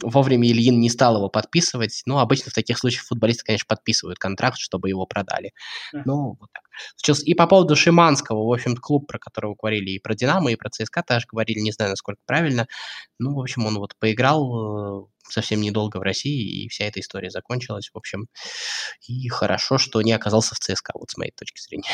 вовремя 0.03 0.47
Ильин 0.49 0.79
не 0.79 0.89
стал 0.89 1.17
его 1.17 1.29
подписывать. 1.29 2.01
Ну, 2.05 2.19
обычно 2.19 2.51
в 2.51 2.53
таких 2.53 2.77
случаях 2.77 3.05
футболисты, 3.05 3.43
конечно, 3.45 3.65
подписывают 3.67 4.19
контракт, 4.19 4.57
чтобы 4.57 4.89
его 4.89 5.05
продали. 5.05 5.51
Yeah. 5.93 6.01
Ну, 6.05 6.37
вот 6.39 6.49
так. 6.71 6.93
Сейчас 6.97 7.23
и 7.23 7.33
по 7.33 7.47
поводу 7.47 7.75
Шиманского, 7.75 8.47
в 8.47 8.51
общем, 8.51 8.75
клуб, 8.75 9.07
про 9.07 9.19
которого 9.19 9.55
говорили, 9.55 9.91
и 9.91 9.99
про 9.99 10.15
Динамо, 10.15 10.51
и 10.51 10.55
про 10.55 10.69
ЦСКА 10.69 11.03
тоже 11.03 11.25
говорили, 11.31 11.59
не 11.59 11.71
знаю, 11.71 11.91
насколько 11.91 12.21
правильно. 12.25 12.67
Ну, 13.19 13.35
в 13.35 13.39
общем, 13.39 13.65
он 13.65 13.77
вот 13.77 13.95
поиграл 13.97 15.03
э, 15.03 15.07
совсем 15.29 15.61
недолго 15.61 15.97
в 15.97 16.01
России, 16.01 16.63
и 16.63 16.69
вся 16.69 16.85
эта 16.85 16.99
история 16.99 17.29
закончилась, 17.29 17.89
в 17.93 17.97
общем. 17.97 18.27
И 19.07 19.27
хорошо, 19.29 19.77
что 19.77 20.01
не 20.01 20.13
оказался 20.13 20.55
в 20.55 20.59
ЦСКА, 20.59 20.93
вот 20.95 21.11
с 21.11 21.17
моей 21.17 21.31
точки 21.31 21.61
зрения. 21.61 21.89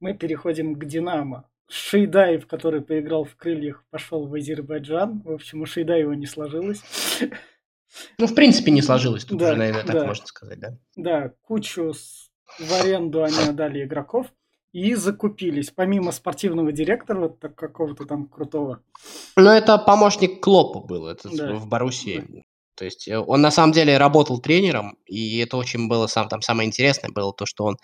Мы 0.00 0.14
переходим 0.14 0.74
к 0.76 0.84
Динамо. 0.84 1.48
Шейдаев, 1.68 2.46
который 2.46 2.80
поиграл 2.80 3.24
в 3.24 3.36
крыльях, 3.36 3.84
пошел 3.90 4.26
в 4.26 4.34
Азербайджан. 4.34 5.20
В 5.20 5.32
общем, 5.32 5.60
у 5.60 5.66
Шейдаева 5.66 6.12
не 6.12 6.26
сложилось. 6.26 6.80
Ну, 8.18 8.26
в 8.26 8.34
принципе, 8.34 8.70
не 8.70 8.82
сложилось. 8.82 9.24
Тут 9.24 9.38
да, 9.38 9.50
уже, 9.50 9.56
наверное, 9.56 9.84
так 9.84 9.94
да. 9.94 10.06
можно 10.06 10.26
сказать, 10.26 10.60
да? 10.60 10.78
Да, 10.96 11.32
кучу 11.42 11.94
в 12.58 12.72
аренду 12.72 13.22
они 13.22 13.38
отдали 13.48 13.84
игроков 13.84 14.26
и 14.72 14.94
закупились. 14.94 15.70
Помимо 15.70 16.12
спортивного 16.12 16.72
директора, 16.72 17.20
вот 17.20 17.40
так, 17.40 17.54
какого-то 17.54 18.04
там 18.04 18.26
крутого. 18.26 18.80
Ну, 19.36 19.50
это 19.50 19.78
помощник 19.78 20.42
Клопа 20.42 20.80
был 20.80 21.06
это 21.06 21.28
да. 21.34 21.54
в 21.54 21.66
Боруссии. 21.66 22.24
Да. 22.28 22.40
То 22.76 22.84
есть 22.84 23.08
э, 23.08 23.18
он 23.18 23.40
на 23.40 23.50
самом 23.50 23.72
деле 23.72 23.98
работал 23.98 24.40
тренером, 24.40 24.96
и 25.06 25.38
это 25.38 25.56
очень 25.56 25.88
было 25.88 26.06
сам, 26.06 26.28
там 26.28 26.42
самое 26.42 26.68
интересное 26.68 27.10
было 27.10 27.32
то, 27.32 27.44
что 27.44 27.64
он, 27.64 27.76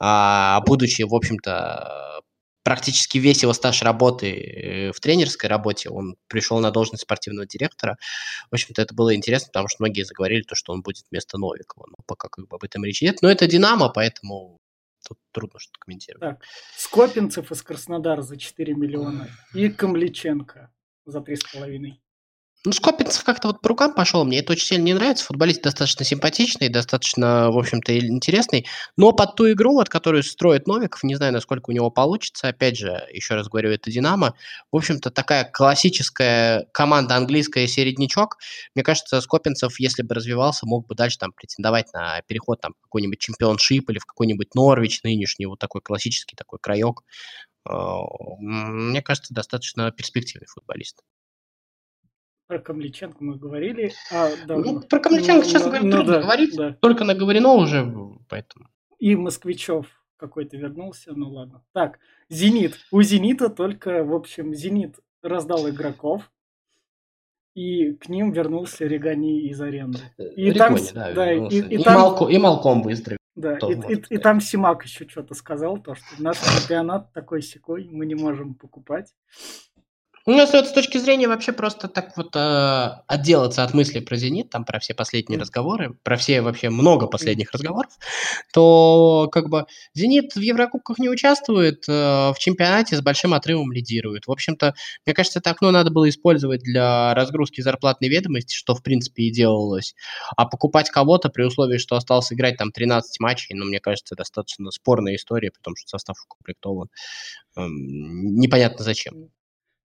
а, 0.00 0.60
будучи, 0.66 1.02
в 1.02 1.14
общем-то, 1.14 2.20
практически 2.62 3.18
весь 3.18 3.42
его 3.42 3.52
стаж 3.52 3.82
работы 3.82 4.32
э, 4.32 4.92
в 4.92 5.00
тренерской 5.00 5.48
работе, 5.48 5.90
он 5.90 6.16
пришел 6.28 6.60
на 6.60 6.70
должность 6.70 7.02
спортивного 7.02 7.46
директора. 7.46 7.96
В 8.50 8.54
общем-то, 8.54 8.82
это 8.82 8.94
было 8.94 9.14
интересно, 9.14 9.48
потому 9.48 9.68
что 9.68 9.82
многие 9.82 10.04
заговорили 10.04 10.42
то, 10.42 10.54
что 10.54 10.72
он 10.72 10.82
будет 10.82 11.04
вместо 11.10 11.38
Новикова. 11.38 11.86
Но 11.88 11.96
пока 12.06 12.28
как 12.28 12.48
бы 12.48 12.56
об 12.56 12.64
этом 12.64 12.84
речи 12.84 13.04
нет. 13.04 13.22
Но 13.22 13.30
это 13.30 13.46
Динамо, 13.46 13.88
поэтому 13.88 14.58
тут 15.06 15.18
трудно 15.32 15.58
что-то 15.58 15.78
комментировать. 15.80 16.20
Так, 16.20 16.44
Скопинцев 16.76 17.50
из 17.50 17.62
Краснодара 17.62 18.22
за 18.22 18.36
4 18.36 18.74
миллиона 18.74 19.28
и 19.54 19.68
Камличенко 19.68 20.70
за 21.06 21.18
3,5. 21.18 21.94
Ну, 22.66 22.72
Скопинцев 22.72 23.24
как-то 23.24 23.48
вот 23.48 23.62
по 23.62 23.70
рукам 23.70 23.94
пошел. 23.94 24.22
Мне 24.26 24.40
это 24.40 24.52
очень 24.52 24.66
сильно 24.66 24.84
не 24.84 24.92
нравится. 24.92 25.24
Футболист 25.24 25.62
достаточно 25.62 26.04
симпатичный, 26.04 26.68
достаточно, 26.68 27.50
в 27.50 27.56
общем-то, 27.56 27.98
интересный. 27.98 28.66
Но 28.98 29.12
под 29.12 29.34
ту 29.34 29.50
игру, 29.52 29.72
вот, 29.72 29.88
которую 29.88 30.22
строит 30.22 30.66
Новиков, 30.66 31.02
не 31.02 31.14
знаю, 31.14 31.32
насколько 31.32 31.70
у 31.70 31.72
него 31.72 31.90
получится. 31.90 32.48
Опять 32.48 32.76
же, 32.76 33.02
еще 33.14 33.34
раз 33.34 33.48
говорю, 33.48 33.70
это 33.70 33.90
Динамо. 33.90 34.34
В 34.70 34.76
общем-то, 34.76 35.10
такая 35.10 35.44
классическая 35.44 36.66
команда 36.72 37.16
английская 37.16 37.66
середнячок. 37.66 38.36
Мне 38.74 38.84
кажется, 38.84 39.22
Скопинцев, 39.22 39.80
если 39.80 40.02
бы 40.02 40.14
развивался, 40.14 40.66
мог 40.66 40.86
бы 40.86 40.94
дальше 40.94 41.16
там 41.16 41.32
претендовать 41.32 41.90
на 41.94 42.20
переход 42.26 42.60
там, 42.60 42.74
в 42.78 42.82
какой-нибудь 42.82 43.20
чемпионшип 43.20 43.88
или 43.88 43.98
в 43.98 44.04
какой-нибудь 44.04 44.54
Норвич 44.54 45.02
нынешний, 45.02 45.46
вот 45.46 45.58
такой 45.58 45.80
классический 45.80 46.36
такой 46.36 46.58
краек. 46.60 47.00
Мне 47.64 49.00
кажется, 49.00 49.32
достаточно 49.32 49.90
перспективный 49.92 50.46
футболист. 50.46 51.00
Про 52.50 52.58
Камличенко 52.58 53.18
мы 53.22 53.36
говорили. 53.36 53.92
А, 54.10 54.28
да, 54.44 54.56
ну, 54.56 54.80
про 54.80 54.98
Камличенко, 54.98 55.46
ну, 55.46 55.52
честно 55.52 55.68
говоря, 55.68 55.84
ну, 55.84 55.90
трудно 55.92 56.12
да, 56.14 56.22
говорить. 56.22 56.56
Да. 56.56 56.76
Только 56.80 57.04
наговорено 57.04 57.52
уже, 57.52 57.94
поэтому. 58.28 58.66
И 58.98 59.14
Москвичев 59.14 59.86
какой-то 60.16 60.56
вернулся, 60.56 61.12
ну 61.14 61.30
ладно. 61.30 61.62
Так, 61.72 62.00
Зенит. 62.28 62.76
У 62.90 63.02
Зенита 63.02 63.50
только, 63.50 64.02
в 64.02 64.12
общем, 64.12 64.52
Зенит 64.52 64.96
раздал 65.22 65.68
игроков, 65.70 66.28
и 67.54 67.92
к 67.92 68.08
ним 68.08 68.32
вернулся 68.32 68.84
Регани 68.84 69.48
из 69.48 69.60
аренды. 69.60 70.00
И 70.18 70.50
Регони, 70.50 70.58
там, 70.58 70.76
да, 70.92 71.12
да, 71.12 71.32
и, 71.32 71.48
и, 71.50 71.76
и, 71.76 71.78
там, 71.84 72.00
Малко, 72.00 72.24
и 72.24 72.36
Малком 72.36 72.82
выздоровел. 72.82 73.20
Да, 73.36 73.58
и, 73.58 73.94
и, 73.94 74.02
и 74.10 74.18
там 74.18 74.40
Симак 74.40 74.84
еще 74.84 75.08
что-то 75.08 75.34
сказал, 75.34 75.78
то, 75.78 75.94
что 75.94 76.04
наш 76.18 76.38
чемпионат 76.38 77.12
такой 77.12 77.42
секой, 77.42 77.88
мы 77.92 78.06
не 78.06 78.16
можем 78.16 78.54
покупать. 78.54 79.14
Ну, 80.30 80.36
если 80.36 80.62
с 80.62 80.70
точки 80.70 80.96
зрения 80.98 81.26
вообще 81.26 81.50
просто 81.50 81.88
так 81.88 82.16
вот 82.16 82.36
э, 82.36 82.88
отделаться 83.08 83.64
от 83.64 83.74
мысли 83.74 83.98
про 83.98 84.14
«Зенит», 84.14 84.48
там 84.48 84.64
про 84.64 84.78
все 84.78 84.94
последние 84.94 85.38
mm. 85.38 85.40
разговоры, 85.40 85.94
про 86.04 86.16
все 86.16 86.40
вообще 86.40 86.70
много 86.70 87.08
последних 87.08 87.50
разговоров, 87.50 87.92
то 88.52 89.28
как 89.32 89.48
бы 89.48 89.66
«Зенит» 89.92 90.36
в 90.36 90.40
Еврокубках 90.40 91.00
не 91.00 91.08
участвует, 91.08 91.82
э, 91.88 91.92
в 91.92 92.36
чемпионате 92.38 92.96
с 92.96 93.02
большим 93.02 93.34
отрывом 93.34 93.72
лидирует. 93.72 94.28
В 94.28 94.30
общем-то, 94.30 94.74
мне 95.04 95.14
кажется, 95.14 95.40
это 95.40 95.50
окно 95.50 95.72
надо 95.72 95.90
было 95.90 96.08
использовать 96.08 96.60
для 96.60 97.12
разгрузки 97.14 97.60
зарплатной 97.60 98.08
ведомости, 98.08 98.54
что, 98.54 98.76
в 98.76 98.84
принципе, 98.84 99.24
и 99.24 99.32
делалось. 99.32 99.96
А 100.36 100.46
покупать 100.46 100.90
кого-то 100.90 101.30
при 101.30 101.42
условии, 101.42 101.78
что 101.78 101.96
осталось 101.96 102.32
играть 102.32 102.56
там 102.56 102.70
13 102.70 103.18
матчей, 103.18 103.56
ну, 103.56 103.64
мне 103.64 103.80
кажется, 103.80 104.14
достаточно 104.14 104.70
спорная 104.70 105.16
история, 105.16 105.50
потому 105.50 105.74
что 105.74 105.88
состав 105.88 106.16
укомплектован. 106.24 106.88
Э, 107.56 107.66
непонятно 107.66 108.84
зачем. 108.84 109.30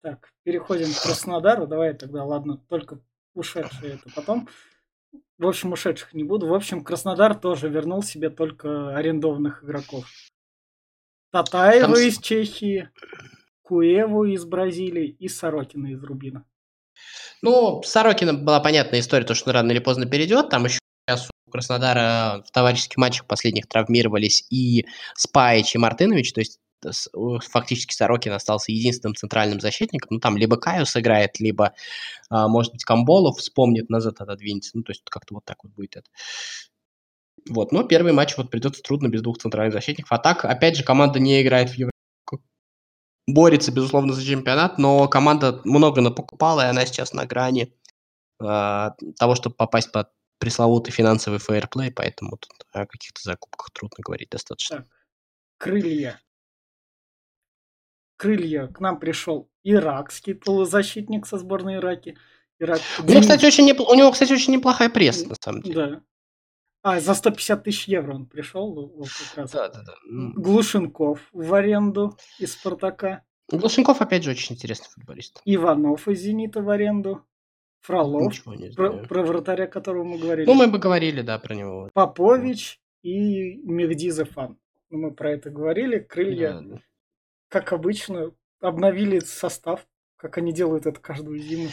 Так, 0.02 0.30
переходим 0.44 0.92
к 0.92 1.02
Краснодару. 1.02 1.66
Давай 1.66 1.92
тогда, 1.94 2.24
ладно, 2.24 2.56
только 2.68 3.00
ушедшие 3.34 3.94
это 3.94 4.10
потом. 4.14 4.48
В 5.38 5.46
общем, 5.46 5.72
ушедших 5.72 6.14
не 6.14 6.24
буду. 6.24 6.46
В 6.46 6.54
общем, 6.54 6.84
Краснодар 6.84 7.34
тоже 7.34 7.68
вернул 7.68 8.02
себе 8.02 8.30
только 8.30 8.96
арендованных 8.96 9.64
игроков. 9.64 10.06
Татаева 11.32 11.94
Там... 11.94 12.02
из 12.02 12.18
Чехии, 12.18 12.90
Куеву 13.62 14.24
из 14.24 14.44
Бразилии 14.44 15.08
и 15.08 15.28
Сорокина 15.28 15.88
из 15.88 16.02
Рубина. 16.02 16.44
Ну, 17.42 17.82
Сорокина 17.82 18.34
была 18.34 18.60
понятная 18.60 19.00
история, 19.00 19.24
то, 19.24 19.34
что 19.34 19.50
он 19.50 19.56
рано 19.56 19.70
или 19.70 19.78
поздно 19.78 20.06
перейдет. 20.06 20.50
Там 20.50 20.64
еще 20.64 20.78
сейчас 21.08 21.28
у 21.46 21.50
Краснодара 21.50 22.42
в 22.46 22.50
товарищеских 22.50 22.96
матчах 22.96 23.26
последних 23.26 23.66
травмировались 23.66 24.44
и 24.50 24.86
Спаич, 25.14 25.74
и 25.74 25.78
Мартынович, 25.78 26.32
то 26.32 26.40
есть 26.40 26.58
фактически 27.50 27.94
Сорокин 27.94 28.32
остался 28.32 28.72
единственным 28.72 29.14
центральным 29.14 29.60
защитником. 29.60 30.08
Ну, 30.12 30.20
там 30.20 30.36
либо 30.36 30.56
Каю 30.56 30.86
сыграет, 30.86 31.40
либо, 31.40 31.74
а, 32.28 32.48
может 32.48 32.72
быть, 32.72 32.84
Камболов 32.84 33.38
вспомнит, 33.38 33.90
назад 33.90 34.20
отодвинется. 34.20 34.72
Ну, 34.74 34.82
то 34.82 34.92
есть 34.92 35.02
как-то 35.04 35.34
вот 35.34 35.44
так 35.44 35.64
вот 35.64 35.72
будет 35.72 35.96
это. 35.96 36.08
Вот, 37.48 37.72
но 37.72 37.84
первый 37.84 38.12
матч 38.12 38.36
вот 38.36 38.50
придется 38.50 38.82
трудно 38.82 39.08
без 39.08 39.22
двух 39.22 39.38
центральных 39.38 39.72
защитников. 39.72 40.12
А 40.12 40.18
так, 40.18 40.44
опять 40.44 40.76
же, 40.76 40.84
команда 40.84 41.18
не 41.18 41.42
играет 41.42 41.70
в 41.70 41.74
Евро 41.74 41.90
борется, 43.26 43.72
безусловно, 43.72 44.12
за 44.12 44.24
чемпионат, 44.24 44.78
но 44.78 45.08
команда 45.08 45.60
много 45.64 46.00
напокупала, 46.00 46.62
и 46.62 46.70
она 46.70 46.84
сейчас 46.86 47.12
на 47.12 47.26
грани 47.26 47.72
э, 48.40 48.88
того, 49.18 49.34
чтобы 49.34 49.56
попасть 49.56 49.92
под 49.92 50.08
пресловутый 50.38 50.92
финансовый 50.92 51.38
фейерплей, 51.38 51.92
поэтому 51.92 52.36
тут 52.38 52.52
о 52.72 52.86
каких-то 52.86 53.20
закупках 53.22 53.70
трудно 53.72 53.98
говорить 54.02 54.30
достаточно. 54.30 54.78
Так. 54.78 54.86
Крылья 55.58 56.20
крылья 58.20 58.66
к 58.66 58.80
нам 58.80 59.00
пришел 59.00 59.50
иракский 59.64 60.34
полузащитник 60.34 61.26
со 61.26 61.38
сборной 61.38 61.76
Ираки. 61.76 62.18
Ирак... 62.58 62.80
У, 62.98 63.10
него, 63.10 63.20
кстати, 63.22 63.46
очень 63.46 63.64
непл... 63.64 63.84
у 63.90 63.94
него, 63.94 64.10
кстати, 64.12 64.32
очень 64.34 64.52
неплохая 64.52 64.90
пресса, 64.90 65.26
на 65.26 65.34
самом 65.40 65.62
деле. 65.62 65.74
Да. 65.74 66.02
А, 66.82 67.00
за 67.00 67.14
150 67.14 67.64
тысяч 67.64 67.88
евро 67.88 68.14
он 68.14 68.26
пришел. 68.26 68.74
Вот 68.74 69.08
как 69.08 69.38
раз. 69.38 69.52
Да, 69.52 69.68
да, 69.68 69.82
да. 69.82 69.94
Глушенков 70.36 71.20
в 71.32 71.54
аренду 71.54 72.18
из 72.38 72.52
Спартака. 72.52 73.24
Глушенков, 73.50 74.02
опять 74.02 74.22
же, 74.22 74.32
очень 74.32 74.54
интересный 74.54 74.88
футболист. 74.90 75.40
Иванов 75.46 76.06
из 76.06 76.20
Зенита 76.20 76.60
в 76.60 76.68
аренду. 76.68 77.24
Фролов, 77.80 78.34
про, 78.76 78.92
про 78.98 79.22
вратаря, 79.22 79.66
которого 79.66 80.04
мы 80.04 80.18
говорили. 80.18 80.46
Ну, 80.46 80.52
мы 80.52 80.66
бы 80.66 80.78
говорили, 80.78 81.22
да, 81.22 81.38
про 81.38 81.54
него. 81.54 81.88
Попович 81.94 82.78
и 83.02 83.56
Мехди 83.62 84.10
Зефан. 84.10 84.58
Ну, 84.90 84.98
мы 84.98 85.14
про 85.14 85.30
это 85.30 85.48
говорили. 85.48 85.98
Крылья 85.98 86.52
да, 86.52 86.60
да 86.60 86.80
как 87.50 87.72
обычно, 87.72 88.30
обновили 88.60 89.18
состав, 89.18 89.86
как 90.16 90.38
они 90.38 90.52
делают 90.52 90.86
это 90.86 91.00
каждую 91.00 91.38
зиму. 91.38 91.68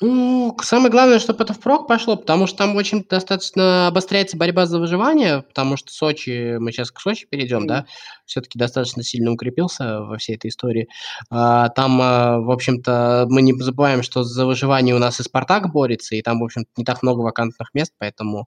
Ну, 0.00 0.56
самое 0.62 0.90
главное, 0.90 1.18
чтобы 1.18 1.42
это 1.42 1.54
впрок 1.54 1.88
пошло, 1.88 2.16
потому 2.16 2.46
что 2.46 2.58
там 2.58 2.76
очень 2.76 3.02
достаточно 3.02 3.88
обостряется 3.88 4.36
борьба 4.36 4.66
за 4.66 4.78
выживание, 4.78 5.42
потому 5.42 5.76
что 5.76 5.90
Сочи, 5.90 6.58
мы 6.58 6.70
сейчас 6.70 6.90
к 6.90 7.00
Сочи 7.00 7.26
перейдем, 7.26 7.64
mm. 7.64 7.66
да, 7.66 7.86
все-таки 8.26 8.58
достаточно 8.58 9.02
сильно 9.02 9.32
укрепился 9.32 10.02
во 10.02 10.18
всей 10.18 10.36
этой 10.36 10.50
истории. 10.50 10.88
А, 11.30 11.70
там, 11.70 11.98
а, 12.00 12.38
в 12.38 12.50
общем-то, 12.50 13.26
мы 13.28 13.42
не 13.42 13.54
забываем, 13.54 14.02
что 14.02 14.22
за 14.22 14.46
выживание 14.46 14.94
у 14.94 14.98
нас 14.98 15.18
и 15.18 15.22
Спартак 15.22 15.72
борется, 15.72 16.14
и 16.14 16.22
там, 16.22 16.40
в 16.40 16.44
общем-то, 16.44 16.70
не 16.76 16.84
так 16.84 17.02
много 17.02 17.20
вакантных 17.20 17.70
мест, 17.72 17.94
поэтому 17.98 18.46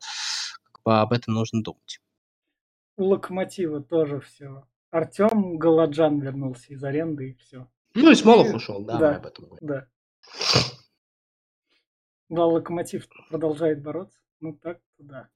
как 0.72 0.84
бы, 0.86 1.00
об 1.00 1.12
этом 1.12 1.34
нужно 1.34 1.62
думать. 1.64 2.00
У 2.98 3.06
Локомотива 3.06 3.82
тоже 3.82 4.22
все 4.22 4.64
Артем 4.92 5.58
Галаджан 5.58 6.20
вернулся 6.20 6.74
из 6.74 6.84
аренды 6.84 7.32
и 7.32 7.34
все. 7.36 7.68
Ну 7.94 8.12
и 8.12 8.16
Смолов 8.16 8.48
и... 8.48 8.56
ушел, 8.56 8.84
да, 8.84 8.98
да, 8.98 9.16
об 9.18 9.26
этом 9.26 9.46
говорим. 9.46 9.68
Да. 9.68 9.88
Да, 12.30 12.46
Локомотив 12.46 13.08
продолжает 13.30 13.82
бороться. 13.82 14.20
Ну 14.40 14.54
так 14.54 14.80
да. 14.98 15.30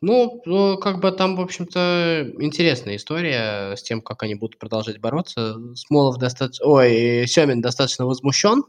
Ну, 0.00 0.42
ну, 0.44 0.78
как 0.78 1.00
бы 1.00 1.10
там, 1.10 1.34
в 1.34 1.40
общем-то, 1.40 2.32
интересная 2.38 2.96
история 2.96 3.74
с 3.74 3.82
тем, 3.82 4.00
как 4.00 4.22
они 4.22 4.36
будут 4.36 4.58
продолжать 4.58 5.00
бороться. 5.00 5.56
Смолов 5.74 6.18
достаточно... 6.18 6.66
Ой, 6.66 7.26
Семин 7.26 7.60
достаточно 7.60 8.06
возмущен, 8.06 8.62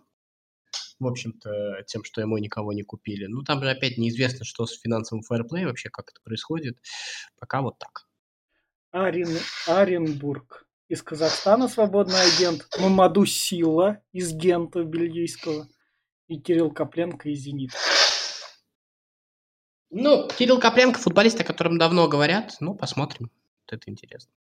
в 1.00 1.06
общем-то, 1.06 1.84
тем, 1.86 2.04
что 2.04 2.22
ему 2.22 2.40
никого 2.40 2.74
не 2.74 2.82
купили. 2.82 3.28
Ну, 3.28 3.44
там 3.44 3.62
же 3.62 3.70
опять 3.70 4.00
неизвестно, 4.00 4.44
что 4.44 4.66
с 4.66 4.80
финансовым 4.80 5.22
фэрплей 5.22 5.66
вообще, 5.66 5.90
как 5.90 6.10
это 6.10 6.20
происходит. 6.24 6.80
Пока 7.40 7.62
вот 7.62 7.78
так. 7.78 8.09
Арен, 8.92 9.30
Оренбург. 9.68 10.66
Из 10.88 11.04
Казахстана 11.04 11.68
свободный 11.68 12.20
агент. 12.22 12.68
Мамаду 12.80 13.26
Сила 13.26 14.02
из 14.12 14.34
Гента 14.34 14.84
бельгийского. 14.84 15.68
И 16.28 16.40
Кирилл 16.40 16.72
Копленко 16.72 17.30
из 17.30 17.40
Зенита. 17.40 17.78
Ну, 19.92 20.28
Кирилл 20.28 20.60
Копленко, 20.60 21.00
футболист, 21.00 21.40
о 21.42 21.44
котором 21.44 21.78
давно 21.78 22.08
говорят. 22.08 22.56
Ну, 22.60 22.76
посмотрим. 22.76 23.32
Вот 23.66 23.74
это 23.74 23.90
интересно. 23.90 24.32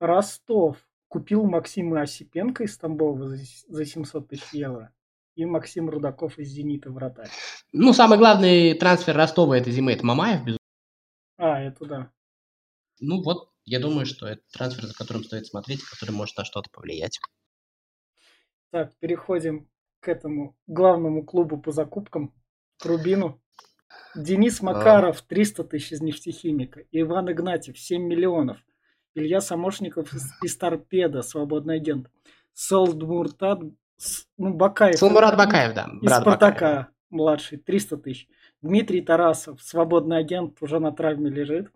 Ростов 0.00 0.76
купил 1.08 1.44
Максима 1.44 2.02
Осипенко 2.02 2.64
из 2.64 2.76
Тамбова 2.76 3.36
за 3.68 3.84
700 3.84 4.28
тысяч 4.28 4.52
евро. 4.52 4.92
И 5.34 5.44
Максим 5.44 5.88
Рудаков 5.88 6.38
из 6.38 6.48
«Зенита» 6.48 6.90
вратарь. 6.90 7.30
Ну, 7.72 7.92
самый 7.92 8.18
главный 8.18 8.74
трансфер 8.74 9.16
Ростова 9.16 9.56
этой 9.56 9.72
зимы– 9.72 9.92
это 9.94 10.04
Мамаев, 10.04 10.40
безусловно. 10.40 10.58
А, 11.36 11.60
это 11.60 11.84
да. 11.84 12.10
Ну 13.00 13.22
вот, 13.22 13.50
я 13.64 13.80
думаю, 13.80 14.06
что 14.06 14.26
это 14.26 14.42
трансфер, 14.52 14.86
за 14.86 14.94
которым 14.94 15.24
стоит 15.24 15.46
смотреть, 15.46 15.82
который 15.82 16.10
может 16.10 16.36
на 16.36 16.44
что-то 16.44 16.70
повлиять. 16.70 17.20
Так, 18.70 18.96
переходим 18.98 19.68
к 20.00 20.08
этому 20.08 20.56
главному 20.66 21.24
клубу 21.24 21.58
по 21.58 21.72
закупкам, 21.72 22.34
к 22.78 22.86
Рубину. 22.86 23.40
Денис 24.14 24.60
Макаров 24.60 25.22
300 25.22 25.64
тысяч 25.64 25.92
из 25.92 26.00
нефтехимика, 26.00 26.82
Иван 26.92 27.30
Игнатьев 27.30 27.78
7 27.78 28.02
миллионов, 28.02 28.58
Илья 29.14 29.40
Самошников 29.40 30.12
из, 30.12 30.30
из 30.42 30.56
Торпеда, 30.56 31.22
свободный 31.22 31.76
агент, 31.76 32.10
Солдмуртат, 32.52 33.60
ну, 34.36 34.54
Бакаев. 34.54 34.98
Солмурат 34.98 35.36
Бакаев, 35.36 35.74
да. 35.74 35.88
Из 36.00 36.10
Спартака, 36.10 36.66
Бакаев. 36.66 36.86
младший, 37.10 37.58
300 37.58 37.96
тысяч. 37.98 38.28
Дмитрий 38.62 39.00
Тарасов, 39.00 39.62
свободный 39.62 40.18
агент, 40.18 40.60
уже 40.62 40.78
на 40.78 40.92
травме 40.92 41.30
лежит. 41.30 41.70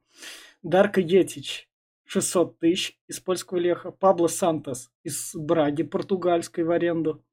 Дарка 0.63 1.01
Етич 1.01 1.69
600 2.05 2.59
тысяч 2.59 2.99
из 3.09 3.21
польского 3.21 3.59
леха. 3.59 3.91
Пабло 3.91 4.29
Сантос 4.29 4.91
из 5.03 5.35
Браги, 5.35 5.83
португальской 5.83 6.65
в 6.65 6.71
аренду. 6.71 7.25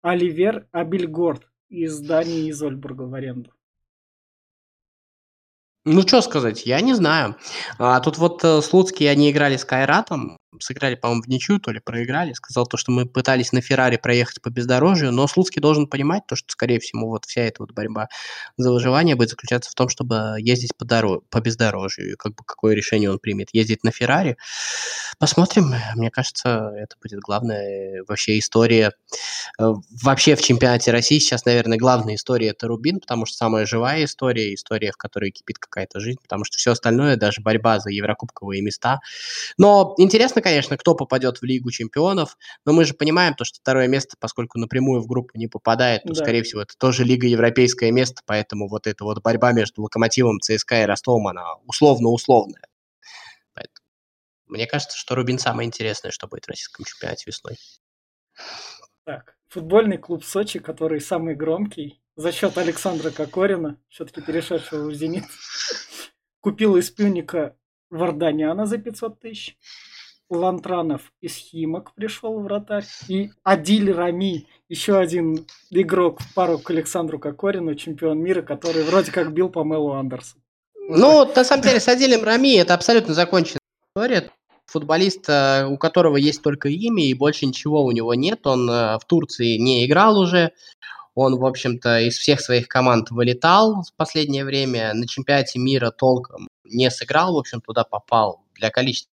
Оливер 0.00 0.68
Абельгорд 0.72 1.50
из 1.68 1.98
Дании 2.00 2.48
из 2.48 2.62
Ольбурга 2.62 3.02
в 3.02 3.14
аренду. 3.14 3.52
Ну, 5.84 6.02
что 6.02 6.20
сказать, 6.20 6.66
я 6.66 6.80
не 6.80 6.94
знаю. 6.94 7.36
А, 7.78 8.00
тут 8.00 8.18
вот 8.18 8.44
э, 8.44 8.60
Слуцкие, 8.60 9.10
они 9.10 9.30
играли 9.30 9.56
с 9.56 9.64
Кайратом. 9.64 10.36
Сыграли, 10.60 10.94
по-моему, 10.94 11.22
в 11.22 11.28
ничью, 11.28 11.58
то 11.60 11.70
ли 11.70 11.80
проиграли. 11.80 12.32
Сказал 12.32 12.66
то, 12.66 12.76
что 12.76 12.90
мы 12.90 13.06
пытались 13.06 13.52
на 13.52 13.60
Феррари 13.60 13.96
проехать 13.96 14.40
по 14.40 14.50
бездорожью, 14.50 15.12
но 15.12 15.26
Слуцкий 15.26 15.60
должен 15.60 15.86
понимать 15.86 16.26
то, 16.26 16.36
что, 16.36 16.50
скорее 16.50 16.80
всего, 16.80 17.08
вот 17.08 17.24
вся 17.26 17.42
эта 17.42 17.62
вот 17.62 17.72
борьба 17.72 18.08
за 18.56 18.72
выживание 18.72 19.14
будет 19.14 19.30
заключаться 19.30 19.70
в 19.70 19.74
том, 19.74 19.88
чтобы 19.88 20.36
ездить 20.38 20.76
по, 20.76 20.84
дорог... 20.84 21.28
по 21.28 21.40
бездорожью. 21.40 22.12
И 22.12 22.16
как 22.16 22.34
бы 22.34 22.44
какое 22.44 22.74
решение 22.74 23.10
он 23.10 23.18
примет. 23.18 23.48
Ездить 23.52 23.84
на 23.84 23.90
Феррари. 23.90 24.36
Посмотрим. 25.18 25.74
Мне 25.94 26.10
кажется, 26.10 26.72
это 26.76 26.96
будет 27.02 27.20
главная 27.20 28.02
вообще 28.06 28.38
история. 28.38 28.92
Э, 29.60 29.72
вообще 30.02 30.36
в 30.36 30.42
чемпионате 30.42 30.92
России 30.92 31.18
сейчас, 31.18 31.44
наверное, 31.44 31.78
главная 31.78 32.14
история 32.14 32.48
это 32.48 32.68
Рубин, 32.68 33.00
потому 33.00 33.26
что 33.26 33.36
самая 33.36 33.66
живая 33.66 34.04
история, 34.04 34.54
история, 34.54 34.92
в 34.92 34.96
которой 34.96 35.30
кипит 35.30 35.58
какая-то 35.58 36.00
жизнь, 36.00 36.18
потому 36.22 36.44
что 36.44 36.56
все 36.56 36.72
остальное, 36.72 37.16
даже 37.16 37.40
борьба 37.40 37.80
за 37.80 37.90
еврокубковые 37.90 38.62
места. 38.62 39.00
Но 39.58 39.94
интересно, 39.98 40.37
конечно, 40.40 40.76
кто 40.76 40.94
попадет 40.94 41.38
в 41.38 41.42
Лигу 41.44 41.70
чемпионов, 41.70 42.36
но 42.64 42.72
мы 42.72 42.84
же 42.84 42.94
понимаем 42.94 43.34
то, 43.34 43.44
что 43.44 43.58
второе 43.60 43.88
место, 43.88 44.16
поскольку 44.18 44.58
напрямую 44.58 45.00
в 45.00 45.06
группу 45.06 45.38
не 45.38 45.46
попадает, 45.46 46.02
то, 46.02 46.14
да. 46.14 46.14
скорее 46.14 46.42
всего, 46.42 46.62
это 46.62 46.74
тоже 46.78 47.04
Лига 47.04 47.26
европейское 47.26 47.90
место, 47.92 48.22
поэтому 48.26 48.68
вот 48.68 48.86
эта 48.86 49.04
вот 49.04 49.22
борьба 49.22 49.52
между 49.52 49.82
Локомотивом, 49.82 50.40
ЦСКА 50.40 50.82
и 50.82 50.86
Ростовом, 50.86 51.28
она 51.28 51.56
условно-условная. 51.66 52.62
Поэтому 53.54 53.86
мне 54.46 54.66
кажется, 54.66 54.96
что 54.96 55.14
Рубин 55.14 55.38
самое 55.38 55.66
интересное, 55.66 56.10
что 56.10 56.26
будет 56.26 56.46
в 56.46 56.48
российском 56.48 56.84
чемпионате 56.84 57.24
весной. 57.26 57.56
Так, 59.04 59.36
футбольный 59.48 59.98
клуб 59.98 60.24
Сочи, 60.24 60.58
который 60.58 61.00
самый 61.00 61.34
громкий, 61.34 62.02
за 62.16 62.32
счет 62.32 62.58
Александра 62.58 63.10
Кокорина, 63.10 63.78
все-таки 63.88 64.20
перешедшего 64.20 64.88
в 64.88 64.94
«Зенит», 64.94 65.24
купил 66.40 66.76
из 66.76 66.90
Пюника 66.90 67.56
Варданяна 67.90 68.66
за 68.66 68.78
500 68.78 69.20
тысяч. 69.20 69.56
Лантранов 70.30 71.12
из 71.20 71.36
Химок 71.36 71.94
пришел 71.94 72.38
вратарь. 72.40 72.84
И 73.08 73.30
Адиль 73.42 73.92
Рами, 73.92 74.46
еще 74.68 74.98
один 74.98 75.46
игрок 75.70 76.20
в 76.20 76.34
пару 76.34 76.58
к 76.58 76.70
Александру 76.70 77.18
Кокорину, 77.18 77.74
чемпион 77.74 78.20
мира, 78.20 78.42
который 78.42 78.82
вроде 78.84 79.10
как 79.10 79.32
бил 79.32 79.48
по 79.48 79.64
Мелу 79.64 79.92
Андерсу. 79.92 80.36
Ну, 80.90 81.30
на 81.34 81.44
самом 81.44 81.62
деле, 81.62 81.80
с 81.80 81.88
Адилем 81.88 82.24
Рами 82.24 82.56
это 82.56 82.74
абсолютно 82.74 83.14
законченная 83.14 83.60
история. 83.94 84.30
Футболист, 84.66 85.28
э, 85.28 85.66
у 85.66 85.78
которого 85.78 86.16
есть 86.16 86.42
только 86.42 86.68
имя 86.68 87.02
и 87.02 87.14
больше 87.14 87.46
ничего 87.46 87.84
у 87.84 87.90
него 87.90 88.14
нет. 88.14 88.46
Он 88.46 88.68
э, 88.68 88.98
в 88.98 89.04
Турции 89.06 89.56
не 89.56 89.86
играл 89.86 90.18
уже. 90.18 90.52
Он, 91.14 91.36
в 91.36 91.44
общем-то, 91.44 92.00
из 92.00 92.16
всех 92.16 92.40
своих 92.40 92.68
команд 92.68 93.10
вылетал 93.10 93.82
в 93.82 93.92
последнее 93.96 94.44
время. 94.44 94.92
На 94.94 95.08
чемпионате 95.08 95.58
мира 95.58 95.90
толком 95.90 96.48
не 96.64 96.90
сыграл, 96.90 97.34
в 97.34 97.38
общем, 97.38 97.60
туда 97.60 97.84
попал 97.84 98.44
для 98.54 98.70
количества 98.70 99.10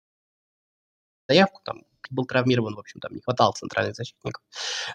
заявку, 1.31 1.61
там 1.63 1.83
был 2.09 2.25
травмирован, 2.25 2.75
в 2.75 2.79
общем, 2.79 2.99
там 2.99 3.13
не 3.13 3.21
хватало 3.21 3.53
центральных 3.53 3.95
защитников. 3.95 4.43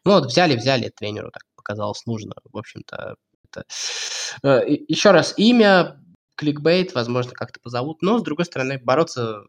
Ну 0.04 0.12
вот 0.12 0.26
взяли, 0.26 0.56
взяли, 0.56 0.90
тренеру 0.90 1.30
так 1.30 1.42
показалось 1.56 2.04
нужно, 2.06 2.34
в 2.52 2.56
общем-то. 2.56 3.16
Это... 3.50 3.64
Э, 4.42 4.62
еще 4.66 5.12
раз, 5.12 5.34
имя, 5.36 5.98
кликбейт, 6.36 6.94
возможно, 6.94 7.32
как-то 7.32 7.58
позовут, 7.60 8.02
но, 8.02 8.18
с 8.18 8.22
другой 8.22 8.44
стороны, 8.44 8.78
бороться 8.78 9.42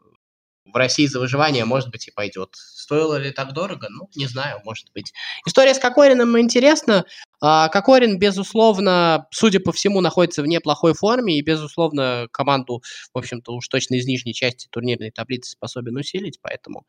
в 0.65 0.75
России 0.75 1.07
за 1.07 1.19
выживание, 1.19 1.65
может 1.65 1.89
быть, 1.91 2.07
и 2.07 2.11
пойдет. 2.11 2.49
Стоило 2.53 3.15
ли 3.15 3.31
так 3.31 3.53
дорого? 3.53 3.87
Ну, 3.89 4.09
не 4.15 4.27
знаю, 4.27 4.61
может 4.65 4.91
быть. 4.93 5.13
История 5.45 5.73
с 5.73 5.79
Кокорином 5.79 6.39
интересна. 6.39 7.05
А, 7.39 7.69
Кокорин, 7.69 8.17
безусловно, 8.17 9.27
судя 9.31 9.59
по 9.59 9.71
всему, 9.71 10.01
находится 10.01 10.41
в 10.41 10.47
неплохой 10.47 10.93
форме 10.93 11.37
и, 11.37 11.41
безусловно, 11.41 12.27
команду, 12.31 12.81
в 13.13 13.17
общем-то, 13.17 13.53
уж 13.53 13.67
точно 13.67 13.95
из 13.95 14.07
нижней 14.07 14.33
части 14.33 14.67
турнирной 14.69 15.11
таблицы 15.11 15.51
способен 15.51 15.97
усилить, 15.97 16.39
поэтому 16.41 16.85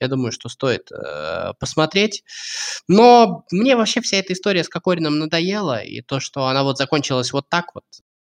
я 0.00 0.08
думаю, 0.08 0.32
что 0.32 0.48
стоит 0.48 0.90
э, 0.90 1.52
посмотреть. 1.58 2.24
Но 2.88 3.44
мне 3.52 3.76
вообще 3.76 4.00
вся 4.00 4.16
эта 4.16 4.32
история 4.32 4.64
с 4.64 4.68
Кокорином 4.68 5.18
надоела, 5.18 5.82
и 5.82 6.00
то, 6.00 6.18
что 6.18 6.46
она 6.46 6.64
вот 6.64 6.78
закончилась 6.78 7.32
вот 7.32 7.48
так 7.48 7.74
вот, 7.74 7.84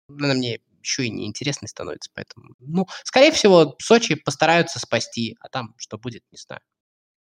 она 0.08 0.34
мне 0.36 0.60
еще 0.84 1.06
и 1.06 1.10
неинтересный 1.10 1.68
становится. 1.70 2.12
Поэтому, 2.14 2.54
ну, 2.60 2.86
скорее 3.04 3.32
всего, 3.32 3.76
Сочи 3.80 4.16
постараются 4.16 4.80
спасти, 4.80 5.38
а 5.40 5.50
там 5.50 5.74
что 5.78 5.98
будет, 5.98 6.24
не 6.32 6.38
знаю. 6.38 6.62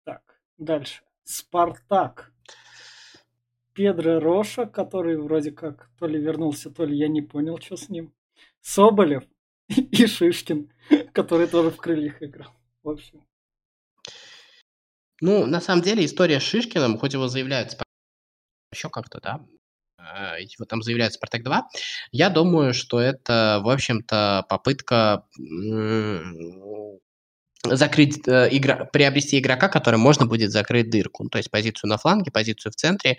Так, 0.04 0.22
дальше. 0.58 1.02
Спартак. 1.24 2.31
Педро 3.74 4.20
Роша, 4.20 4.66
который 4.66 5.16
вроде 5.16 5.50
как 5.50 5.90
то 5.98 6.06
ли 6.06 6.18
вернулся, 6.18 6.70
то 6.70 6.84
ли 6.84 6.96
я 6.96 7.08
не 7.08 7.22
понял, 7.22 7.58
что 7.58 7.76
с 7.76 7.88
ним. 7.88 8.12
Соболев 8.60 9.24
и 9.68 10.06
Шишкин, 10.06 10.72
который 11.12 11.46
тоже 11.46 11.70
в 11.70 11.76
крыльях 11.76 12.22
играл. 12.22 12.52
В 12.82 12.90
общем. 12.90 13.24
Ну, 15.20 15.46
на 15.46 15.60
самом 15.60 15.82
деле, 15.82 16.04
история 16.04 16.40
с 16.40 16.42
Шишкиным, 16.42 16.98
хоть 16.98 17.14
его 17.14 17.28
заявляют 17.28 17.78
еще 18.72 18.88
как-то, 18.90 19.20
да, 19.20 19.40
его 20.38 20.64
там 20.64 20.82
заявляет 20.82 21.12
«Спартак-2», 21.12 21.60
я 22.10 22.28
думаю, 22.30 22.74
что 22.74 23.00
это, 23.00 23.60
в 23.62 23.68
общем-то, 23.68 24.46
попытка 24.48 25.26
закрыть 27.64 28.26
э, 28.26 28.48
игра, 28.50 28.84
приобрести 28.86 29.38
игрока, 29.38 29.68
который 29.68 29.96
можно 29.96 30.26
будет 30.26 30.50
закрыть 30.50 30.90
дырку, 30.90 31.24
ну, 31.24 31.30
то 31.30 31.38
есть 31.38 31.50
позицию 31.50 31.90
на 31.90 31.96
фланге, 31.96 32.32
позицию 32.32 32.72
в 32.72 32.74
центре. 32.74 33.18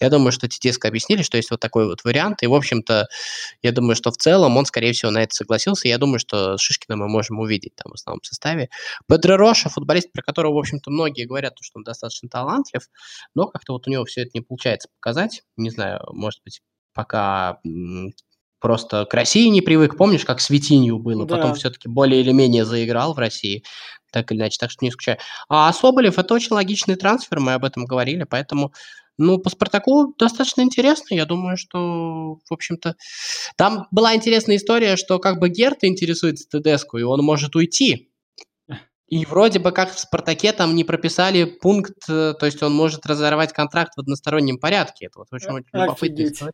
Я 0.00 0.08
думаю, 0.08 0.32
что 0.32 0.48
Тедеско 0.48 0.88
объяснили, 0.88 1.22
что 1.22 1.36
есть 1.36 1.50
вот 1.50 1.60
такой 1.60 1.86
вот 1.86 2.02
вариант, 2.04 2.42
и, 2.42 2.46
в 2.46 2.54
общем-то, 2.54 3.06
я 3.62 3.72
думаю, 3.72 3.94
что 3.94 4.10
в 4.10 4.16
целом 4.16 4.56
он, 4.56 4.64
скорее 4.64 4.92
всего, 4.92 5.10
на 5.10 5.22
это 5.22 5.34
согласился. 5.34 5.88
Я 5.88 5.98
думаю, 5.98 6.18
что 6.18 6.56
Шишкина 6.56 6.96
мы 6.96 7.08
можем 7.08 7.38
увидеть 7.38 7.74
там 7.76 7.92
в 7.92 7.94
основном 7.94 8.22
составе. 8.22 8.70
Педро 9.06 9.36
Роша, 9.36 9.68
футболист, 9.68 10.10
про 10.12 10.22
которого, 10.22 10.54
в 10.54 10.58
общем-то, 10.58 10.90
многие 10.90 11.26
говорят, 11.26 11.54
что 11.60 11.78
он 11.78 11.84
достаточно 11.84 12.28
талантлив, 12.28 12.82
но 13.34 13.46
как-то 13.48 13.74
вот 13.74 13.86
у 13.86 13.90
него 13.90 14.04
все 14.04 14.22
это 14.22 14.30
не 14.34 14.40
получается 14.40 14.88
показать. 14.98 15.42
Не 15.56 15.70
знаю, 15.70 16.00
может 16.12 16.40
быть, 16.44 16.60
пока 16.94 17.58
просто 18.60 19.04
к 19.04 19.14
России 19.14 19.48
не 19.48 19.60
привык. 19.60 19.96
Помнишь, 19.96 20.24
как 20.24 20.40
с 20.40 20.50
Витинью 20.50 20.98
было? 20.98 21.26
Да. 21.26 21.36
Потом 21.36 21.54
все-таки 21.54 21.88
более 21.88 22.20
или 22.20 22.32
менее 22.32 22.64
заиграл 22.64 23.14
в 23.14 23.18
России, 23.18 23.64
так 24.12 24.30
или 24.32 24.38
иначе, 24.38 24.58
так 24.58 24.70
что 24.70 24.84
не 24.84 24.90
скучаю. 24.90 25.18
А 25.48 25.72
Соболев– 25.72 26.18
это 26.18 26.34
очень 26.34 26.54
логичный 26.54 26.96
трансфер, 26.96 27.40
мы 27.40 27.54
об 27.54 27.64
этом 27.64 27.84
говорили, 27.84 28.24
поэтому 28.24 28.72
ну, 29.16 29.38
по 29.38 29.48
Спартаку 29.50 30.14
достаточно 30.18 30.62
интересно. 30.62 31.14
Я 31.14 31.24
думаю, 31.24 31.56
что, 31.56 32.38
в 32.48 32.52
общем-то, 32.52 32.96
там 33.56 33.86
была 33.90 34.14
интересная 34.14 34.56
история, 34.56 34.96
что 34.96 35.18
как 35.18 35.38
бы 35.38 35.48
Герт 35.48 35.84
интересуется 35.84 36.48
Тедеску, 36.48 36.98
и 36.98 37.02
он 37.02 37.20
может 37.22 37.54
уйти. 37.54 38.10
И 39.08 39.26
вроде 39.26 39.58
бы 39.58 39.70
как 39.70 39.92
в 39.92 39.98
«Спартаке» 39.98 40.52
там 40.52 40.74
не 40.74 40.82
прописали 40.82 41.44
пункт, 41.44 42.08
э, 42.08 42.34
то 42.38 42.46
есть 42.46 42.62
он 42.62 42.74
может 42.74 43.04
разорвать 43.06 43.52
контракт 43.52 43.92
в 43.96 44.00
одностороннем 44.00 44.58
порядке. 44.58 45.06
Это 45.06 45.18
вот 45.18 45.28
очень, 45.30 45.50
очень 45.50 45.68
любопытно. 45.72 46.50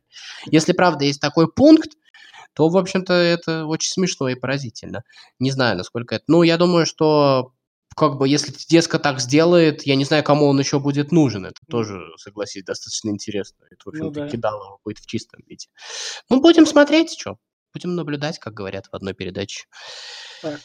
Если 0.47 0.73
правда 0.73 1.05
есть 1.05 1.21
такой 1.21 1.51
пункт, 1.51 1.93
то, 2.55 2.69
в 2.69 2.77
общем-то, 2.77 3.13
это 3.13 3.67
очень 3.67 3.93
смешно 3.93 4.29
и 4.29 4.35
поразительно. 4.35 5.03
Не 5.39 5.53
знаю, 5.53 5.77
насколько 5.77 6.17
это... 6.17 6.25
Ну, 6.27 6.43
я 6.43 6.57
думаю, 6.57 6.87
что 6.87 7.53
как 7.97 8.19
бы, 8.19 8.29
если 8.29 8.53
Тедеско 8.53 8.99
так 8.99 9.21
сделает, 9.21 9.83
я 9.87 9.95
не 9.95 10.05
знаю, 10.05 10.25
кому 10.25 10.47
он 10.47 10.59
еще 10.59 10.79
будет 10.81 11.13
нужен. 11.13 11.47
Это 11.47 11.61
тоже, 11.69 12.01
согласись, 12.17 12.65
достаточно 12.65 13.11
интересно. 13.11 13.65
Это, 13.71 13.83
в 13.85 13.89
общем-то, 13.89 14.21
ну, 14.21 14.27
да. 14.27 14.29
кидало 14.29 14.79
будет 14.85 14.99
в 14.99 15.07
чистом 15.07 15.41
виде. 15.47 15.69
Ну, 16.29 16.41
будем 16.41 16.67
смотреть, 16.67 17.19
что. 17.19 17.37
Будем 17.73 17.95
наблюдать, 17.95 18.39
как 18.39 18.55
говорят 18.55 18.87
в 18.87 18.95
одной 18.95 19.15
передаче. 19.15 19.67
Так. 20.43 20.61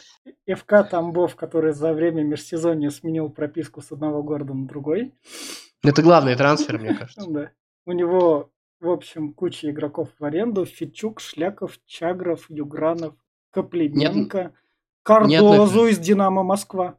ФК 0.48 0.88
Тамбов, 0.90 1.36
который 1.36 1.74
за 1.74 1.94
время 1.94 2.24
межсезонья 2.24 2.90
сменил 2.90 3.30
прописку 3.30 3.82
с 3.82 3.92
одного 3.92 4.24
города 4.24 4.54
на 4.54 4.68
другой. 4.68 5.14
Это 5.84 6.02
главный 6.02 6.36
трансфер, 6.36 6.80
мне 6.80 6.96
кажется. 6.96 7.30
Да. 7.30 7.52
У 7.86 7.92
него, 7.92 8.52
в 8.80 8.90
общем, 8.90 9.34
куча 9.34 9.70
игроков 9.70 10.10
в 10.18 10.26
аренду. 10.26 10.66
Фичук, 10.66 11.20
Шляков, 11.20 11.80
Чагров, 11.86 12.50
Югранов, 12.50 13.16
Коплиненко, 13.52 14.38
Нет... 14.38 14.54
Кардозу 15.04 15.86
из 15.86 16.00
Динамо 16.00 16.44
Москва. 16.44 16.98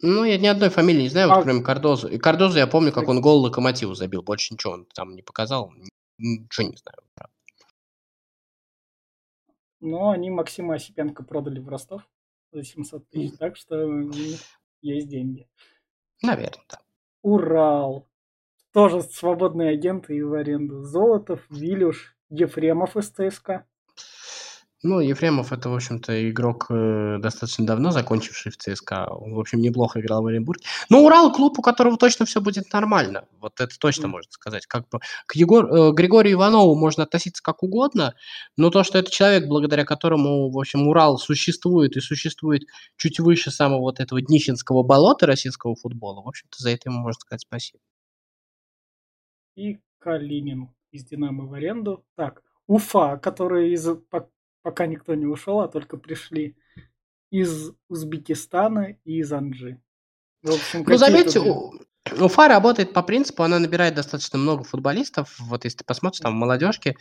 Ну, 0.00 0.24
я 0.24 0.38
ни 0.38 0.46
одной 0.46 0.70
фамилии 0.70 1.02
не 1.02 1.08
знаю, 1.08 1.28
вот, 1.28 1.38
а... 1.38 1.42
кроме 1.42 1.62
Кардозу. 1.62 2.08
И 2.08 2.18
Кардозу 2.18 2.58
я 2.58 2.66
помню, 2.66 2.92
как 2.92 3.08
он 3.08 3.20
гол 3.20 3.42
Локомотиву 3.42 3.94
забил. 3.94 4.22
Больше 4.22 4.52
ничего 4.52 4.72
он 4.72 4.86
там 4.92 5.14
не 5.14 5.22
показал. 5.22 5.72
Ничего 6.18 6.68
не 6.68 6.76
знаю. 6.76 6.98
Но 9.80 10.10
они 10.10 10.30
Максима 10.30 10.74
Осипенко 10.74 11.22
продали 11.22 11.60
в 11.60 11.68
Ростов 11.68 12.02
за 12.54 12.62
700 12.62 13.08
тысяч, 13.10 13.36
так 13.38 13.56
что 13.56 13.84
у 13.84 13.98
них 13.98 14.40
есть 14.80 15.08
деньги. 15.08 15.48
Наверное, 16.22 16.64
да. 16.70 16.78
Урал. 17.22 18.08
Тоже 18.72 19.02
свободные 19.02 19.70
агенты 19.70 20.16
и 20.16 20.22
в 20.22 20.34
аренду. 20.34 20.82
Золотов, 20.82 21.44
Вилюш, 21.50 22.16
Ефремов 22.28 22.96
из 22.96 23.10
ЦСКА. 23.10 23.66
Ну, 24.86 25.00
Ефремов 25.00 25.50
это, 25.50 25.70
в 25.70 25.74
общем-то, 25.74 26.28
игрок 26.30 26.66
э, 26.68 27.16
достаточно 27.18 27.64
давно 27.64 27.90
закончивший 27.90 28.52
в 28.52 28.58
ЦСКА. 28.58 29.06
Он, 29.08 29.32
в 29.32 29.40
общем, 29.40 29.62
неплохо 29.62 29.98
играл 29.98 30.22
в 30.22 30.26
Оренбурге. 30.26 30.62
Но 30.90 31.02
Урал 31.02 31.32
клуб, 31.32 31.58
у 31.58 31.62
которого 31.62 31.96
точно 31.96 32.26
все 32.26 32.42
будет 32.42 32.70
нормально. 32.70 33.26
Вот 33.40 33.58
это 33.62 33.78
точно 33.78 34.08
можно 34.08 34.30
сказать. 34.30 34.66
Как 34.66 34.86
бы 34.90 35.00
к 35.26 35.36
Егор, 35.36 35.64
э, 35.64 35.92
Григорию 35.92 36.34
Иванову 36.34 36.74
можно 36.74 37.04
относиться 37.04 37.42
как 37.42 37.62
угодно, 37.62 38.14
но 38.58 38.68
то, 38.68 38.84
что 38.84 38.98
это 38.98 39.10
человек, 39.10 39.46
благодаря 39.48 39.86
которому, 39.86 40.50
в 40.50 40.58
общем, 40.58 40.86
Урал 40.86 41.16
существует 41.16 41.96
и 41.96 42.00
существует 42.00 42.64
чуть 42.98 43.18
выше 43.20 43.50
самого 43.50 43.80
вот 43.80 44.00
этого 44.00 44.20
днищенского 44.20 44.82
болота 44.82 45.24
российского 45.24 45.76
футбола, 45.76 46.20
в 46.20 46.28
общем-то, 46.28 46.62
за 46.62 46.68
это 46.68 46.90
ему 46.90 46.98
можно 47.00 47.20
сказать 47.20 47.40
спасибо. 47.40 47.80
И 49.56 49.78
Калинин 49.98 50.68
из 50.90 51.06
«Динамо» 51.06 51.46
в 51.46 51.54
аренду. 51.54 52.04
Так, 52.16 52.42
Уфа, 52.66 53.16
который 53.16 53.72
из 53.72 53.86
пока 54.64 54.86
никто 54.86 55.14
не 55.14 55.26
ушел, 55.26 55.60
а 55.60 55.68
только 55.68 55.98
пришли 55.98 56.56
из 57.30 57.70
Узбекистана 57.88 58.96
и 59.04 59.18
из 59.18 59.32
Анжи. 59.32 59.78
В 60.42 60.52
общем, 60.52 60.84
ну, 60.86 60.96
заметьте, 60.96 61.40
Уфа 62.20 62.48
работает 62.48 62.92
по 62.92 63.02
принципу, 63.02 63.42
она 63.42 63.58
набирает 63.58 63.94
достаточно 63.94 64.38
много 64.38 64.64
футболистов. 64.64 65.36
Вот 65.38 65.64
если 65.64 65.78
ты 65.78 65.84
посмотришь, 65.84 66.20
там 66.20 66.34
молодежки, 66.34 66.96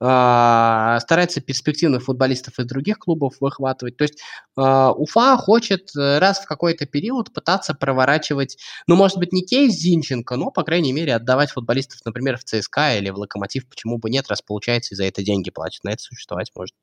а, 0.00 1.00
старается 1.00 1.40
перспективных 1.40 2.04
футболистов 2.04 2.58
из 2.58 2.66
других 2.66 2.98
клубов 2.98 3.34
выхватывать. 3.40 3.96
То 3.96 4.04
есть 4.04 4.22
а, 4.56 4.92
Уфа 4.92 5.36
хочет 5.36 5.90
э, 5.96 6.18
раз 6.18 6.40
в 6.40 6.46
какой-то 6.46 6.86
период 6.86 7.32
пытаться 7.32 7.74
проворачивать, 7.74 8.58
ну, 8.86 8.96
может 8.96 9.18
быть, 9.18 9.32
не 9.32 9.42
кейс 9.42 9.74
Зинченко, 9.74 10.36
но, 10.36 10.50
по 10.50 10.62
крайней 10.62 10.92
мере, 10.92 11.14
отдавать 11.14 11.50
футболистов, 11.50 12.00
например, 12.04 12.38
в 12.38 12.44
ЦСКА 12.44 12.96
или 12.96 13.10
в 13.10 13.16
Локомотив. 13.16 13.68
Почему 13.68 13.98
бы 13.98 14.08
нет, 14.08 14.28
раз 14.28 14.40
получается, 14.40 14.94
и 14.94 14.96
за 14.96 15.04
это 15.04 15.22
деньги 15.22 15.50
платят. 15.50 15.84
На 15.84 15.90
это 15.90 16.02
существовать 16.02 16.50
может. 16.54 16.74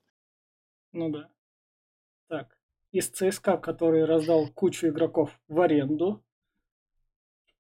Ну 0.91 1.09
да. 1.09 1.29
Так, 2.27 2.57
из 2.91 3.09
ЦСКА, 3.09 3.57
который 3.57 4.05
раздал 4.05 4.47
кучу 4.47 4.87
игроков 4.87 5.39
в 5.47 5.59
аренду, 5.61 6.23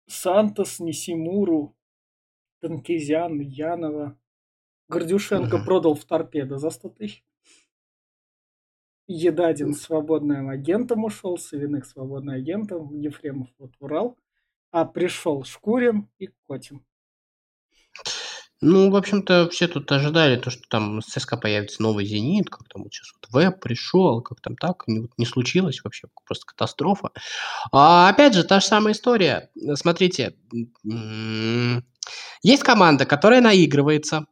Сантос, 0.07 0.79
Нисимуру, 0.79 1.75
Танкизян, 2.61 3.39
Янова, 3.39 4.17
Гордюшенко 4.87 5.59
продал 5.63 5.93
в 5.93 6.03
торпедо 6.05 6.57
за 6.57 6.71
100 6.71 6.89
тысяч. 6.89 7.23
Едадин 9.05 9.73
свободным 9.73 10.49
агентом 10.49 11.03
ушел, 11.03 11.37
Савиных 11.37 11.85
свободным 11.85 12.35
агентом, 12.35 12.95
Ефремов 12.99 13.49
вот 13.59 13.71
Урал. 13.79 14.17
А 14.71 14.85
пришел 14.85 15.43
Шкурин 15.43 16.07
и 16.19 16.29
Котин. 16.47 16.83
Ну, 18.61 18.91
в 18.91 18.95
общем-то, 18.97 19.47
все 19.49 19.67
тут 19.69 19.89
ожидали 19.91 20.35
то, 20.35 20.49
что 20.49 20.63
там 20.69 21.01
с 21.01 21.05
ЦСКА 21.05 21.37
появится 21.37 21.81
новый 21.81 22.05
«Зенит», 22.05 22.49
как 22.49 22.67
там 22.67 22.83
вот 22.83 22.93
сейчас 22.93 23.13
вот 23.13 23.31
веб 23.31 23.61
пришел, 23.61 24.21
как 24.21 24.41
там 24.41 24.57
так, 24.57 24.83
не, 24.87 25.07
не 25.17 25.25
случилось 25.25 25.81
вообще, 25.83 26.07
просто 26.25 26.45
катастрофа. 26.45 27.11
А, 27.71 28.09
опять 28.09 28.33
же, 28.33 28.43
та 28.43 28.59
же 28.59 28.65
самая 28.65 28.93
история. 28.93 29.49
Смотрите, 29.75 30.35
есть 32.43 32.63
команда, 32.63 33.05
которая 33.05 33.39
наигрывается. 33.39 34.25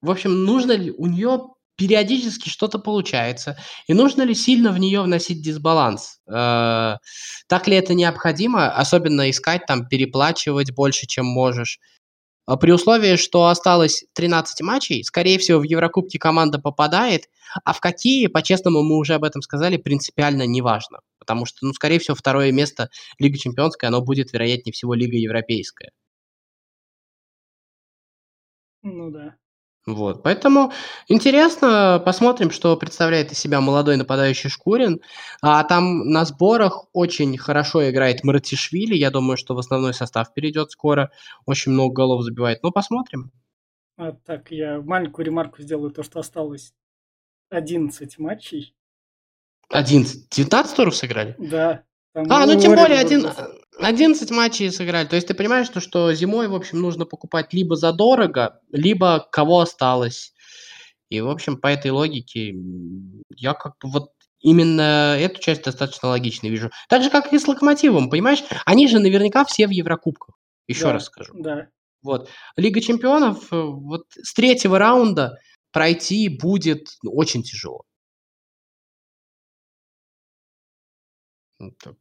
В 0.00 0.10
общем, 0.10 0.44
нужно 0.44 0.72
ли 0.72 0.90
у 0.92 1.06
нее 1.06 1.48
периодически 1.76 2.48
что-то 2.48 2.78
получается, 2.78 3.58
и 3.86 3.92
нужно 3.92 4.22
ли 4.22 4.34
сильно 4.34 4.72
в 4.72 4.78
нее 4.78 5.02
вносить 5.02 5.42
дисбаланс? 5.42 6.20
Э, 6.26 6.96
так 7.48 7.68
ли 7.68 7.76
это 7.76 7.92
необходимо? 7.92 8.70
Особенно 8.70 9.28
искать 9.28 9.66
там, 9.66 9.86
переплачивать 9.86 10.72
больше, 10.72 11.06
чем 11.06 11.26
можешь. 11.26 11.78
А 12.46 12.56
при 12.56 12.70
условии, 12.70 13.16
что 13.16 13.46
осталось 13.46 14.04
13 14.14 14.62
матчей, 14.62 15.02
скорее 15.02 15.38
всего, 15.38 15.58
в 15.58 15.64
Еврокубке 15.64 16.18
команда 16.18 16.60
попадает, 16.60 17.28
а 17.64 17.72
в 17.72 17.80
какие, 17.80 18.28
по-честному, 18.28 18.82
мы 18.82 18.98
уже 18.98 19.14
об 19.14 19.24
этом 19.24 19.42
сказали, 19.42 19.76
принципиально 19.76 20.46
неважно. 20.46 21.00
Потому 21.18 21.44
что, 21.44 21.58
ну, 21.66 21.72
скорее 21.72 21.98
всего, 21.98 22.14
второе 22.14 22.52
место 22.52 22.88
Лига 23.18 23.36
Чемпионская, 23.36 23.88
оно 23.88 24.00
будет, 24.00 24.32
вероятнее 24.32 24.72
всего, 24.72 24.94
Лига 24.94 25.16
Европейская. 25.16 25.90
Ну 28.82 29.10
да. 29.10 29.36
Вот, 29.86 30.24
поэтому 30.24 30.72
интересно, 31.06 32.02
посмотрим, 32.04 32.50
что 32.50 32.76
представляет 32.76 33.30
из 33.30 33.38
себя 33.38 33.60
молодой 33.60 33.96
нападающий 33.96 34.50
Шкурин. 34.50 35.00
А 35.42 35.62
там 35.62 36.10
на 36.10 36.24
сборах 36.24 36.86
очень 36.92 37.38
хорошо 37.38 37.88
играет 37.88 38.24
Маратишвили. 38.24 38.96
Я 38.96 39.12
думаю, 39.12 39.36
что 39.36 39.54
в 39.54 39.58
основной 39.58 39.94
состав 39.94 40.34
перейдет 40.34 40.72
скоро. 40.72 41.12
Очень 41.46 41.70
много 41.70 41.94
голов 41.94 42.24
забивает. 42.24 42.64
Ну, 42.64 42.72
посмотрим. 42.72 43.30
А, 43.96 44.10
так, 44.12 44.50
я 44.50 44.80
маленькую 44.80 45.24
ремарку 45.26 45.62
сделаю. 45.62 45.92
То, 45.92 46.02
что 46.02 46.18
осталось 46.18 46.74
11 47.50 48.18
матчей. 48.18 48.74
11? 49.68 50.28
19 50.30 50.76
туров 50.76 50.96
сыграли? 50.96 51.36
Да. 51.38 51.84
А, 52.16 52.46
ну 52.46 52.58
тем 52.58 52.74
более 52.74 52.98
один, 52.98 53.28
11 53.78 54.30
матчей 54.30 54.70
сыграли. 54.72 55.06
То 55.06 55.16
есть 55.16 55.28
ты 55.28 55.34
понимаешь, 55.34 55.66
что, 55.66 55.80
что 55.80 56.12
зимой, 56.14 56.48
в 56.48 56.54
общем, 56.54 56.80
нужно 56.80 57.04
покупать 57.04 57.52
либо 57.52 57.76
задорого, 57.76 58.60
либо 58.72 59.26
кого 59.30 59.60
осталось. 59.60 60.32
И, 61.10 61.20
в 61.20 61.28
общем, 61.28 61.58
по 61.58 61.68
этой 61.68 61.90
логике 61.90 62.54
я 63.30 63.52
как-то 63.52 63.88
вот 63.88 64.10
именно 64.40 65.16
эту 65.18 65.40
часть 65.40 65.64
достаточно 65.64 66.08
логично 66.08 66.48
вижу. 66.48 66.70
Так 66.88 67.02
же, 67.02 67.10
как 67.10 67.32
и 67.32 67.38
с 67.38 67.46
Локомотивом, 67.46 68.10
понимаешь? 68.10 68.42
Они 68.64 68.88
же 68.88 68.98
наверняка 68.98 69.44
все 69.44 69.66
в 69.66 69.70
Еврокубках. 69.70 70.36
Еще 70.66 70.84
да, 70.84 70.92
раз 70.94 71.04
скажу. 71.04 71.32
Да. 71.36 71.68
Вот. 72.02 72.28
Лига 72.56 72.80
чемпионов, 72.80 73.52
э, 73.52 73.60
вот 73.60 74.04
с 74.20 74.32
третьего 74.34 74.78
раунда 74.78 75.38
пройти 75.72 76.28
будет 76.28 76.88
очень 77.04 77.42
тяжело. 77.42 77.82
Вот 81.58 81.78
так. 81.78 81.96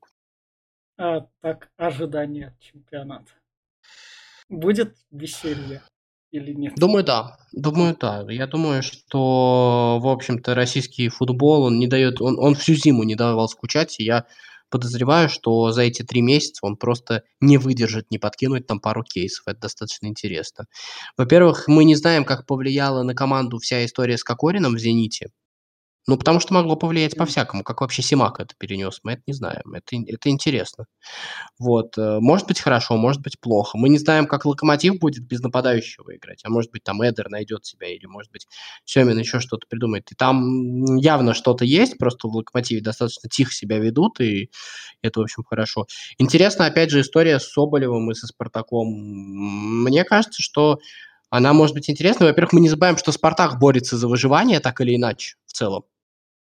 А 0.97 1.27
так, 1.41 1.69
ожидание 1.77 2.55
чемпионата. 2.59 3.31
Будет 4.49 4.95
веселье 5.11 5.81
или 6.31 6.53
нет? 6.53 6.73
Думаю, 6.75 7.03
да. 7.03 7.37
Думаю, 7.51 7.97
да. 7.99 8.25
Я 8.29 8.47
думаю, 8.47 8.83
что, 8.83 9.99
в 10.01 10.07
общем-то, 10.07 10.55
российский 10.55 11.09
футбол, 11.09 11.63
он 11.63 11.79
не 11.79 11.87
дает, 11.87 12.21
он, 12.21 12.39
он 12.39 12.55
всю 12.55 12.73
зиму 12.75 13.03
не 13.03 13.15
давал 13.15 13.49
скучать, 13.49 13.99
и 13.99 14.03
я 14.03 14.25
подозреваю, 14.69 15.29
что 15.29 15.71
за 15.71 15.83
эти 15.83 16.03
три 16.03 16.21
месяца 16.21 16.65
он 16.65 16.75
просто 16.75 17.23
не 17.39 17.57
выдержит, 17.57 18.11
не 18.11 18.17
подкинуть 18.17 18.67
там 18.67 18.79
пару 18.79 19.03
кейсов. 19.03 19.47
Это 19.47 19.61
достаточно 19.61 20.07
интересно. 20.07 20.65
Во-первых, 21.17 21.67
мы 21.67 21.85
не 21.85 21.95
знаем, 21.95 22.25
как 22.25 22.45
повлияла 22.45 23.03
на 23.03 23.13
команду 23.13 23.57
вся 23.59 23.85
история 23.85 24.17
с 24.17 24.23
Кокорином 24.23 24.75
в 24.75 24.79
«Зените». 24.79 25.29
Ну, 26.07 26.17
потому 26.17 26.39
что 26.39 26.53
могло 26.53 26.75
повлиять 26.75 27.15
по-всякому. 27.15 27.63
Как 27.63 27.81
вообще 27.81 28.03
Симак 28.03 28.39
это 28.39 28.53
перенес, 28.57 28.99
мы 29.03 29.13
это 29.13 29.23
не 29.25 29.33
знаем. 29.33 29.73
Это, 29.73 29.95
это 30.07 30.29
интересно. 30.29 30.85
Вот. 31.57 31.97
Э, 31.97 32.19
может 32.19 32.47
быть 32.47 32.59
хорошо, 32.59 32.95
может 32.95 33.21
быть 33.21 33.39
плохо. 33.39 33.77
Мы 33.77 33.89
не 33.89 33.97
знаем, 33.97 34.27
как 34.27 34.45
Локомотив 34.45 34.99
будет 34.99 35.25
без 35.25 35.41
нападающего 35.41 36.15
играть. 36.15 36.41
А 36.43 36.49
может 36.49 36.71
быть 36.71 36.83
там 36.83 37.01
Эдер 37.01 37.29
найдет 37.29 37.65
себя, 37.65 37.87
или 37.87 38.05
может 38.05 38.31
быть 38.31 38.47
Семин 38.85 39.17
еще 39.17 39.39
что-то 39.39 39.65
придумает. 39.67 40.11
И 40.11 40.15
там 40.15 40.95
явно 40.97 41.33
что-то 41.33 41.65
есть, 41.65 41.97
просто 41.97 42.27
в 42.27 42.35
Локомотиве 42.35 42.81
достаточно 42.81 43.27
тихо 43.27 43.51
себя 43.51 43.79
ведут, 43.79 44.19
и 44.21 44.51
это, 45.01 45.19
в 45.21 45.23
общем, 45.23 45.43
хорошо. 45.43 45.87
Интересно, 46.19 46.67
опять 46.67 46.91
же, 46.91 47.01
история 47.01 47.39
с 47.39 47.51
Соболевым 47.51 48.11
и 48.11 48.13
со 48.13 48.27
Спартаком. 48.27 48.87
Мне 48.89 50.03
кажется, 50.03 50.41
что 50.43 50.79
она 51.31 51.53
может 51.53 51.75
быть 51.75 51.89
интересна. 51.89 52.27
Во-первых, 52.27 52.53
мы 52.53 52.61
не 52.61 52.69
забываем, 52.69 52.97
что 52.97 53.11
Спартак 53.11 53.59
борется 53.59 53.97
за 53.97 54.07
выживание, 54.07 54.59
так 54.59 54.81
или 54.81 54.95
иначе, 54.95 55.35
в 55.47 55.53
целом. 55.53 55.83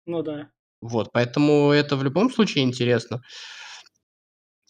Ну 0.07 0.23
да. 0.23 0.51
Вот, 0.81 1.13
поэтому 1.13 1.71
это 1.71 1.97
в 1.97 2.05
любом 2.05 2.31
случае 2.31 2.65
интересно. 2.65 3.23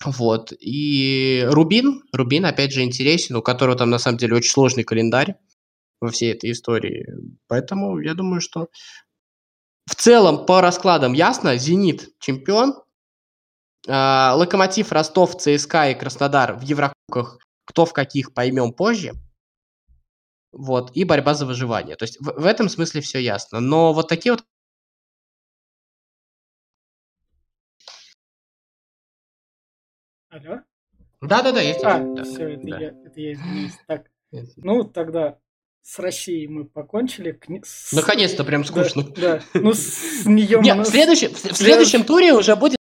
Вот. 0.04 0.52
И 0.60 1.44
Рубин, 1.48 2.02
Рубин, 2.12 2.44
опять 2.46 2.72
же, 2.72 2.82
интересен, 2.82 3.36
у 3.36 3.42
которого 3.42 3.76
там 3.76 3.90
на 3.90 3.98
самом 3.98 4.18
деле 4.18 4.36
очень 4.36 4.50
сложный 4.50 4.84
календарь 4.84 5.36
во 6.00 6.10
всей 6.10 6.32
этой 6.32 6.52
истории. 6.52 7.06
Поэтому 7.48 7.98
я 8.00 8.14
думаю, 8.14 8.40
что 8.40 8.68
в 9.86 9.94
целом 9.94 10.46
по 10.46 10.60
раскладам 10.60 11.12
ясно. 11.12 11.56
Зенит 11.56 12.10
чемпион. 12.20 12.74
А, 13.86 14.34
Локомотив, 14.36 14.92
Ростов, 14.92 15.36
ЦСКА 15.36 15.90
и 15.90 15.94
Краснодар 15.94 16.54
в 16.54 16.62
Еврокубках. 16.62 17.38
Кто 17.66 17.86
в 17.86 17.92
каких, 17.92 18.34
поймем 18.34 18.72
позже. 18.72 19.12
Вот. 20.52 20.90
И 20.94 21.04
борьба 21.04 21.34
за 21.34 21.46
выживание. 21.46 21.96
То 21.96 22.04
есть 22.04 22.18
в, 22.20 22.40
в 22.40 22.46
этом 22.46 22.68
смысле 22.68 23.00
все 23.00 23.18
ясно. 23.18 23.60
Но 23.60 23.92
вот 23.92 24.08
такие 24.08 24.32
вот 24.32 24.44
Алло? 30.34 30.62
Да-да-да, 31.20 31.60
есть. 31.60 31.84
А, 31.84 32.00
да. 32.00 32.24
все, 32.24 32.48
это, 32.48 32.66
да. 32.66 32.80
я, 32.80 32.88
это 32.88 33.20
я 33.20 33.32
извиняюсь. 33.34 33.78
Так, 33.86 34.06
ну 34.56 34.82
тогда 34.82 35.38
с 35.80 36.00
Россией 36.00 36.48
мы 36.48 36.64
покончили. 36.64 37.38
С... 37.62 37.92
Наконец-то, 37.92 38.42
прям 38.42 38.64
скучно. 38.64 39.04
Да, 39.04 39.36
да. 39.38 39.42
ну 39.54 39.72
с 39.72 40.26
нее 40.26 40.58
Нет, 40.60 40.78
в, 40.78 40.90
следующем, 40.90 41.28
в, 41.30 41.36
в 41.36 41.56
следующем 41.56 42.02
туре 42.02 42.32
уже 42.32 42.56
будет 42.56 42.78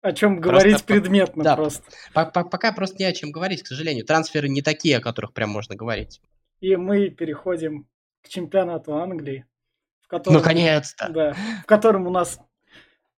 о 0.00 0.12
чем 0.12 0.40
говорить 0.40 0.74
просто, 0.74 0.86
предметно 0.86 1.42
да, 1.42 1.56
просто. 1.56 1.82
Пока 2.14 2.72
просто 2.72 2.98
не 2.98 3.04
о 3.04 3.12
чем 3.12 3.32
говорить, 3.32 3.64
к 3.64 3.66
сожалению. 3.66 4.06
Трансферы 4.06 4.48
не 4.48 4.62
такие, 4.62 4.98
о 4.98 5.00
которых 5.00 5.32
прям 5.32 5.50
можно 5.50 5.74
говорить. 5.74 6.20
И 6.60 6.76
мы 6.76 7.08
переходим 7.10 7.88
к 8.22 8.28
чемпионату 8.28 8.94
Англии, 8.94 9.44
в 10.02 10.06
котором, 10.06 10.36
Наконец-то! 10.36 11.08
Да, 11.08 11.32
в 11.62 11.66
котором 11.66 12.06
у 12.06 12.10
нас 12.10 12.38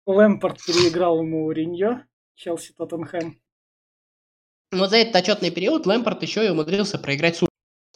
Лэмпорт 0.07 0.59
переиграл 0.65 1.21
ему 1.21 1.51
Риньо, 1.51 2.03
Челси 2.37 2.75
Тоттенхэм. 2.75 3.42
Но 4.73 4.89
за 4.89 4.97
этот 4.97 5.15
отчетный 5.17 5.51
период 5.51 5.87
Лэмпорт 5.87 6.23
еще 6.23 6.47
и 6.47 6.49
умудрился 6.49 6.99
проиграть 6.99 7.37
Су. 7.37 7.47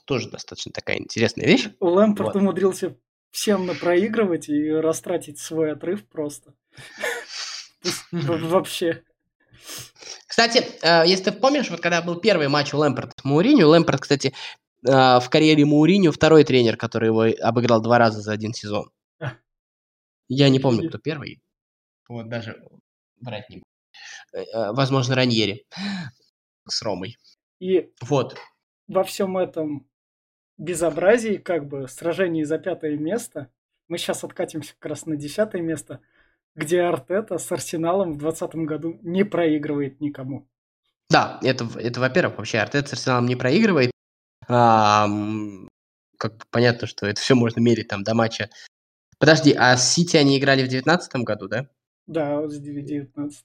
Тоже 0.05 0.29
достаточно 0.29 0.73
такая 0.73 0.99
интересная 0.99 1.47
вещь. 1.47 1.69
Лэмпорт 1.81 2.35
вот. 2.35 2.37
умудрился 2.37 2.97
всем 3.31 3.67
напроигрывать 3.67 4.51
и 4.51 4.71
растратить 4.71 5.39
свой 5.39 5.73
отрыв 5.73 6.07
просто. 6.07 6.55
Вообще. 8.13 9.03
Кстати, 10.27 10.65
э, 10.83 11.09
если 11.09 11.25
ты 11.25 11.33
помнишь, 11.33 11.71
вот 11.71 11.81
когда 11.81 12.03
был 12.03 12.17
первый 12.17 12.49
матч 12.49 12.75
у 12.75 12.79
Лэмпорта 12.79 13.13
с 13.19 13.25
Мауриню, 13.25 13.69
Лэмпорт, 13.69 14.03
кстати, 14.03 14.35
э, 14.87 14.91
в 14.93 15.27
карьере 15.31 15.65
Мауриню 15.65 16.13
второй 16.13 16.45
тренер, 16.45 16.77
который 16.77 17.09
его 17.09 17.25
обыграл 17.41 17.81
два 17.81 17.99
раза 17.99 18.21
за 18.21 18.33
один 18.33 18.53
сезон. 18.53 18.91
Я 20.29 20.51
не 20.51 20.59
помню, 20.59 20.89
кто 20.89 20.99
первый. 20.99 21.41
Вот 22.09 22.29
даже 22.29 22.63
брать 23.19 23.49
не 23.49 23.57
буду. 23.57 23.67
Э, 24.53 24.73
возможно, 24.73 25.15
Раньери 25.15 25.65
с 26.69 26.83
Ромой. 26.83 27.17
И 27.61 27.91
вот. 28.03 28.37
во 28.89 29.05
всем 29.05 29.39
этом 29.39 29.89
безобразии, 30.59 31.37
как 31.37 31.67
бы, 31.67 31.89
сражении 31.89 32.43
за 32.43 32.59
пятое 32.59 32.97
место, 32.97 33.51
мы 33.89 33.99
сейчас 33.99 34.25
откатимся 34.25 34.75
как 34.79 34.91
раз 34.91 35.07
на 35.07 35.17
десятое 35.17 35.63
место, 35.63 36.01
где 36.55 36.83
Артета 36.83 37.39
с 37.39 37.51
Арсеналом 37.53 38.15
в 38.15 38.19
2020 38.19 38.55
году 38.67 38.99
не 39.03 39.25
проигрывает 39.25 40.01
никому. 40.01 40.49
Да, 41.09 41.39
это, 41.43 41.69
это 41.79 42.01
во-первых, 42.01 42.39
вообще 42.39 42.59
Артета 42.59 42.89
с 42.89 42.93
Арсеналом 42.95 43.27
не 43.27 43.37
проигрывает. 43.37 43.91
А, 44.49 45.07
как 46.19 46.47
понятно, 46.51 46.87
что 46.87 47.07
это 47.07 47.21
все 47.21 47.35
можно 47.35 47.61
мерить 47.61 47.89
там 47.89 48.03
до 48.03 48.15
матча. 48.15 48.51
Подожди, 49.19 49.53
а 49.53 49.77
с 49.77 49.93
Сити 49.93 50.17
они 50.17 50.39
играли 50.39 50.61
в 50.61 50.69
2019 50.69 51.17
году, 51.17 51.49
да? 51.49 51.69
Да, 52.07 52.49
с 52.49 52.59
19 52.59 53.45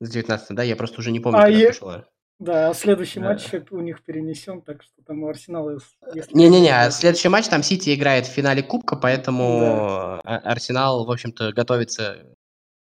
С 0.00 0.10
19 0.10 0.56
да? 0.56 0.62
Я 0.62 0.76
просто 0.76 1.00
уже 1.00 1.10
не 1.10 1.20
помню, 1.20 1.38
а 1.38 1.42
когда 1.42 1.58
е... 1.58 1.68
пошло. 1.68 2.04
Да, 2.38 2.74
следующий 2.74 3.18
да. 3.18 3.30
матч 3.30 3.48
у 3.70 3.80
них 3.80 4.02
перенесен, 4.04 4.60
так 4.60 4.82
что 4.82 5.02
там 5.02 5.22
у 5.22 5.28
Арсенала... 5.28 5.78
Не-не-не, 6.32 6.90
следующий 6.90 7.28
матч 7.28 7.48
там 7.48 7.62
Сити 7.62 7.94
играет 7.94 8.26
в 8.26 8.30
финале 8.30 8.62
Кубка, 8.62 8.96
поэтому 8.96 10.20
да. 10.22 10.38
Арсенал, 10.38 11.06
в 11.06 11.10
общем-то, 11.10 11.52
готовится... 11.52 12.36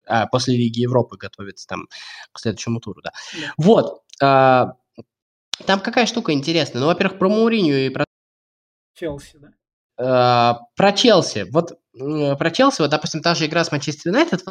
А, 0.08 0.26
после 0.28 0.56
Лиги 0.56 0.80
Европы 0.80 1.18
готовится 1.18 1.68
там 1.68 1.88
к 2.32 2.40
следующему 2.40 2.80
туру, 2.80 3.02
да. 3.02 3.12
да. 3.34 3.54
Вот. 3.58 4.04
А, 4.22 4.74
там 5.66 5.80
какая 5.80 6.06
штука 6.06 6.32
интересная. 6.32 6.82
Ну, 6.82 6.88
во-первых, 6.88 7.20
про 7.20 7.30
Мауриню 7.30 7.86
и 7.86 7.90
про... 7.90 8.06
Челси, 8.96 9.38
да. 9.38 9.52
А, 9.98 10.60
про 10.76 10.94
Челси. 10.94 11.46
Вот 11.52 11.78
про 11.94 12.52
Челси, 12.52 12.82
вот, 12.82 12.90
допустим, 12.90 13.22
та 13.22 13.36
же 13.36 13.46
игра 13.46 13.64
с 13.64 13.72
Манчестер 13.72 14.12
Юнайтед, 14.12 14.44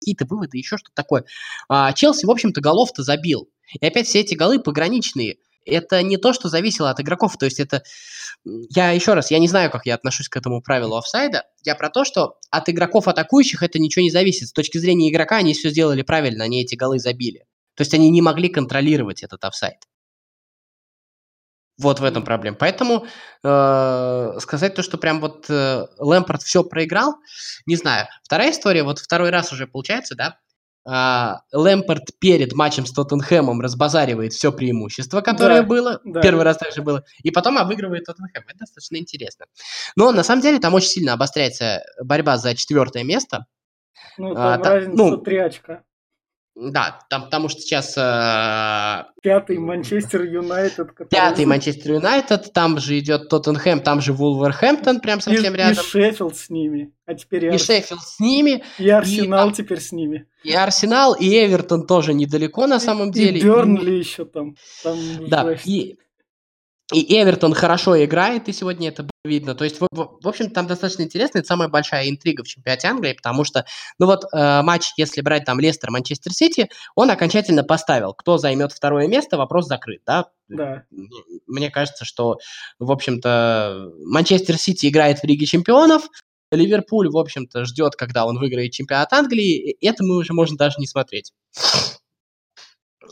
какие-то 0.00 0.26
выводы, 0.26 0.58
еще 0.58 0.76
что-то 0.76 0.94
такое. 0.94 1.24
А, 1.68 1.92
Челси, 1.92 2.26
в 2.26 2.30
общем-то, 2.30 2.60
голов-то 2.60 3.02
забил. 3.02 3.48
И 3.80 3.86
опять 3.86 4.06
все 4.06 4.20
эти 4.20 4.34
голы 4.34 4.58
пограничные. 4.58 5.36
Это 5.64 6.02
не 6.02 6.16
то, 6.16 6.32
что 6.32 6.48
зависело 6.48 6.90
от 6.90 7.00
игроков. 7.00 7.36
То 7.38 7.46
есть 7.46 7.60
это... 7.60 7.82
Я 8.44 8.90
еще 8.90 9.14
раз, 9.14 9.30
я 9.30 9.38
не 9.38 9.46
знаю, 9.46 9.70
как 9.70 9.86
я 9.86 9.94
отношусь 9.94 10.28
к 10.28 10.36
этому 10.36 10.60
правилу 10.60 10.96
офсайда. 10.96 11.44
Я 11.64 11.76
про 11.76 11.90
то, 11.90 12.04
что 12.04 12.38
от 12.50 12.68
игроков 12.68 13.06
атакующих 13.06 13.62
это 13.62 13.78
ничего 13.78 14.02
не 14.02 14.10
зависит. 14.10 14.48
С 14.48 14.52
точки 14.52 14.78
зрения 14.78 15.10
игрока 15.10 15.36
они 15.36 15.54
все 15.54 15.70
сделали 15.70 16.02
правильно, 16.02 16.44
они 16.44 16.62
эти 16.62 16.74
голы 16.74 16.98
забили. 16.98 17.46
То 17.74 17.82
есть 17.82 17.94
они 17.94 18.10
не 18.10 18.20
могли 18.20 18.48
контролировать 18.48 19.22
этот 19.22 19.44
офсайд. 19.44 19.78
Вот 21.78 22.00
в 22.00 22.04
этом 22.04 22.22
проблема. 22.22 22.56
Поэтому 22.58 23.06
э, 23.42 24.38
сказать 24.40 24.74
то, 24.74 24.82
что 24.82 24.98
прям 24.98 25.20
вот 25.20 25.46
э, 25.48 25.86
Лэмпорт 25.98 26.42
все 26.42 26.64
проиграл, 26.64 27.14
не 27.66 27.76
знаю. 27.76 28.08
Вторая 28.22 28.50
история, 28.50 28.82
вот 28.82 28.98
второй 28.98 29.30
раз 29.30 29.52
уже 29.52 29.66
получается, 29.66 30.14
да, 30.14 30.38
Лэмпорт 30.84 32.18
перед 32.18 32.54
матчем 32.54 32.86
с 32.86 32.92
Тоттенхэмом 32.92 33.60
разбазаривает 33.60 34.32
все 34.32 34.52
преимущество, 34.52 35.20
которое 35.20 35.62
да, 35.62 35.66
было. 35.66 36.00
Да. 36.04 36.20
Первый 36.20 36.42
раз 36.42 36.58
также 36.58 36.82
было. 36.82 37.04
И 37.22 37.30
потом 37.30 37.58
обыгрывает 37.58 38.04
Тоттенхэм. 38.04 38.42
Это 38.48 38.58
достаточно 38.58 38.96
интересно. 38.96 39.46
Но 39.94 40.10
на 40.10 40.24
самом 40.24 40.42
деле 40.42 40.58
там 40.58 40.74
очень 40.74 40.88
сильно 40.88 41.12
обостряется 41.12 41.82
борьба 42.02 42.36
за 42.36 42.56
четвертое 42.56 43.04
место. 43.04 43.46
Ну, 44.18 44.34
там 44.34 44.62
а, 44.62 44.64
разница 44.64 44.96
ну, 44.96 45.16
3 45.16 45.36
очка. 45.38 45.82
Да, 46.54 47.00
там, 47.08 47.24
потому 47.24 47.48
что 47.48 47.60
сейчас... 47.60 47.96
Э, 47.96 49.10
пятый 49.22 49.56
Манчестер 49.58 50.22
Юнайтед. 50.22 50.92
Который... 50.92 51.08
Пятый 51.08 51.46
Манчестер 51.46 51.92
Юнайтед, 51.92 52.52
там 52.52 52.78
же 52.78 52.98
идет 52.98 53.30
Тоттенхэм, 53.30 53.80
там 53.80 54.02
же 54.02 54.12
Вулверхэмптон 54.12 55.00
прям 55.00 55.22
совсем 55.22 55.54
и, 55.54 55.56
рядом. 55.56 55.82
И 55.82 55.86
Шеффилд 55.86 56.36
с 56.36 56.50
ними. 56.50 56.92
А 57.06 57.14
теперь 57.14 57.46
и, 57.46 57.48
и 57.48 57.50
Арс... 57.52 57.64
Шеффилд 57.64 58.02
с 58.02 58.20
ними. 58.20 58.62
И 58.78 58.88
Арсенал 58.90 59.48
и, 59.48 59.52
теперь 59.54 59.80
с 59.80 59.92
ними. 59.92 60.26
И 60.44 60.52
Арсенал, 60.52 61.14
и 61.14 61.26
Эвертон 61.26 61.86
тоже 61.86 62.12
недалеко 62.12 62.66
на 62.66 62.78
самом 62.78 63.10
и, 63.10 63.12
деле. 63.12 63.40
И 63.40 63.44
Бернли 63.44 63.92
и... 63.92 63.98
еще 63.98 64.26
там. 64.26 64.56
там 64.82 64.98
да, 65.28 65.56
и, 65.64 65.96
и 66.92 67.20
Эвертон 67.20 67.54
хорошо 67.54 68.02
играет, 68.04 68.48
и 68.48 68.52
сегодня 68.52 68.88
это 68.88 69.04
было 69.04 69.10
видно. 69.24 69.54
То 69.54 69.64
есть, 69.64 69.80
в, 69.80 69.86
в, 69.92 70.18
в 70.20 70.28
общем, 70.28 70.50
там 70.50 70.66
достаточно 70.66 71.02
интересно. 71.02 71.38
Это 71.38 71.46
самая 71.46 71.68
большая 71.68 72.08
интрига 72.10 72.42
в 72.42 72.48
чемпионате 72.48 72.88
Англии, 72.88 73.12
потому 73.12 73.44
что, 73.44 73.64
ну 73.98 74.06
вот, 74.06 74.24
э, 74.32 74.62
матч, 74.62 74.92
если 74.96 75.20
брать 75.20 75.44
там 75.44 75.60
Лестер, 75.60 75.90
Манчестер 75.90 76.32
Сити, 76.32 76.68
он 76.94 77.10
окончательно 77.10 77.64
поставил, 77.64 78.14
кто 78.14 78.36
займет 78.36 78.72
второе 78.72 79.06
место, 79.06 79.36
вопрос 79.36 79.66
закрыт, 79.66 80.02
да? 80.06 80.26
Да. 80.48 80.82
Мне 81.46 81.70
кажется, 81.70 82.04
что, 82.04 82.38
в 82.78 82.90
общем-то, 82.90 83.90
Манчестер 84.04 84.58
Сити 84.58 84.86
играет 84.86 85.20
в 85.20 85.24
Лиге 85.24 85.46
чемпионов, 85.46 86.08
Ливерпуль, 86.50 87.08
в 87.08 87.16
общем-то, 87.16 87.64
ждет, 87.64 87.96
когда 87.96 88.26
он 88.26 88.38
выиграет 88.38 88.72
чемпионат 88.72 89.12
Англии, 89.14 89.76
это 89.80 90.04
мы 90.04 90.16
уже 90.16 90.34
можем 90.34 90.56
даже 90.56 90.76
не 90.78 90.86
смотреть. 90.86 91.32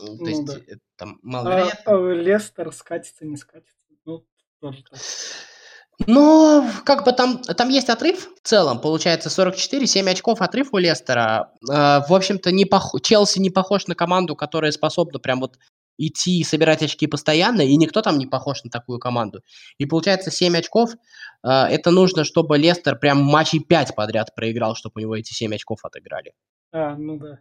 То 0.07 0.13
ну, 0.13 0.27
есть 0.27 0.45
да. 0.45 0.55
там 0.97 1.19
маловероятно. 1.21 1.93
А, 1.93 1.95
а 1.95 2.13
Лестер 2.13 2.71
скатится, 2.71 3.25
не 3.25 3.37
скатится. 3.37 3.75
Ну, 4.05 4.25
тоже 4.59 4.83
так. 4.83 4.99
Но 6.07 6.67
как 6.83 7.05
бы 7.05 7.11
там, 7.11 7.39
там 7.39 7.69
есть 7.69 7.89
отрыв 7.89 8.29
в 8.35 8.47
целом, 8.47 8.79
получается 8.79 9.29
44, 9.29 9.85
7 9.85 10.09
очков 10.09 10.41
отрыв 10.41 10.73
у 10.73 10.77
Лестера. 10.77 11.51
Э, 11.69 12.01
в 12.07 12.13
общем-то, 12.13 12.51
не 12.51 12.65
пох... 12.65 12.95
Челси 13.01 13.39
не 13.39 13.51
похож 13.51 13.87
на 13.87 13.93
команду, 13.93 14.35
которая 14.35 14.71
способна 14.71 15.19
прям 15.19 15.41
вот 15.41 15.59
идти 15.97 16.39
и 16.39 16.43
собирать 16.43 16.81
очки 16.81 17.05
постоянно, 17.05 17.61
и 17.61 17.75
никто 17.75 18.01
там 18.01 18.17
не 18.17 18.25
похож 18.25 18.63
на 18.63 18.71
такую 18.71 18.97
команду. 18.97 19.41
И 19.77 19.85
получается 19.85 20.31
7 20.31 20.57
очков, 20.57 20.91
э, 21.43 21.49
это 21.49 21.91
нужно, 21.91 22.23
чтобы 22.23 22.57
Лестер 22.57 22.97
прям 22.97 23.21
матчей 23.21 23.59
5 23.59 23.95
подряд 23.95 24.33
проиграл, 24.33 24.75
чтобы 24.75 24.93
у 24.95 24.99
него 24.99 25.15
эти 25.15 25.33
7 25.33 25.53
очков 25.53 25.79
отыграли. 25.83 26.33
А, 26.71 26.95
ну 26.95 27.17
да. 27.17 27.39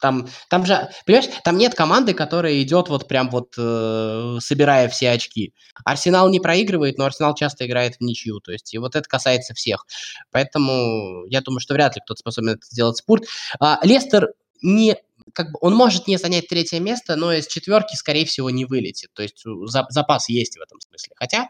Там, 0.00 0.28
там 0.50 0.66
же, 0.66 0.88
понимаешь, 1.06 1.30
там 1.44 1.56
нет 1.56 1.74
команды, 1.74 2.14
которая 2.14 2.60
идет 2.62 2.88
вот 2.88 3.08
прям 3.08 3.30
вот 3.30 3.54
э, 3.58 4.38
собирая 4.40 4.88
все 4.88 5.10
очки. 5.10 5.54
Арсенал 5.84 6.28
не 6.28 6.40
проигрывает, 6.40 6.98
но 6.98 7.06
Арсенал 7.06 7.34
часто 7.34 7.66
играет 7.66 7.96
в 7.96 8.00
ничью, 8.02 8.40
то 8.40 8.52
есть 8.52 8.74
и 8.74 8.78
вот 8.78 8.94
это 8.94 9.08
касается 9.08 9.54
всех. 9.54 9.86
Поэтому 10.30 11.24
я 11.28 11.40
думаю, 11.40 11.60
что 11.60 11.74
вряд 11.74 11.96
ли 11.96 12.02
кто-то 12.04 12.18
способен 12.18 12.50
это 12.50 12.66
сделать 12.66 12.98
спорт. 12.98 13.24
А, 13.58 13.78
Лестер 13.82 14.28
не 14.62 14.96
как 15.34 15.52
бы 15.52 15.58
он 15.60 15.74
может 15.74 16.06
не 16.06 16.18
занять 16.18 16.48
третье 16.48 16.80
место, 16.80 17.16
но 17.16 17.32
из 17.32 17.46
четверки, 17.46 17.94
скорее 17.94 18.24
всего, 18.24 18.48
не 18.50 18.64
вылетит. 18.64 19.10
То 19.12 19.22
есть 19.22 19.44
запас 19.90 20.28
есть 20.28 20.56
в 20.56 20.60
этом 20.60 20.80
смысле. 20.80 21.12
Хотя 21.16 21.48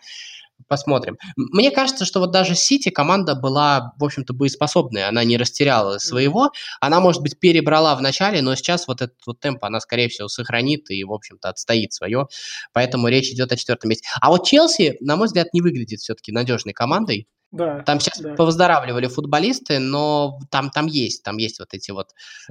Посмотрим. 0.69 1.17
Мне 1.37 1.71
кажется, 1.71 2.05
что 2.05 2.19
вот 2.19 2.33
даже 2.33 2.55
Сити 2.55 2.89
команда 2.89 3.35
была, 3.35 3.93
в 3.99 4.05
общем-то, 4.05 4.33
боеспособная. 4.33 5.09
Она 5.09 5.23
не 5.23 5.37
растеряла 5.37 5.99
своего. 5.99 6.51
Она, 6.81 6.99
может 7.01 7.23
быть, 7.23 7.39
перебрала 7.39 7.95
в 7.95 8.03
начале, 8.03 8.43
но 8.43 8.55
сейчас 8.57 8.89
вот 8.89 9.03
этот 9.03 9.19
вот 9.27 9.39
темп 9.39 9.65
она, 9.65 9.81
скорее 9.81 10.09
всего, 10.09 10.29
сохранит 10.29 10.91
и, 10.91 11.05
в 11.05 11.13
общем-то, 11.13 11.51
отстоит 11.51 11.93
свое. 11.93 12.27
Поэтому 12.73 13.09
речь 13.09 13.31
идет 13.31 13.53
о 13.53 13.57
четвертом 13.57 13.91
месте. 13.91 14.09
А 14.21 14.31
вот 14.31 14.47
Челси, 14.47 14.97
на 15.01 15.17
мой 15.17 15.27
взгляд, 15.27 15.53
не 15.53 15.61
выглядит 15.61 16.01
все-таки 16.01 16.33
надежной 16.33 16.73
командой. 16.73 17.29
Да, 17.53 17.81
там 17.83 18.01
сейчас 18.01 18.21
да. 18.21 18.35
повыздоравливали 18.35 19.07
футболисты, 19.07 19.79
но 19.79 20.41
там, 20.51 20.71
там 20.71 20.87
есть, 20.87 21.23
там 21.23 21.37
есть 21.37 21.59
вот 21.61 21.69
эти 21.73 21.91
вот 21.93 22.11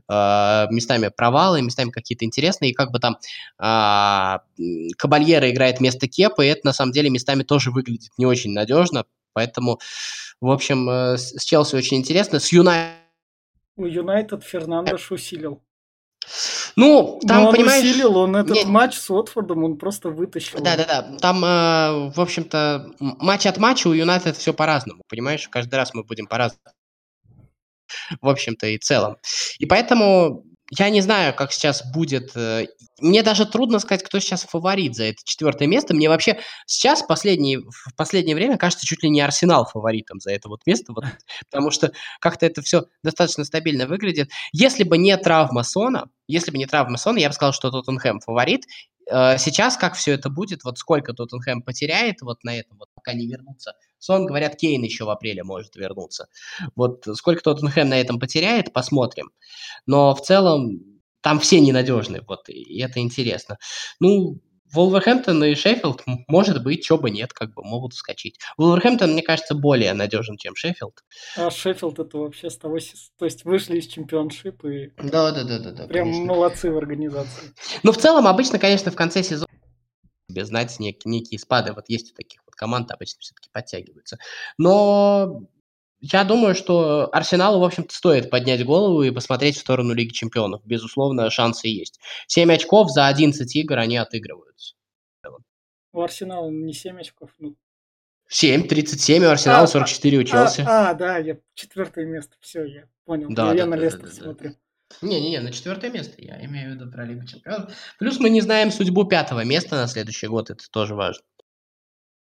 э, 0.10 0.66
местами 0.72 1.10
провалы, 1.16 1.62
местами 1.62 1.91
какие-то 1.91 2.26
интересные, 2.26 2.72
и 2.72 2.74
как 2.74 2.91
бы 2.91 3.00
там 3.00 3.18
э, 3.60 4.38
Кабальера 4.98 5.52
играет 5.52 5.80
вместо 5.80 6.08
Кепа, 6.08 6.41
и 6.43 6.48
это 6.48 6.62
на 6.64 6.74
самом 6.74 6.93
деле 6.93 7.10
местами 7.10 7.43
тоже 7.43 7.72
выглядит 7.72 8.12
не 8.18 8.26
очень 8.26 8.52
надежно, 8.54 9.06
поэтому, 9.34 9.80
в 10.39 10.50
общем, 10.50 10.89
э, 10.89 11.18
с 11.18 11.43
Челси 11.43 11.76
очень 11.76 11.98
интересно, 11.98 12.39
с 12.39 12.52
Юнайтед... 12.52 12.96
Юнайтед 13.78 14.43
Фернандеш 14.43 15.12
усилил. 15.12 15.62
Ну, 16.76 17.20
там, 17.26 17.44
Но 17.44 17.50
он 17.50 17.56
понимаешь... 17.56 17.84
усилил, 17.84 18.18
он 18.18 18.36
этот 18.36 18.56
Нет. 18.56 18.66
матч 18.68 18.96
с 18.98 19.10
Уотфордом, 19.10 19.64
он 19.64 19.78
просто 19.78 20.10
вытащил. 20.10 20.60
Да-да-да, 20.60 21.18
там, 21.20 21.44
э, 21.44 22.12
в 22.12 22.20
общем-то, 22.20 22.92
матч 23.00 23.46
от 23.46 23.58
матча 23.58 23.88
у 23.88 23.94
Юнайтед 23.94 24.36
все 24.36 24.54
по-разному, 24.54 25.04
понимаешь? 25.08 25.48
Каждый 25.48 25.76
раз 25.76 25.94
мы 25.94 26.04
будем 26.04 26.28
по-разному. 26.28 26.62
В 28.22 28.28
общем-то 28.28 28.68
и 28.68 28.78
целом. 28.78 29.18
И 29.60 29.66
поэтому 29.66 30.44
я 30.72 30.89
не 30.89 31.01
знаю, 31.01 31.36
как 31.36 31.51
сейчас 31.51 31.84
будет. 31.93 32.36
Э, 32.36 32.66
мне 32.99 33.22
даже 33.22 33.45
трудно 33.45 33.80
сказать, 33.80 34.03
кто 34.03 34.20
сейчас 34.20 34.43
фаворит 34.43 34.95
за 34.95 35.05
это 35.05 35.18
четвертое 35.24 35.68
место. 35.68 35.93
Мне 35.93 36.09
вообще 36.09 36.39
сейчас 36.66 37.03
последнее, 37.03 37.59
в 37.59 37.95
последнее 37.95 38.36
время 38.36 38.57
кажется 38.57 38.86
чуть 38.86 39.03
ли 39.03 39.09
не 39.09 39.22
Арсенал 39.22 39.66
фаворитом 39.66 40.20
за 40.20 40.32
это 40.32 40.49
вот 40.49 40.61
место, 40.66 40.93
вот, 40.93 41.05
потому 41.51 41.70
что 41.70 41.91
как-то 42.20 42.45
это 42.47 42.61
все 42.63 42.86
достаточно 43.03 43.45
стабильно 43.45 43.86
выглядит. 43.86 44.32
Если 44.53 44.84
бы 44.84 44.97
не 44.97 45.16
травма 45.18 45.63
Сона, 45.63 46.09
если 46.28 46.51
бы 46.51 46.57
не 46.57 46.66
травма 46.66 46.97
Сона, 46.97 47.20
я 47.20 47.30
бы 47.30 47.36
сказал, 47.36 47.53
что 47.53 47.70
Тоттенхэм 47.70 48.22
фаворит. 48.22 48.66
Э, 49.11 49.38
сейчас 49.38 49.78
как 49.78 49.93
все 49.93 50.13
это 50.13 50.30
будет, 50.30 50.63
вот 50.63 50.80
сколько 50.80 51.13
Тоттенхэм 51.13 51.61
потеряет 51.61 52.22
вот 52.22 52.43
на 52.43 52.57
этом, 52.57 52.78
вот 52.80 52.89
пока 52.95 53.13
не 53.13 53.28
вернутся. 53.28 53.74
Сон, 54.06 54.28
говорят, 54.28 54.56
Кейн 54.56 54.84
еще 54.84 55.06
в 55.06 55.10
апреле 55.10 55.43
может 55.43 55.76
вернуться. 55.76 56.28
Вот 56.76 57.06
сколько 57.16 57.41
Тоттенхэм 57.41 57.89
на 57.89 57.99
этом 57.99 58.20
потеряет, 58.20 58.72
посмотрим. 58.72 59.32
Но 59.88 60.14
в 60.14 60.22
целом 60.22 60.80
там 61.22 61.39
все 61.39 61.60
ненадежны, 61.60 62.22
вот, 62.28 62.47
и 62.49 62.80
это 62.82 62.99
интересно. 62.99 63.58
Ну, 63.99 64.39
Волверхэмптон 64.72 65.43
и 65.43 65.56
Шеффилд, 65.56 66.03
может 66.28 66.64
быть, 66.64 66.84
чего 66.84 66.99
бы 66.99 67.10
нет, 67.10 67.34
как 67.34 67.56
бы 67.56 67.64
могут 67.64 67.93
вскочить. 67.93 68.38
Волверхэмптон, 68.58 69.14
мне 69.14 69.24
кажется, 69.24 69.56
более 69.56 69.93
надежен, 69.93 70.38
чем 70.38 70.56
Шеффилд. 70.56 71.03
А 71.36 71.49
Шеффилд 71.49 71.97
это 71.97 72.18
вообще 72.20 72.51
с 72.51 72.58
того... 72.58 72.78
То 73.18 73.26
есть 73.26 73.43
вышли 73.43 73.80
из 73.80 73.88
чемпионшипа 73.88 74.68
и... 74.68 74.91
Да, 74.97 75.32
да, 75.32 75.43
да, 75.43 75.58
да. 75.58 75.72
да 75.72 75.88
прям 75.88 76.10
конечно. 76.10 76.26
молодцы 76.26 76.72
в 76.72 76.78
организации. 76.78 77.53
Ну, 77.82 77.91
в 77.91 77.97
целом, 77.97 78.28
обычно, 78.28 78.60
конечно, 78.60 78.91
в 78.91 78.95
конце 78.95 79.24
сезона 79.24 79.47
тебе 80.30 80.45
знать 80.45 80.76
нек- 80.80 81.01
некие 81.06 81.39
спады. 81.39 81.74
Вот 81.74 81.86
есть 81.88 82.12
у 82.12 82.16
таких 82.16 82.45
команд 82.56 82.91
обычно 82.91 83.20
все-таки 83.20 83.49
подтягиваются. 83.51 84.18
Но 84.58 85.41
я 85.99 86.24
думаю, 86.24 86.56
что 86.56 87.10
Арсеналу, 87.12 87.60
в 87.60 87.64
общем-то, 87.64 87.93
стоит 87.93 88.30
поднять 88.30 88.66
голову 88.66 89.03
и 89.03 89.12
посмотреть 89.12 89.58
в 89.58 89.62
сторону 89.62 89.93
Лиги 89.93 90.12
Чемпионов. 90.12 90.62
Безусловно, 90.66 91.30
шансы 91.30 91.68
есть. 91.68 91.99
7 92.28 92.51
очков 92.53 92.91
за 92.91 93.08
11 93.08 93.56
игр 93.56 93.78
они 93.78 93.97
отыгрываются. 93.97 94.76
У 95.93 96.01
Арсенала 96.01 96.49
не 96.49 96.74
7 96.74 96.99
очков, 96.99 97.32
ну... 97.39 97.56
7, 98.28 98.68
37, 98.68 99.24
у 99.24 99.30
Арсенала 99.30 99.64
а, 99.64 99.68
44 99.68 100.18
у 100.18 100.24
Челси. 100.24 100.62
А, 100.68 100.89
а, 100.89 100.93
да, 100.93 101.18
я 101.18 101.38
четвертое 101.53 102.06
место, 102.06 102.36
все, 102.41 102.66
я 102.66 102.84
понял. 103.06 103.28
Да, 103.30 103.47
я, 103.47 103.51
да, 103.51 103.58
я 103.60 103.66
на 103.66 103.76
Лестер 103.76 104.01
да, 104.01 104.08
да, 104.08 104.14
смотрю. 104.14 104.56
Не-не-не, 105.01 105.39
на 105.39 105.51
четвертое 105.51 105.89
место 105.89 106.16
я 106.18 106.43
имею 106.45 106.72
в 106.72 106.76
виду 106.76 106.91
про 106.91 107.06
Лигу 107.06 107.26
Чемпионов. 107.26 107.74
Плюс 107.97 108.20
мы 108.20 108.30
не 108.30 108.41
знаем 108.41 108.72
судьбу 108.72 109.06
пятого 109.06 109.43
места 109.43 109.76
на 109.76 109.88
следующий 109.88 110.28
год, 110.28 110.49
это 110.49 110.70
тоже 110.70 110.95
важно. 110.95 111.24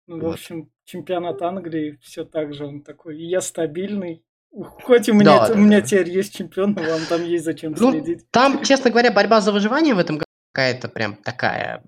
Ну, 0.07 0.21
вот. 0.21 0.31
в 0.31 0.33
общем, 0.35 0.71
чемпионат 0.85 1.41
Англии 1.43 1.99
все 2.03 2.25
так 2.25 2.53
же, 2.55 2.67
он 2.67 2.83
такой, 2.83 3.19
я 3.23 3.41
стабильный, 3.41 4.25
Хоть 4.55 5.09
у 5.09 5.15
меня, 5.15 5.39
да, 5.39 5.45
у 5.47 5.49
да, 5.49 5.55
меня 5.57 5.81
да. 5.81 5.87
теперь 5.87 6.11
есть 6.11 6.37
чемпион, 6.37 6.75
но 6.75 6.83
вам 6.83 7.01
там 7.09 7.25
есть 7.25 7.45
зачем 7.45 7.75
ну, 7.77 7.91
следить. 7.91 8.31
Там, 8.31 8.63
честно 8.63 8.91
говоря, 8.91 9.11
борьба 9.11 9.41
за 9.41 9.51
выживание 9.51 9.95
в 9.95 9.99
этом 9.99 10.17
году 10.17 10.27
какая-то 10.53 10.89
прям 10.89 11.17
такая, 11.17 11.83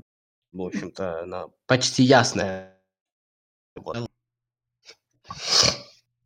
в 0.50 0.60
общем-то, 0.60 1.22
она 1.22 1.46
почти 1.66 2.02
ясная. 2.02 2.76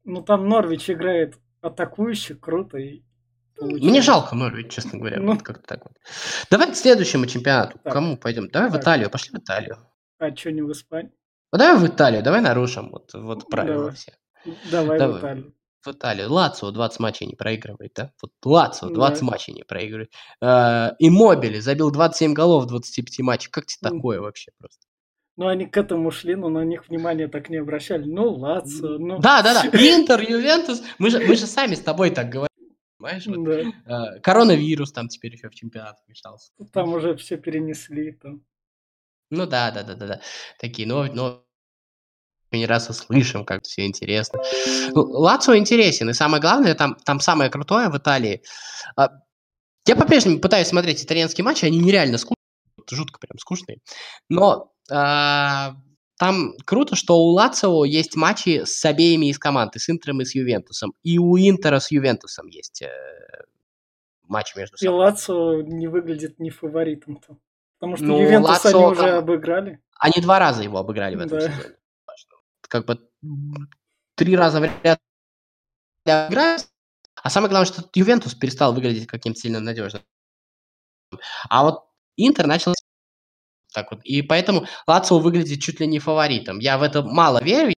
Ну, 0.05 0.23
там 0.23 0.49
Норвич 0.49 0.89
играет 0.89 1.39
атакующий, 1.61 2.37
круто. 2.37 2.79
И. 2.79 3.03
Мне 3.61 4.01
жалко 4.01 4.35
Норвич, 4.35 4.73
честно 4.73 4.99
говоря, 4.99 5.21
ну, 5.21 5.35
вот 5.35 5.43
как-то 5.43 5.67
так 5.67 5.85
вот. 5.85 5.93
Давай 6.51 6.73
к 6.73 6.77
следующему 6.77 7.27
чемпионату. 7.27 7.79
Так. 7.85 7.93
Кому 7.93 8.17
пойдем? 8.17 8.49
Давай 8.49 8.71
так. 8.71 8.79
в 8.79 8.83
Италию, 8.83 9.11
пошли 9.11 9.37
в 9.37 9.43
Италию. 9.43 9.77
А 10.19 10.35
что 10.35 10.53
не 10.53 10.63
в 10.63 10.73
Испанию? 10.73 11.13
Ну, 11.53 11.59
давай 11.59 11.81
в 11.81 11.87
Италию, 11.87 12.23
давай 12.23 12.41
нарушим 12.41 12.91
вот, 12.91 13.13
вот 13.13 13.49
правила 13.49 13.79
давай. 13.79 13.95
все. 13.95 14.13
Давай, 14.71 14.99
давай 14.99 15.17
в 15.17 15.21
Италию. 15.21 15.55
В 15.83 15.89
Италию. 15.89 16.31
Лацио 16.31 16.71
20 16.71 17.01
матчей 17.01 17.27
не 17.27 17.35
проигрывает, 17.35 17.93
да? 17.97 18.13
Вот 18.23 18.33
Лацио 18.45 18.91
20 18.91 19.21
да. 19.21 19.27
матчей 19.27 19.55
не 19.55 19.65
проигрывает. 19.65 20.13
Э, 20.43 20.91
Иммобили 20.99 21.59
забил 21.59 21.91
27 21.91 22.35
голов 22.35 22.65
в 22.65 22.67
25 22.67 23.21
матчах. 23.21 23.51
Как 23.51 23.67
тебе 23.67 23.91
такое 23.91 24.21
вообще 24.21 24.53
просто? 24.59 24.87
Ну, 25.37 25.49
они 25.49 25.67
к 25.67 25.77
этому 25.79 26.11
шли, 26.11 26.37
но 26.37 26.51
на 26.51 26.65
них 26.65 26.87
внимание 26.89 27.27
так 27.27 27.49
не 27.49 27.57
обращали. 27.57 28.05
Ну, 28.05 28.35
Лацио, 28.35 28.99
ну... 28.99 29.19
Да, 29.21 29.43
да, 29.43 29.55
да. 29.55 29.69
Интер, 29.73 30.21
Ювентус. 30.21 30.83
Мы 30.99 31.11
же, 31.11 31.19
мы 31.21 31.35
же 31.35 31.47
сами 31.47 31.75
с 31.75 31.81
тобой 31.81 32.11
так 32.11 32.29
говорим. 32.29 32.51
Понимаешь? 32.99 33.27
Вот, 33.27 33.45
да. 33.45 34.17
э, 34.17 34.21
коронавирус 34.21 34.93
там 34.93 35.09
теперь 35.09 35.33
еще 35.33 35.49
в 35.49 35.55
чемпионат 35.55 35.97
вмешался. 36.07 36.53
Там 36.73 36.93
уже 36.93 37.17
все 37.17 37.39
перенесли. 37.39 38.13
Там. 38.13 38.43
Ну 39.31 39.47
да, 39.47 39.71
да, 39.71 39.83
да, 39.83 39.95
да, 39.95 40.07
да. 40.07 40.21
Такие, 40.59 40.87
но, 40.87 41.05
но 41.05 41.45
не 42.53 42.67
раз 42.67 42.91
услышим, 42.91 43.45
как 43.45 43.65
все 43.65 43.87
интересно. 43.87 44.41
Ну, 44.93 45.03
Лацио 45.03 45.57
интересен, 45.57 46.11
и 46.11 46.15
самое 46.15 46.41
главное, 46.41 46.75
там, 46.75 46.97
там 47.05 47.21
самое 47.21 47.51
крутое 47.51 47.89
в 47.89 47.97
Италии. 47.97 48.43
А, 48.97 49.09
я 49.87 49.97
по-прежнему 49.97 50.41
пытаюсь 50.41 50.69
смотреть 50.69 51.05
итальянские 51.05 51.45
матчи, 51.45 51.65
они 51.65 51.79
нереально 51.79 52.19
скучные, 52.19 52.37
жутко 52.91 53.21
прям 53.21 53.39
скучные. 53.39 53.79
Но 54.29 54.73
а, 54.91 55.77
там 56.19 56.55
круто, 56.65 56.97
что 56.97 57.17
у 57.17 57.29
Лацио 57.31 57.85
есть 57.85 58.17
матчи 58.17 58.65
с 58.65 58.85
обеими 58.85 59.31
из 59.31 59.39
команд, 59.39 59.77
и 59.77 59.79
с 59.79 59.89
Интером, 59.89 60.21
и 60.21 60.25
с 60.25 60.35
Ювентусом. 60.35 60.93
И 61.03 61.19
у 61.19 61.39
Интера 61.39 61.79
с 61.79 61.91
Ювентусом 61.91 62.49
есть 62.49 62.83
э, 62.83 62.91
матч 64.25 64.55
между 64.57 64.77
собой. 64.77 64.95
И 64.95 64.99
Лацио 64.99 65.63
не 65.63 65.87
выглядит 65.87 66.39
не 66.39 66.51
фаворитом-то. 66.51 67.39
Потому 67.81 67.97
что 67.97 68.05
ну, 68.05 68.21
Ювентус 68.21 68.51
Лацо, 68.51 68.69
они 68.69 68.87
уже 68.93 69.11
обыграли. 69.11 69.81
Они 69.99 70.21
два 70.21 70.39
раза 70.39 70.63
его 70.63 70.79
обыграли 70.79 71.17
в 71.17 71.21
этом 71.21 71.39
да. 71.39 71.51
сезоне. 71.51 71.77
Как 72.61 72.85
бы 72.85 73.09
три 74.17 74.37
раза 74.37 74.61
в 74.61 74.71
ряд 74.85 75.01
обыграли. 76.05 76.63
А 77.23 77.31
самое 77.31 77.49
главное, 77.51 77.73
что 77.73 77.89
Ювентус 77.95 78.35
перестал 78.35 78.75
выглядеть 78.75 79.07
каким-то 79.07 79.41
сильно 79.41 79.61
надежным. 79.61 80.03
А 81.49 81.65
вот 81.65 81.87
Интер 82.17 82.47
начал 82.47 82.75
так 83.73 83.91
вот. 83.93 84.05
И 84.05 84.21
поэтому 84.21 84.67
Лацио 84.87 85.19
выглядит 85.19 85.63
чуть 85.63 85.81
ли 85.81 85.87
не 85.87 86.01
фаворитом. 86.01 86.59
Я 86.59 86.77
в 86.77 86.83
это 86.83 87.03
мало 87.03 87.43
верю, 87.43 87.73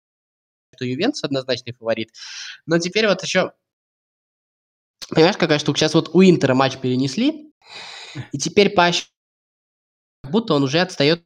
что 0.75 0.85
Ювентус 0.85 1.23
однозначный 1.23 1.73
фаворит. 1.73 2.11
Но 2.65 2.77
теперь 2.79 3.07
вот 3.07 3.23
еще... 3.23 3.53
Понимаешь, 5.09 5.37
какая 5.37 5.59
штука? 5.59 5.79
Сейчас 5.79 5.93
вот 5.93 6.09
у 6.13 6.23
Интера 6.23 6.55
матч 6.55 6.77
перенесли, 6.77 7.53
и 8.31 8.37
теперь 8.37 8.69
по 8.69 8.91
как 8.91 9.12
будто 10.33 10.55
он 10.55 10.63
уже 10.63 10.79
отстает 10.79 11.23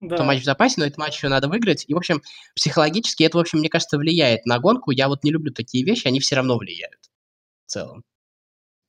да. 0.00 0.24
матч 0.24 0.40
в 0.40 0.44
запасе, 0.44 0.76
но 0.78 0.86
этот 0.86 0.98
матч 0.98 1.16
еще 1.16 1.28
надо 1.28 1.48
выиграть. 1.48 1.84
И, 1.86 1.92
в 1.92 1.96
общем, 1.96 2.22
психологически 2.54 3.24
это, 3.24 3.36
в 3.36 3.40
общем, 3.40 3.58
мне 3.58 3.68
кажется, 3.68 3.98
влияет 3.98 4.46
на 4.46 4.58
гонку. 4.58 4.92
Я 4.92 5.08
вот 5.08 5.22
не 5.24 5.30
люблю 5.30 5.52
такие 5.52 5.84
вещи, 5.84 6.06
они 6.06 6.20
все 6.20 6.36
равно 6.36 6.56
влияют 6.56 7.10
в 7.66 7.70
целом. 7.70 8.02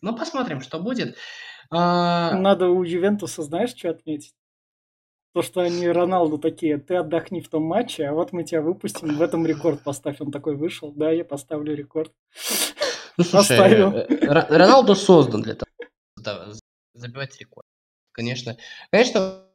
Ну, 0.01 0.15
посмотрим, 0.15 0.61
что 0.61 0.79
будет. 0.79 1.17
А... 1.69 2.33
Надо 2.35 2.67
у 2.67 2.83
Ювентуса, 2.83 3.43
знаешь, 3.43 3.75
что 3.75 3.89
отметить? 3.89 4.33
То, 5.33 5.41
что 5.41 5.61
они 5.61 5.87
Роналду 5.87 6.37
такие, 6.37 6.77
ты 6.77 6.95
отдохни 6.95 7.39
в 7.39 7.47
том 7.47 7.63
матче, 7.63 8.05
а 8.05 8.13
вот 8.13 8.33
мы 8.33 8.43
тебя 8.43 8.61
выпустим, 8.61 9.15
в 9.15 9.21
этом 9.21 9.45
рекорд 9.45 9.81
поставь. 9.81 10.19
Он 10.19 10.31
такой 10.31 10.55
вышел, 10.55 10.91
да, 10.91 11.11
я 11.11 11.23
поставлю 11.23 11.73
рекорд. 11.75 12.11
Ну, 13.17 13.23
слушай, 13.23 13.57
Поставил. 13.57 13.93
Э, 13.93 14.07
Роналду 14.49 14.95
создан 14.95 15.41
для 15.41 15.55
того, 15.55 16.53
забивать 16.93 17.39
рекорд 17.39 17.65
конечно. 18.12 18.57
Конечно, 18.91 19.45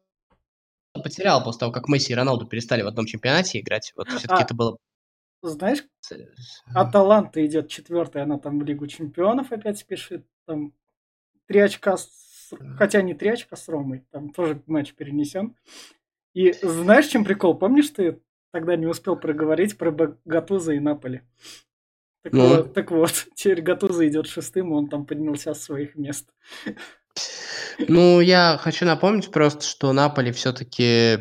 потерял 1.03 1.43
после 1.43 1.61
того, 1.61 1.73
как 1.73 1.89
Месси 1.89 2.13
и 2.13 2.17
Роналду 2.17 2.47
перестали 2.47 2.83
в 2.83 2.87
одном 2.87 3.07
чемпионате 3.07 3.61
играть. 3.61 3.93
Вот 3.97 4.09
все-таки 4.09 4.43
а, 4.43 4.45
это 4.45 4.55
было... 4.55 4.77
Знаешь, 5.43 5.85
Аталанта 6.75 7.45
идет 7.45 7.69
четвертая, 7.69 8.25
она 8.25 8.39
там 8.39 8.59
в 8.59 8.65
Лигу 8.65 8.87
чемпионов 8.87 9.53
опять 9.53 9.79
спешит. 9.79 10.27
Там 10.47 10.73
три 11.47 11.61
очка, 11.61 11.97
с... 11.97 12.53
хотя 12.77 13.03
не 13.03 13.15
три 13.15 13.31
очка 13.31 13.57
с 13.57 13.69
Ромой, 13.69 14.05
там 14.11 14.31
тоже 14.31 14.63
матч 14.67 14.95
перенесен. 14.95 15.57
И 16.35 16.53
знаешь, 16.63 17.07
чем 17.07 17.25
прикол? 17.25 17.57
Помнишь, 17.57 17.91
ты 17.91 18.21
тогда 18.53 18.77
не 18.77 18.87
успел 18.87 19.17
проговорить 19.17 19.79
про 19.79 19.91
Гатуза 20.25 20.73
и 20.73 20.81
Наполи? 20.81 21.23
Так, 22.23 22.33
ну? 22.33 22.49
вот, 22.49 22.75
так 22.75 22.91
вот, 22.91 23.27
теперь 23.35 23.63
Гатуза 23.63 24.07
идет 24.09 24.27
шестым, 24.27 24.73
он 24.73 24.89
там 24.89 25.07
поднялся 25.07 25.55
с 25.55 25.63
своих 25.63 25.95
мест. 25.95 26.29
Ну, 27.79 28.21
я 28.21 28.59
хочу 28.61 28.87
напомнить 28.87 29.31
просто, 29.31 29.64
что 29.64 29.93
Наполи 29.93 30.33
все-таки 30.33 31.19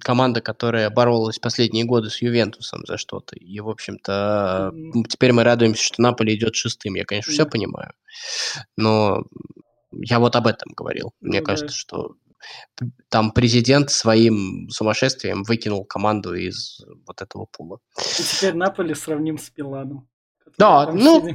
команда, 0.00 0.40
которая 0.40 0.90
боролась 0.90 1.38
последние 1.38 1.84
годы 1.84 2.10
с 2.10 2.20
Ювентусом 2.20 2.84
за 2.86 2.98
что-то. 2.98 3.36
И, 3.36 3.58
в 3.60 3.68
общем-то, 3.68 4.72
теперь 5.08 5.32
мы 5.32 5.44
радуемся, 5.44 5.82
что 5.82 6.02
Наполи 6.02 6.34
идет 6.34 6.54
шестым. 6.54 6.94
Я, 6.94 7.04
конечно, 7.04 7.32
все 7.32 7.46
понимаю. 7.46 7.92
Но 8.76 9.24
я 9.92 10.18
вот 10.18 10.36
об 10.36 10.46
этом 10.46 10.72
говорил. 10.76 11.12
Мне 11.20 11.40
ну, 11.40 11.46
кажется, 11.46 11.74
что 11.74 12.16
там 13.08 13.32
президент 13.32 13.90
своим 13.90 14.68
сумасшествием 14.70 15.42
выкинул 15.44 15.84
команду 15.84 16.34
из 16.34 16.80
вот 17.06 17.22
этого 17.22 17.46
пула. 17.50 17.78
И 18.18 18.22
теперь 18.22 18.54
Наполи 18.54 18.94
сравним 18.94 19.38
с 19.38 19.48
Пиланом. 19.48 20.08
Да, 20.58 20.92
ну, 20.92 21.26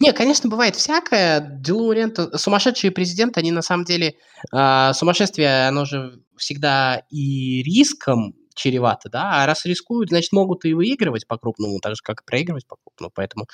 не, 0.00 0.12
конечно, 0.12 0.50
бывает 0.50 0.76
всякое. 0.76 1.40
Делурента, 1.40 2.36
сумасшедшие 2.36 2.90
президенты, 2.90 3.40
они 3.40 3.50
на 3.50 3.62
самом 3.62 3.84
деле, 3.84 4.16
э, 4.52 4.92
сумасшествие, 4.92 5.68
оно 5.68 5.84
же 5.84 6.20
всегда 6.36 7.02
и 7.10 7.62
риском 7.62 8.34
чревато, 8.54 9.08
да, 9.10 9.42
а 9.42 9.46
раз 9.46 9.64
рискуют, 9.66 10.10
значит, 10.10 10.32
могут 10.32 10.64
и 10.64 10.74
выигрывать 10.74 11.26
по-крупному, 11.26 11.78
так 11.80 11.94
же, 11.94 12.02
как 12.02 12.22
и 12.22 12.24
проигрывать 12.24 12.66
по-крупному, 12.66 13.12
поэтому 13.14 13.46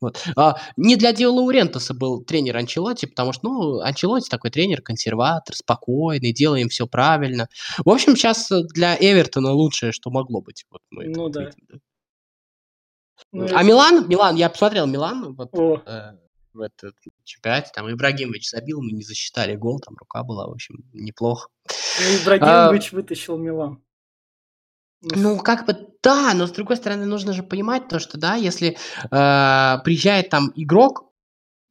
Вот. 0.00 0.24
А, 0.36 0.56
не 0.76 0.96
для 0.96 1.12
Дио 1.12 1.32
Лаурентоса 1.32 1.94
был 1.94 2.22
тренер 2.24 2.56
Анчелотти, 2.56 3.06
потому 3.06 3.32
что, 3.32 3.48
ну, 3.48 3.80
Анчелотти 3.80 4.28
такой 4.28 4.50
тренер, 4.50 4.82
консерватор, 4.82 5.54
спокойный, 5.56 6.32
делаем 6.32 6.68
все 6.68 6.86
правильно. 6.86 7.48
В 7.84 7.90
общем, 7.90 8.16
сейчас 8.16 8.48
для 8.74 8.96
Эвертона 8.98 9.52
лучшее, 9.52 9.92
что 9.92 10.10
могло 10.10 10.40
быть. 10.40 10.64
Вот 10.70 10.80
мы 10.90 11.06
ну 11.08 11.28
да. 11.28 11.40
Видим, 11.40 11.58
да. 11.68 11.78
Ну, 13.32 13.46
а 13.54 13.62
Милан, 13.62 14.08
Милан, 14.08 14.36
я 14.36 14.48
посмотрел 14.50 14.86
Милан 14.86 15.34
вот, 15.34 15.54
э, 15.54 16.12
в 16.52 16.60
этот 16.60 16.94
чемпионате, 17.24 17.70
там 17.74 17.90
Ибрагимович 17.90 18.50
забил, 18.50 18.82
мы 18.82 18.92
не 18.92 19.02
засчитали 19.02 19.56
гол, 19.56 19.80
там 19.80 19.96
рука 19.98 20.22
была, 20.22 20.46
в 20.46 20.52
общем, 20.52 20.84
неплохо. 20.92 21.48
Ну, 22.00 22.16
Ибрагимович 22.22 22.92
а, 22.92 22.96
вытащил 22.96 23.38
Милан. 23.38 23.82
Ну, 25.02 25.38
как 25.38 25.66
бы 25.66 25.76
да, 26.02 26.32
но 26.34 26.46
с 26.46 26.52
другой 26.52 26.76
стороны, 26.76 27.06
нужно 27.06 27.32
же 27.32 27.42
понимать 27.42 27.88
то, 27.88 27.98
что 27.98 28.18
да, 28.18 28.34
если 28.34 28.76
э, 29.10 29.82
приезжает 29.84 30.30
там 30.30 30.52
игрок, 30.54 31.11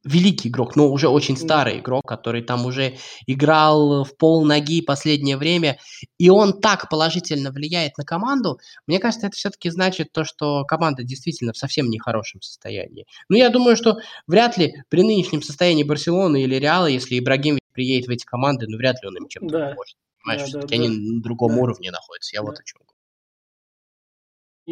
великий 0.04 0.48
игрок, 0.48 0.76
но 0.76 0.90
уже 0.90 1.08
очень 1.08 1.36
старый 1.36 1.78
игрок, 1.78 2.02
который 2.06 2.42
там 2.42 2.66
уже 2.66 2.96
играл 3.26 4.04
в 4.04 4.16
пол 4.16 4.44
ноги 4.44 4.80
последнее 4.82 5.36
время, 5.36 5.78
и 6.18 6.28
он 6.28 6.60
так 6.60 6.88
положительно 6.88 7.50
влияет 7.50 7.98
на 7.98 8.04
команду, 8.04 8.58
мне 8.86 8.98
кажется, 8.98 9.28
это 9.28 9.36
все-таки 9.36 9.70
значит 9.70 10.12
то, 10.12 10.24
что 10.24 10.64
команда 10.64 11.02
действительно 11.02 11.52
в 11.52 11.56
совсем 11.56 11.88
нехорошем 11.88 12.42
состоянии. 12.42 13.06
Ну, 13.28 13.36
я 13.36 13.48
думаю, 13.48 13.76
что 13.76 13.98
вряд 14.26 14.56
ли 14.58 14.74
при 14.88 15.02
нынешнем 15.02 15.42
состоянии 15.42 15.84
Барселоны 15.84 16.42
или 16.42 16.56
Реала, 16.56 16.86
если 16.86 17.18
Ибрагимович 17.18 17.62
приедет 17.72 18.08
в 18.08 18.10
эти 18.10 18.24
команды, 18.24 18.66
ну, 18.68 18.76
вряд 18.76 19.02
ли 19.02 19.08
он 19.08 19.16
им 19.16 19.28
чем-то 19.28 19.52
да. 19.52 19.68
поможет. 19.70 19.96
Понимаешь, 20.22 20.42
да, 20.42 20.46
все-таки 20.46 20.76
да, 20.76 20.84
они 20.84 20.88
да. 20.88 21.12
на 21.14 21.22
другом 21.22 21.54
да. 21.54 21.60
уровне 21.60 21.90
находятся. 21.90 22.36
Я 22.36 22.42
да. 22.42 22.46
вот 22.46 22.60
о 22.60 22.62
чем 22.64 22.80
говорю. 22.80 22.91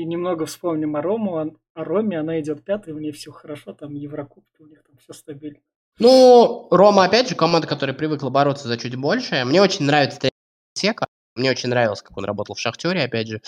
И 0.00 0.04
немного 0.06 0.46
вспомним 0.46 0.96
о 0.96 1.02
Рому, 1.02 1.36
о 1.74 1.84
Роме, 1.84 2.18
она 2.18 2.40
идет 2.40 2.64
пятой, 2.64 2.94
у 2.94 2.98
нее 2.98 3.12
все 3.12 3.32
хорошо, 3.32 3.74
там 3.74 3.94
Еврокубки, 3.94 4.62
у 4.62 4.66
них 4.66 4.82
там 4.82 4.96
все 4.96 5.12
стабильно. 5.12 5.60
Ну, 5.98 6.68
Рома, 6.70 7.04
опять 7.04 7.28
же, 7.28 7.34
команда, 7.34 7.66
которая 7.66 7.94
привыкла 7.94 8.30
бороться 8.30 8.66
за 8.66 8.78
чуть 8.78 8.96
больше. 8.96 9.44
Мне 9.44 9.60
очень 9.60 9.84
нравится 9.84 10.30
Сека. 10.72 11.06
Мне 11.34 11.50
очень 11.50 11.68
нравилось, 11.68 12.00
как 12.00 12.16
он 12.16 12.24
работал 12.24 12.54
в 12.54 12.60
Шахтере, 12.60 13.02
опять 13.02 13.28
же. 13.28 13.42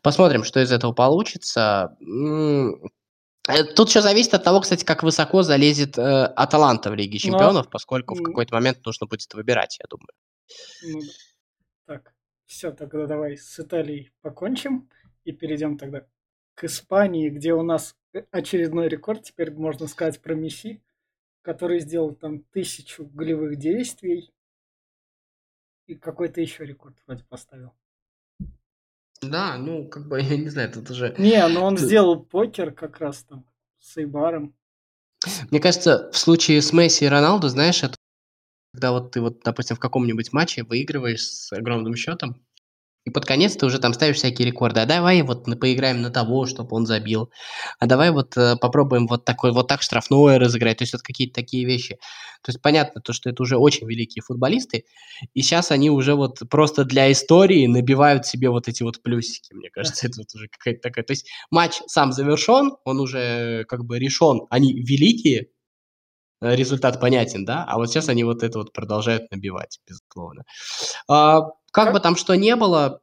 Посмотрим, 0.00 0.42
что 0.42 0.60
из 0.60 0.72
этого 0.72 0.92
получится. 0.92 1.98
Э, 3.46 3.64
тут 3.64 3.90
все 3.90 4.00
зависит 4.00 4.32
от 4.32 4.42
того, 4.42 4.62
кстати, 4.62 4.86
как 4.86 5.02
высоко 5.02 5.42
залезет 5.42 5.98
э, 5.98 6.24
Аталанта 6.24 6.90
в 6.90 6.94
Лиге 6.94 7.18
Чемпионов, 7.18 7.66
Но... 7.66 7.70
поскольку 7.70 8.14
в 8.14 8.22
какой-то 8.22 8.54
момент 8.54 8.78
нужно 8.86 9.06
будет 9.06 9.34
выбирать, 9.34 9.78
я 9.80 9.86
думаю. 9.90 10.08
Ну, 10.82 11.00
так, 11.84 12.14
все, 12.46 12.72
тогда 12.72 13.06
давай 13.06 13.36
с 13.36 13.60
Италией 13.60 14.12
покончим. 14.22 14.88
И 15.24 15.32
перейдем 15.32 15.76
тогда 15.78 16.06
к 16.54 16.64
Испании, 16.64 17.30
где 17.30 17.54
у 17.54 17.62
нас 17.62 17.96
очередной 18.30 18.88
рекорд, 18.88 19.22
теперь 19.22 19.52
можно 19.52 19.86
сказать 19.86 20.20
про 20.20 20.34
Месси, 20.34 20.82
который 21.42 21.80
сделал 21.80 22.14
там 22.14 22.40
тысячу 22.40 23.06
голевых 23.06 23.56
действий. 23.56 24.32
И 25.86 25.94
какой-то 25.94 26.40
еще 26.40 26.64
рекорд 26.64 26.96
вроде 27.06 27.24
поставил. 27.24 27.72
Да, 29.22 29.58
ну, 29.58 29.86
как 29.88 30.08
бы, 30.08 30.20
я 30.20 30.36
не 30.36 30.48
знаю, 30.48 30.72
тут 30.72 30.90
уже... 30.90 31.14
Не, 31.18 31.46
но 31.48 31.64
он 31.64 31.76
сделал 31.78 32.22
покер 32.22 32.72
как 32.72 32.98
раз 32.98 33.24
там 33.24 33.44
с 33.78 33.96
Эйбаром. 33.96 34.54
Мне 35.50 35.60
кажется, 35.60 36.10
в 36.12 36.16
случае 36.16 36.62
с 36.62 36.72
Месси 36.72 37.04
и 37.04 37.08
Роналду, 37.08 37.48
знаешь, 37.48 37.82
это 37.82 37.96
когда 38.72 38.92
вот 38.92 39.10
ты 39.10 39.20
вот, 39.20 39.40
допустим, 39.42 39.76
в 39.76 39.80
каком-нибудь 39.80 40.32
матче 40.32 40.62
выигрываешь 40.62 41.26
с 41.26 41.52
огромным 41.52 41.96
счетом, 41.96 42.40
и 43.04 43.10
под 43.10 43.24
конец 43.24 43.56
ты 43.56 43.64
уже 43.64 43.78
там 43.78 43.94
ставишь 43.94 44.16
всякие 44.16 44.46
рекорды. 44.46 44.80
А 44.80 44.86
давай 44.86 45.22
вот 45.22 45.44
поиграем 45.58 46.02
на 46.02 46.10
того, 46.10 46.46
чтобы 46.46 46.76
он 46.76 46.86
забил. 46.86 47.30
А 47.78 47.86
давай 47.86 48.10
вот 48.10 48.36
э, 48.36 48.56
попробуем 48.60 49.06
вот 49.06 49.24
такой 49.24 49.52
вот 49.52 49.68
так 49.68 49.80
штрафное 49.80 50.38
разыграть. 50.38 50.78
То 50.78 50.82
есть 50.82 50.92
вот 50.92 51.02
какие-то 51.02 51.34
такие 51.34 51.64
вещи. 51.64 51.96
То 52.42 52.50
есть 52.50 52.60
понятно 52.60 53.00
то, 53.00 53.12
что 53.14 53.30
это 53.30 53.42
уже 53.42 53.56
очень 53.56 53.86
великие 53.86 54.22
футболисты. 54.22 54.84
И 55.32 55.40
сейчас 55.40 55.70
они 55.70 55.90
уже 55.90 56.14
вот 56.14 56.40
просто 56.50 56.84
для 56.84 57.10
истории 57.10 57.66
набивают 57.66 58.26
себе 58.26 58.50
вот 58.50 58.68
эти 58.68 58.82
вот 58.82 59.02
плюсики. 59.02 59.54
Мне 59.54 59.70
кажется, 59.70 60.06
это 60.06 60.18
вот 60.18 60.34
уже 60.34 60.48
какая-то 60.48 60.80
такая... 60.82 61.04
То 61.04 61.12
есть 61.12 61.26
матч 61.50 61.80
сам 61.86 62.12
завершен, 62.12 62.72
он 62.84 63.00
уже 63.00 63.64
как 63.64 63.84
бы 63.84 63.98
решен. 63.98 64.42
Они 64.50 64.74
великие, 64.74 65.40
э, 65.40 65.46
результат 66.40 67.00
понятен, 67.00 67.44
да, 67.44 67.64
а 67.68 67.76
вот 67.76 67.90
сейчас 67.90 68.08
они 68.08 68.24
вот 68.24 68.42
это 68.42 68.58
вот 68.58 68.72
продолжают 68.72 69.30
набивать, 69.30 69.80
безусловно. 69.86 70.44
А, 71.08 71.42
как 71.72 71.92
бы 71.92 72.00
там 72.00 72.16
что 72.16 72.34
ни 72.34 72.52
было, 72.54 73.00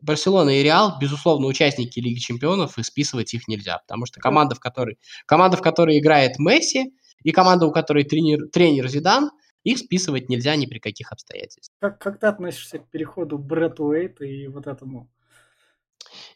Барселона 0.00 0.50
и 0.50 0.62
Реал, 0.62 0.96
безусловно, 1.00 1.46
участники 1.46 2.00
Лиги 2.00 2.18
Чемпионов, 2.18 2.78
и 2.78 2.82
списывать 2.82 3.34
их 3.34 3.48
нельзя, 3.48 3.78
потому 3.78 4.06
что 4.06 4.20
команда, 4.20 4.54
в 4.54 4.60
которой, 4.60 4.98
команда, 5.26 5.56
в 5.56 5.62
которой 5.62 5.98
играет 5.98 6.38
Месси, 6.38 6.94
и 7.22 7.32
команда, 7.32 7.66
у 7.66 7.72
которой 7.72 8.04
тренер, 8.04 8.48
тренер 8.48 8.88
Зидан, 8.88 9.30
их 9.64 9.78
списывать 9.78 10.28
нельзя 10.28 10.56
ни 10.56 10.66
при 10.66 10.78
каких 10.78 11.12
обстоятельствах. 11.12 11.76
Как, 11.80 11.98
как 11.98 12.20
ты 12.20 12.26
относишься 12.26 12.78
к 12.78 12.88
переходу 12.88 13.38
Брэд 13.38 13.80
Уэйта 13.80 14.24
и 14.24 14.46
вот 14.46 14.66
этому 14.66 15.10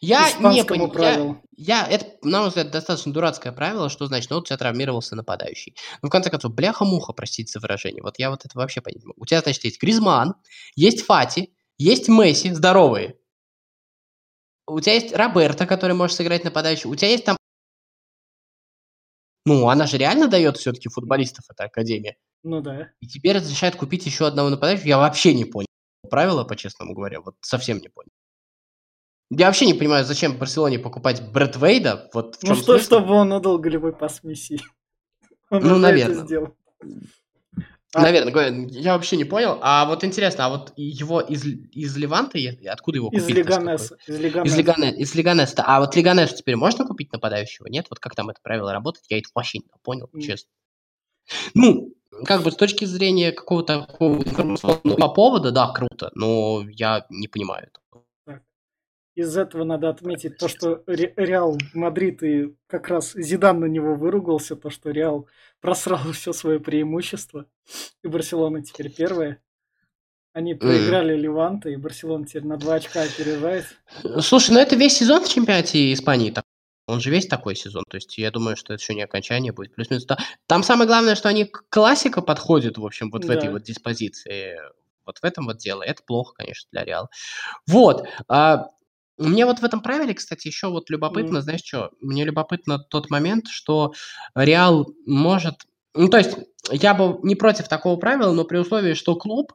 я 0.01 0.33
не 0.39 0.65
понимаю. 0.65 1.43
Я, 1.57 1.87
я, 1.87 1.89
это, 1.89 2.07
на 2.23 2.41
мой 2.41 2.49
взгляд, 2.49 2.71
достаточно 2.71 3.13
дурацкое 3.13 3.53
правило, 3.53 3.89
что 3.89 4.07
значит, 4.07 4.31
ну 4.31 4.37
вот 4.37 4.43
у 4.43 4.47
тебя 4.47 4.57
травмировался 4.57 5.17
нападающий. 5.17 5.77
Ну, 6.03 6.09
в 6.09 6.11
конце 6.11 6.31
концов, 6.31 6.55
бляха-муха, 6.55 7.13
простите 7.13 7.51
за 7.53 7.61
выражение. 7.61 8.03
Вот 8.03 8.19
я 8.19 8.31
вот 8.31 8.45
это 8.45 8.57
вообще 8.59 8.81
понять 8.81 9.05
могу. 9.05 9.21
У 9.21 9.27
тебя, 9.27 9.41
значит, 9.41 9.65
есть 9.65 9.81
Гризман, 9.81 10.35
есть 10.75 11.03
Фати, 11.03 11.53
есть 11.79 12.09
Месси, 12.09 12.53
здоровые. 12.53 13.17
У 14.67 14.81
тебя 14.81 14.95
есть 14.95 15.15
Роберто, 15.15 15.67
который 15.67 15.95
может 15.95 16.17
сыграть 16.17 16.45
нападающий. 16.45 16.89
У 16.89 16.95
тебя 16.95 17.09
есть 17.09 17.25
там... 17.25 17.37
Ну, 19.45 19.69
она 19.69 19.87
же 19.87 19.99
реально 19.99 20.29
дает 20.29 20.57
все-таки 20.57 20.89
футболистов, 20.89 21.45
эта 21.51 21.65
академия. 21.65 22.17
Ну 22.45 22.61
да. 22.61 22.91
И 23.01 23.07
теперь 23.07 23.37
разрешает 23.37 23.77
купить 23.77 24.07
еще 24.07 24.27
одного 24.27 24.51
нападающего. 24.51 24.89
Я 24.89 24.99
вообще 24.99 25.35
не 25.35 25.45
понял 25.45 25.67
правила, 26.13 26.45
по-честному 26.45 26.95
говоря. 26.95 27.21
Вот 27.21 27.37
совсем 27.41 27.79
не 27.79 27.89
понял. 27.89 28.11
Я 29.35 29.47
вообще 29.47 29.65
не 29.65 29.75
понимаю, 29.75 30.05
зачем 30.05 30.37
Барселоне 30.37 30.79
покупать 30.79 31.23
Брэд 31.33 31.57
Вейда. 31.57 32.11
Вот 32.13 32.37
в 32.37 32.43
ну 32.43 32.55
что, 32.55 32.75
смысл? 32.75 32.85
чтобы 32.85 33.15
он 33.15 33.33
отдал 33.33 33.59
голевой 33.59 33.93
пас 33.95 34.23
Месси. 34.23 34.61
Он 35.51 35.63
ну, 35.63 35.79
наверное. 35.79 36.51
А... 37.95 38.01
Наверное, 38.01 38.69
я 38.71 38.95
вообще 38.95 39.17
не 39.17 39.25
понял. 39.25 39.59
А 39.61 39.85
вот 39.85 40.03
интересно, 40.03 40.47
а 40.47 40.49
вот 40.49 40.73
его 40.77 41.21
из, 41.21 41.45
из 41.45 41.95
Леванта, 41.97 42.39
откуда 42.71 42.97
его 42.97 43.11
купить? 43.11 43.23
Из 43.23 43.29
Лиганеса. 43.29 43.99
Из 44.07 44.19
Лиганеса. 44.19 44.55
Из, 44.55 44.59
Лиганес, 44.59 44.97
из 44.97 45.15
Лиганеса. 45.15 45.55
А 45.59 45.81
вот 45.81 45.95
Лиганесу 45.95 46.37
теперь 46.37 46.57
можно 46.57 46.87
купить 46.87 47.13
нападающего? 47.13 47.67
Нет? 47.67 47.87
Вот 47.91 47.99
как 47.99 48.15
там 48.15 48.31
это 48.31 48.41
правило 48.43 48.73
работает? 48.73 49.05
Я 49.11 49.19
это 49.19 49.29
вообще 49.35 49.59
не 49.59 49.67
понял, 49.83 50.09
mm. 50.15 50.21
честно. 50.23 50.51
Ну, 51.55 51.95
как 52.25 52.43
бы 52.43 52.51
с 52.51 52.57
точки 52.57 52.87
зрения 52.87 53.31
какого-то 53.31 53.87
такого 53.87 54.17
информационного 54.17 55.09
повода, 55.09 55.51
да, 55.51 55.71
круто, 55.71 56.11
но 56.15 56.65
я 56.71 57.05
не 57.11 57.29
понимаю 57.29 57.69
этого. 57.69 58.02
Из 59.15 59.37
этого 59.37 59.65
надо 59.65 59.91
отметить 59.91 60.39
то, 60.39 60.49
что 60.49 60.83
Реал 60.87 61.59
Мадрид 61.75 62.23
и 62.23 62.55
как 62.67 62.89
раз 62.89 63.13
Зидан 63.13 63.61
на 63.61 63.67
него 63.67 63.95
выругался, 63.95 64.57
то, 64.57 64.71
что 64.71 64.91
Реал 64.91 65.29
просрал 65.61 66.01
все 66.13 66.33
свое 66.33 66.61
преимущество, 66.61 67.47
и 68.03 68.09
Барселона 68.09 68.63
теперь 68.63 68.91
первая. 68.91 69.41
Они 70.35 70.55
проиграли 70.55 71.15
mm. 71.15 71.19
Леванта, 71.19 71.69
и 71.69 71.77
Барселона 71.77 72.27
теперь 72.27 72.47
на 72.47 72.57
два 72.57 72.77
очка 72.77 73.03
опережает. 73.03 73.67
Слушай, 74.21 74.53
ну 74.53 74.61
это 74.61 74.77
весь 74.77 74.97
сезон 74.97 75.25
в 75.25 75.29
чемпионате 75.29 75.93
Испании 75.93 76.35
Он 76.87 77.01
же 77.01 77.11
весь 77.11 77.27
такой 77.27 77.55
сезон. 77.55 77.85
То 77.87 77.99
есть 77.99 78.17
я 78.17 78.31
думаю, 78.31 78.57
что 78.57 78.73
это 78.73 78.83
еще 78.83 78.95
не 78.95 79.03
окончание 79.03 79.53
будет. 79.53 79.75
Плюс-минус. 79.75 80.07
Там 80.47 80.63
самое 80.63 80.87
главное, 80.87 81.17
что 81.17 81.29
они 81.29 81.45
классика 81.45 82.23
подходят, 82.23 82.79
в 82.79 82.87
общем, 82.87 83.11
вот 83.11 83.25
в 83.25 83.29
да. 83.29 83.35
этой 83.35 83.51
вот 83.51 83.63
диспозиции. 83.63 84.59
Вот 85.05 85.19
в 85.19 85.25
этом 85.25 85.45
вот 85.45 85.59
дело. 85.59 85.83
Это 85.83 86.03
плохо, 86.03 86.33
конечно, 86.39 86.67
для 86.73 86.85
Реала. 86.85 87.11
Вот. 87.67 88.09
А, 88.27 88.71
мне 89.19 89.47
вот 89.47 89.61
в 89.61 89.65
этом 89.65 89.81
правиле, 89.81 90.15
кстати, 90.15 90.49
еще 90.49 90.69
вот 90.69 90.91
любопытно, 90.91 91.39
mm. 91.39 91.43
знаешь 91.43 91.63
что, 91.65 91.91
мне 92.01 92.25
любопытно 92.25 92.79
тот 92.79 93.11
момент, 93.11 93.47
что 93.49 93.93
Реал 94.35 94.89
может... 95.07 95.67
Ну, 95.95 96.09
то 96.09 96.19
есть, 96.19 96.37
я 96.71 96.95
бы 96.95 97.19
не 97.23 97.35
против 97.35 97.69
такого 97.69 97.99
правила, 97.99 98.33
но 98.33 98.45
при 98.45 98.59
условии, 98.59 98.95
что 98.95 99.17
клуб 99.17 99.53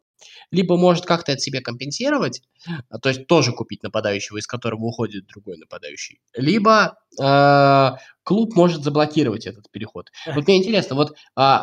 либо 0.51 0.77
может 0.77 1.05
как-то 1.05 1.31
это 1.31 1.41
себе 1.41 1.61
компенсировать, 1.61 2.41
а, 2.89 2.99
то 2.99 3.09
есть 3.09 3.27
тоже 3.27 3.51
купить 3.51 3.83
нападающего, 3.83 4.37
из 4.37 4.47
которого 4.47 4.85
уходит 4.85 5.27
другой 5.27 5.57
нападающий, 5.57 6.21
либо 6.33 6.97
э, 7.21 7.89
клуб 8.23 8.55
может 8.55 8.83
заблокировать 8.83 9.45
этот 9.45 9.69
переход. 9.71 10.09
Вот 10.25 10.47
мне 10.47 10.57
интересно, 10.57 10.95
вот 10.95 11.11
э, 11.11 11.13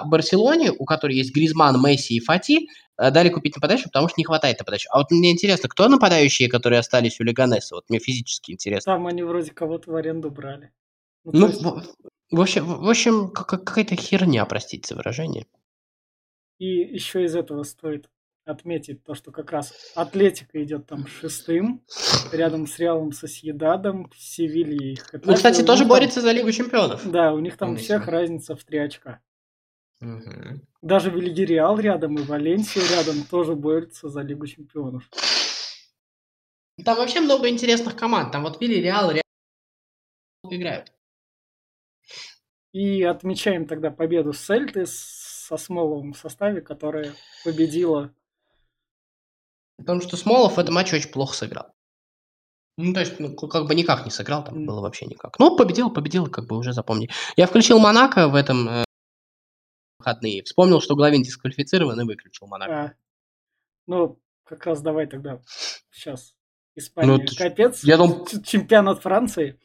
Барселоне, 0.04 0.70
у 0.72 0.84
которой 0.84 1.16
есть 1.16 1.34
Гризман, 1.34 1.80
Месси 1.82 2.16
и 2.16 2.20
Фати, 2.20 2.68
дали 2.96 3.28
купить 3.28 3.56
нападающего, 3.56 3.88
потому 3.88 4.08
что 4.08 4.14
не 4.18 4.24
хватает 4.24 4.58
нападающего. 4.58 4.92
А 4.94 4.98
вот 4.98 5.10
мне 5.10 5.32
интересно, 5.32 5.68
кто 5.68 5.88
нападающие, 5.88 6.48
которые 6.48 6.80
остались 6.80 7.20
у 7.20 7.24
Леганеса? 7.24 7.74
Вот 7.74 7.88
мне 7.88 7.98
физически 7.98 8.52
интересно. 8.52 8.94
Там 8.94 9.06
они 9.06 9.22
вроде 9.22 9.50
кого-то 9.50 9.90
в 9.90 9.96
аренду 9.96 10.30
брали. 10.30 10.72
Ну, 11.24 11.32
ну 11.32 11.46
есть... 11.48 11.62
в, 11.62 11.82
в 12.30 12.40
общем, 12.40 12.64
в 12.64 12.88
общем 12.88 13.30
какая-то 13.30 13.96
херня, 13.96 14.44
простите 14.46 14.88
за 14.88 14.96
выражение. 14.96 15.46
И 16.58 16.66
еще 16.66 17.24
из 17.24 17.34
этого 17.34 17.62
стоит 17.64 18.08
отметить 18.44 19.02
то, 19.02 19.14
что 19.14 19.32
как 19.32 19.50
раз 19.50 19.72
Атлетика 19.94 20.62
идет 20.62 20.86
там 20.86 21.06
шестым, 21.06 21.82
рядом 22.32 22.66
с 22.66 22.78
Реалом 22.78 23.12
Сосьедадом, 23.12 24.10
Севильей. 24.16 24.98
Ну, 25.12 25.34
кстати, 25.34 25.62
тоже 25.62 25.80
там, 25.80 25.88
борется 25.88 26.20
за 26.20 26.32
Лигу 26.32 26.52
Чемпионов. 26.52 27.10
Да, 27.10 27.32
у 27.32 27.38
них 27.38 27.56
там 27.56 27.72
у 27.72 27.76
всех 27.76 28.06
разница 28.06 28.54
в 28.54 28.64
три 28.64 28.78
очка. 28.78 29.20
Угу. 30.04 30.60
Даже 30.82 31.10
Вильяреал 31.10 31.78
рядом 31.78 32.16
и 32.16 32.22
Валенсия 32.22 32.82
рядом 32.90 33.22
тоже 33.24 33.54
борются 33.54 34.08
за 34.08 34.20
Лигу 34.20 34.46
Чемпионов. 34.46 35.08
Там 36.84 36.98
вообще 36.98 37.20
много 37.20 37.48
интересных 37.48 37.96
команд. 37.96 38.32
Там 38.32 38.42
вот 38.42 38.60
Вильяреал 38.60 39.10
Реал 39.10 39.22
играют. 40.50 40.92
И 42.72 43.02
отмечаем 43.02 43.66
тогда 43.66 43.90
победу 43.90 44.32
Сельты 44.32 44.84
со 44.86 45.56
Смоловым 45.56 46.12
в 46.12 46.18
составе, 46.18 46.60
которая 46.60 47.14
победила. 47.44 48.12
Потому 49.78 50.00
что 50.00 50.16
Смолов 50.16 50.56
в 50.56 50.58
этом 50.58 50.74
матче 50.74 50.96
очень 50.96 51.10
плохо 51.10 51.34
сыграл. 51.34 51.72
Ну, 52.76 52.92
то 52.92 53.00
есть, 53.00 53.20
ну, 53.20 53.34
как 53.36 53.66
бы 53.66 53.74
никак 53.74 54.04
не 54.04 54.10
сыграл, 54.10 54.44
там 54.44 54.56
mm. 54.56 54.66
было 54.66 54.80
вообще 54.80 55.06
никак. 55.06 55.38
Ну, 55.38 55.56
победил, 55.56 55.90
победил, 55.90 56.26
как 56.26 56.46
бы 56.46 56.56
уже 56.56 56.72
запомни. 56.72 57.08
Я 57.36 57.46
включил 57.46 57.78
Монако 57.78 58.28
в 58.28 58.34
этом 58.34 58.68
э, 58.68 58.84
выходные. 60.04 60.42
Вспомнил, 60.42 60.80
что 60.80 60.94
Главин 60.94 61.22
дисквалифицирован 61.22 62.00
и 62.00 62.04
выключил 62.04 62.46
Монако. 62.46 62.74
А. 62.74 62.92
Ну, 63.86 64.20
как 64.44 64.66
раз 64.66 64.82
давай 64.82 65.06
тогда 65.06 65.40
сейчас 65.90 66.34
Испания. 66.76 67.08
Ну, 67.08 67.24
Капец. 67.36 67.82
Я 67.84 67.96
дум... 67.96 68.26
Чемпионат 68.44 69.02
Франции. 69.02 69.58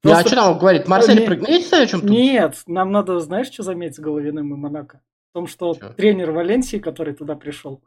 Просто... 0.00 0.18
Я, 0.18 0.24
а 0.24 0.26
что 0.26 0.36
там 0.36 0.58
говорит? 0.58 0.88
Марсель? 0.88 1.20
Я 1.22 1.58
не 1.58 1.64
знаю, 1.64 1.84
о 1.84 1.86
чем 1.86 2.00
тут. 2.00 2.10
Нет, 2.10 2.62
нам 2.66 2.90
надо, 2.90 3.20
знаешь, 3.20 3.50
что 3.50 3.62
заметить 3.62 4.00
Головиным 4.00 4.52
и 4.52 4.56
Монако? 4.56 5.02
В 5.30 5.34
том, 5.34 5.46
что 5.46 5.74
что? 5.74 5.90
тренер 5.94 6.32
Валенсии, 6.32 6.78
который 6.78 7.14
туда 7.14 7.36
пришел, 7.36 7.82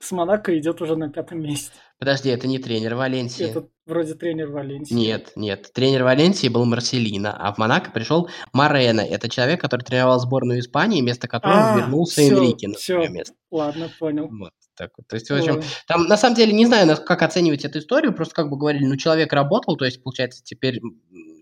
с 0.00 0.12
Монако 0.12 0.56
идет 0.58 0.80
уже 0.80 0.96
на 0.96 1.10
пятом 1.10 1.42
месте. 1.42 1.72
Подожди, 1.98 2.28
это 2.28 2.46
не 2.46 2.58
тренер 2.58 2.94
Валенсии. 2.94 3.46
Это 3.46 3.68
вроде 3.86 4.14
тренер 4.14 4.50
Валенсии. 4.50 4.94
Нет, 4.94 5.32
нет. 5.34 5.72
Тренер 5.72 6.04
Валенсии 6.04 6.48
был 6.48 6.64
Марселина, 6.64 7.36
а 7.36 7.52
в 7.52 7.58
Монако 7.58 7.90
пришел 7.90 8.28
Марена. 8.52 9.00
Это 9.00 9.28
человек, 9.28 9.60
который 9.60 9.82
тренировал 9.82 10.20
сборную 10.20 10.60
Испании, 10.60 11.02
вместо 11.02 11.26
которого 11.26 11.72
а, 11.72 11.76
вернулся 11.76 12.20
все, 12.20 12.36
Энрике 12.36 12.68
на 12.68 12.74
все. 12.74 13.08
место. 13.08 13.34
Ладно, 13.50 13.90
понял. 13.98 14.28
Вот 14.30 14.52
так 14.78 14.92
вот. 14.96 15.08
То 15.08 15.16
есть, 15.16 15.28
в 15.28 15.34
общем, 15.34 15.60
там 15.86 16.04
на 16.04 16.16
самом 16.16 16.36
деле 16.36 16.52
не 16.52 16.64
знаю, 16.64 16.96
как 17.04 17.22
оценивать 17.22 17.64
эту 17.64 17.80
историю, 17.80 18.14
просто 18.14 18.34
как 18.34 18.48
бы 18.48 18.56
говорили, 18.56 18.86
ну, 18.86 18.96
человек 18.96 19.32
работал, 19.32 19.76
то 19.76 19.84
есть, 19.84 20.02
получается, 20.02 20.42
теперь 20.44 20.80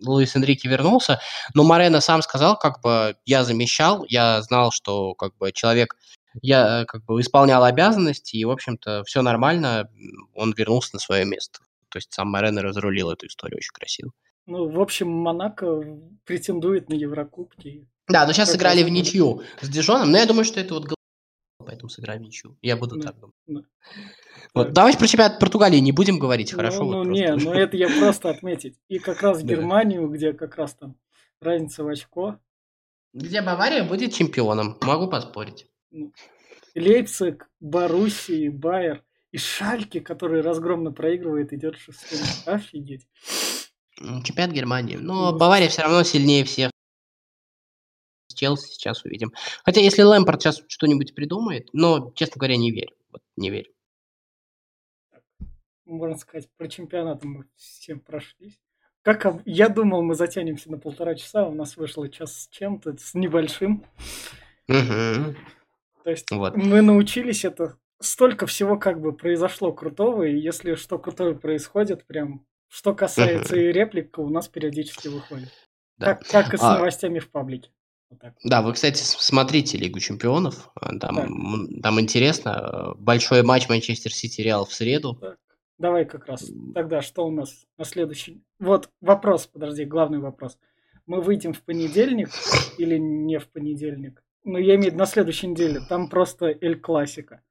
Луис 0.04 0.34
Энрике 0.34 0.68
вернулся, 0.68 1.20
но 1.54 1.62
Морено 1.62 2.00
сам 2.00 2.22
сказал, 2.22 2.58
как 2.58 2.80
бы, 2.80 3.16
я 3.26 3.44
замещал, 3.44 4.04
я 4.08 4.40
знал, 4.42 4.72
что, 4.72 5.14
как 5.14 5.36
бы, 5.36 5.52
человек, 5.52 5.96
я, 6.42 6.84
как 6.86 7.04
бы, 7.04 7.20
исполнял 7.20 7.64
обязанности, 7.64 8.36
и, 8.36 8.44
в 8.44 8.50
общем-то, 8.50 9.04
все 9.04 9.22
нормально, 9.22 9.90
он 10.34 10.52
вернулся 10.52 10.90
на 10.94 10.98
свое 10.98 11.24
место. 11.24 11.60
То 11.88 11.98
есть, 11.98 12.12
сам 12.12 12.28
Морено 12.28 12.62
разрулил 12.62 13.10
эту 13.10 13.26
историю 13.26 13.58
очень 13.58 13.72
красиво. 13.72 14.12
Ну, 14.46 14.68
в 14.68 14.80
общем, 14.80 15.08
Монако 15.08 15.82
претендует 16.24 16.88
на 16.88 16.94
Еврокубки. 16.94 17.88
Да, 18.08 18.26
но 18.26 18.32
сейчас 18.32 18.52
сыграли 18.52 18.84
в 18.84 18.88
ничью 18.88 19.42
с 19.60 19.68
Дижоном, 19.68 20.12
но 20.12 20.18
я 20.18 20.26
думаю, 20.26 20.44
что 20.44 20.60
это 20.60 20.74
вот 20.74 20.86
поэтому 21.66 21.90
сыграем 21.90 22.22
ничью. 22.22 22.56
Я 22.62 22.76
буду 22.76 22.96
да, 22.96 23.08
так 23.08 23.18
думать. 23.18 23.34
Да. 23.46 23.60
Вот, 24.54 24.72
давайте 24.72 24.98
про 24.98 25.06
чемпионат 25.06 25.38
Португалии 25.38 25.78
не 25.78 25.92
будем 25.92 26.18
говорить, 26.18 26.52
ну, 26.52 26.56
хорошо? 26.56 26.84
Ну, 26.84 26.98
вот 26.98 27.08
не, 27.08 27.34
ну 27.34 27.52
это 27.52 27.76
я 27.76 27.88
просто 27.88 28.30
отметить. 28.30 28.76
И 28.88 28.98
как 28.98 29.20
раз 29.22 29.42
Германию, 29.42 30.08
где 30.08 30.32
как 30.32 30.56
раз 30.56 30.74
там 30.74 30.96
разница 31.40 31.84
в 31.84 31.88
очко. 31.88 32.38
Где 33.12 33.42
Бавария 33.42 33.84
будет 33.84 34.14
чемпионом, 34.14 34.78
могу 34.82 35.08
поспорить. 35.08 35.66
Ну, 35.90 36.12
Лейпциг, 36.74 37.48
Боруссия, 37.60 38.50
Байер 38.50 39.04
и 39.32 39.38
Шальки, 39.38 40.00
который 40.00 40.40
разгромно 40.40 40.92
проигрывает, 40.92 41.52
идет 41.52 41.76
шестым. 41.76 42.20
Офигеть. 42.46 43.06
Чемпионат 43.96 44.52
Германии. 44.52 44.96
Но 44.96 45.32
ну, 45.32 45.38
Бавария 45.38 45.68
все 45.68 45.82
равно 45.82 46.02
сильнее 46.02 46.44
всех. 46.44 46.70
Челси 48.34 48.74
сейчас 48.74 49.02
увидим. 49.04 49.32
Хотя 49.64 49.80
если 49.80 50.02
Лэмпорт 50.02 50.42
сейчас 50.42 50.62
что-нибудь 50.68 51.14
придумает, 51.14 51.70
но, 51.72 52.12
честно 52.14 52.38
говоря, 52.38 52.58
не 52.58 52.70
верю. 52.70 52.94
Вот, 53.10 53.22
не 53.36 53.48
верю. 53.50 53.72
Можно 55.86 56.18
сказать, 56.18 56.48
про 56.58 56.68
чемпионат 56.68 57.24
мы 57.24 57.46
всем 57.56 58.00
прошлись. 58.00 58.60
Как 59.02 59.40
я 59.46 59.68
думал, 59.68 60.02
мы 60.02 60.16
затянемся 60.16 60.70
на 60.70 60.78
полтора 60.78 61.14
часа, 61.14 61.46
у 61.46 61.54
нас 61.54 61.76
вышло 61.76 62.08
час 62.08 62.42
с 62.42 62.48
чем-то, 62.48 62.96
с 62.98 63.14
небольшим. 63.14 63.86
Угу. 64.68 65.36
То 66.06 66.10
есть 66.12 66.30
вот. 66.30 66.56
мы 66.56 66.82
научились 66.82 67.44
это. 67.44 67.78
Столько 68.00 68.46
всего 68.46 68.78
как 68.78 69.00
бы 69.00 69.12
произошло 69.12 69.72
крутого, 69.72 70.22
и 70.22 70.38
если 70.38 70.76
что 70.76 71.00
крутое 71.00 71.34
происходит, 71.34 72.06
прям 72.06 72.46
что 72.68 72.94
касается 72.94 73.56
и 73.56 73.72
реплик, 73.72 74.16
у 74.16 74.28
нас 74.28 74.46
периодически 74.46 75.08
выходит. 75.08 75.48
Да. 75.98 76.14
Как, 76.14 76.28
как 76.28 76.54
и 76.54 76.58
с 76.58 76.62
а... 76.62 76.76
новостями 76.76 77.18
в 77.18 77.28
паблике. 77.28 77.72
Вот 78.08 78.20
да, 78.44 78.62
вы, 78.62 78.74
кстати, 78.74 79.02
смотрите 79.02 79.78
Лигу 79.78 79.98
чемпионов. 79.98 80.70
А, 80.76 80.96
там, 80.96 81.16
да. 81.16 81.80
там 81.82 81.98
интересно. 82.00 82.94
Большой 82.98 83.42
матч 83.42 83.68
Манчестер 83.68 84.12
Сити 84.12 84.42
Реал 84.42 84.64
в 84.64 84.72
среду. 84.72 85.16
Так. 85.16 85.38
Давай 85.76 86.04
как 86.04 86.26
раз. 86.26 86.48
Тогда 86.72 87.02
что 87.02 87.26
у 87.26 87.32
нас 87.32 87.66
на 87.78 87.84
следующий... 87.84 88.44
Вот 88.60 88.90
вопрос, 89.00 89.48
подожди, 89.48 89.84
главный 89.84 90.20
вопрос. 90.20 90.56
Мы 91.06 91.20
выйдем 91.20 91.52
в 91.52 91.62
понедельник 91.62 92.28
или 92.78 92.96
не 92.96 93.40
в 93.40 93.48
понедельник? 93.48 94.22
Ну, 94.46 94.58
я 94.58 94.76
имею 94.76 94.82
в 94.82 94.86
виду 94.86 94.98
на 94.98 95.06
следующей 95.06 95.48
неделе. 95.48 95.80
Там 95.88 96.08
просто 96.08 96.56
Эль 96.60 96.78
Классика. 96.78 97.42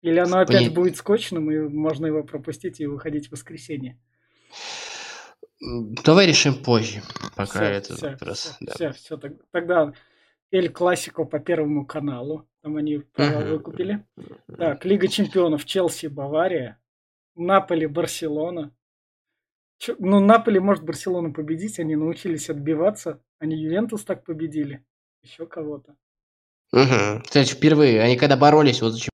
Или 0.00 0.20
оно 0.20 0.38
опять 0.38 0.58
Понед... 0.58 0.74
будет 0.74 0.96
скотчным, 0.96 1.50
и 1.50 1.58
можно 1.58 2.06
его 2.06 2.22
пропустить 2.22 2.80
и 2.80 2.86
выходить 2.86 3.26
в 3.26 3.32
воскресенье? 3.32 4.00
Давай 6.04 6.26
решим 6.28 6.54
позже, 6.54 7.02
пока 7.34 7.46
все, 7.46 7.64
это 7.64 7.96
все, 7.96 8.10
вопрос. 8.10 8.38
Все, 8.38 8.56
да. 8.60 8.74
все, 8.74 8.92
все, 8.92 9.20
тогда 9.50 9.92
Эль 10.52 10.68
Классико 10.68 11.24
по 11.24 11.40
Первому 11.40 11.84
каналу, 11.84 12.48
там 12.62 12.76
они 12.76 12.98
права 12.98 13.44
выкупили. 13.44 14.06
Так, 14.56 14.84
Лига 14.84 15.08
Чемпионов 15.08 15.64
Челси, 15.64 16.06
Бавария, 16.06 16.80
Наполи, 17.34 17.86
Барселона. 17.86 18.72
Че, 19.78 19.96
ну, 19.98 20.20
Наполи 20.20 20.60
может 20.60 20.84
Барселону 20.84 21.32
победить, 21.32 21.80
они 21.80 21.96
научились 21.96 22.48
отбиваться, 22.50 23.20
они 23.40 23.56
Ювентус 23.56 24.04
так 24.04 24.24
победили, 24.24 24.84
еще 25.22 25.46
кого-то. 25.46 25.96
Угу. 26.76 27.22
Кстати, 27.24 27.54
впервые, 27.54 28.02
они 28.02 28.16
когда 28.16 28.36
боролись 28.36 28.82
вот 28.82 28.92
за 28.92 28.98
чемпионство. 28.98 29.12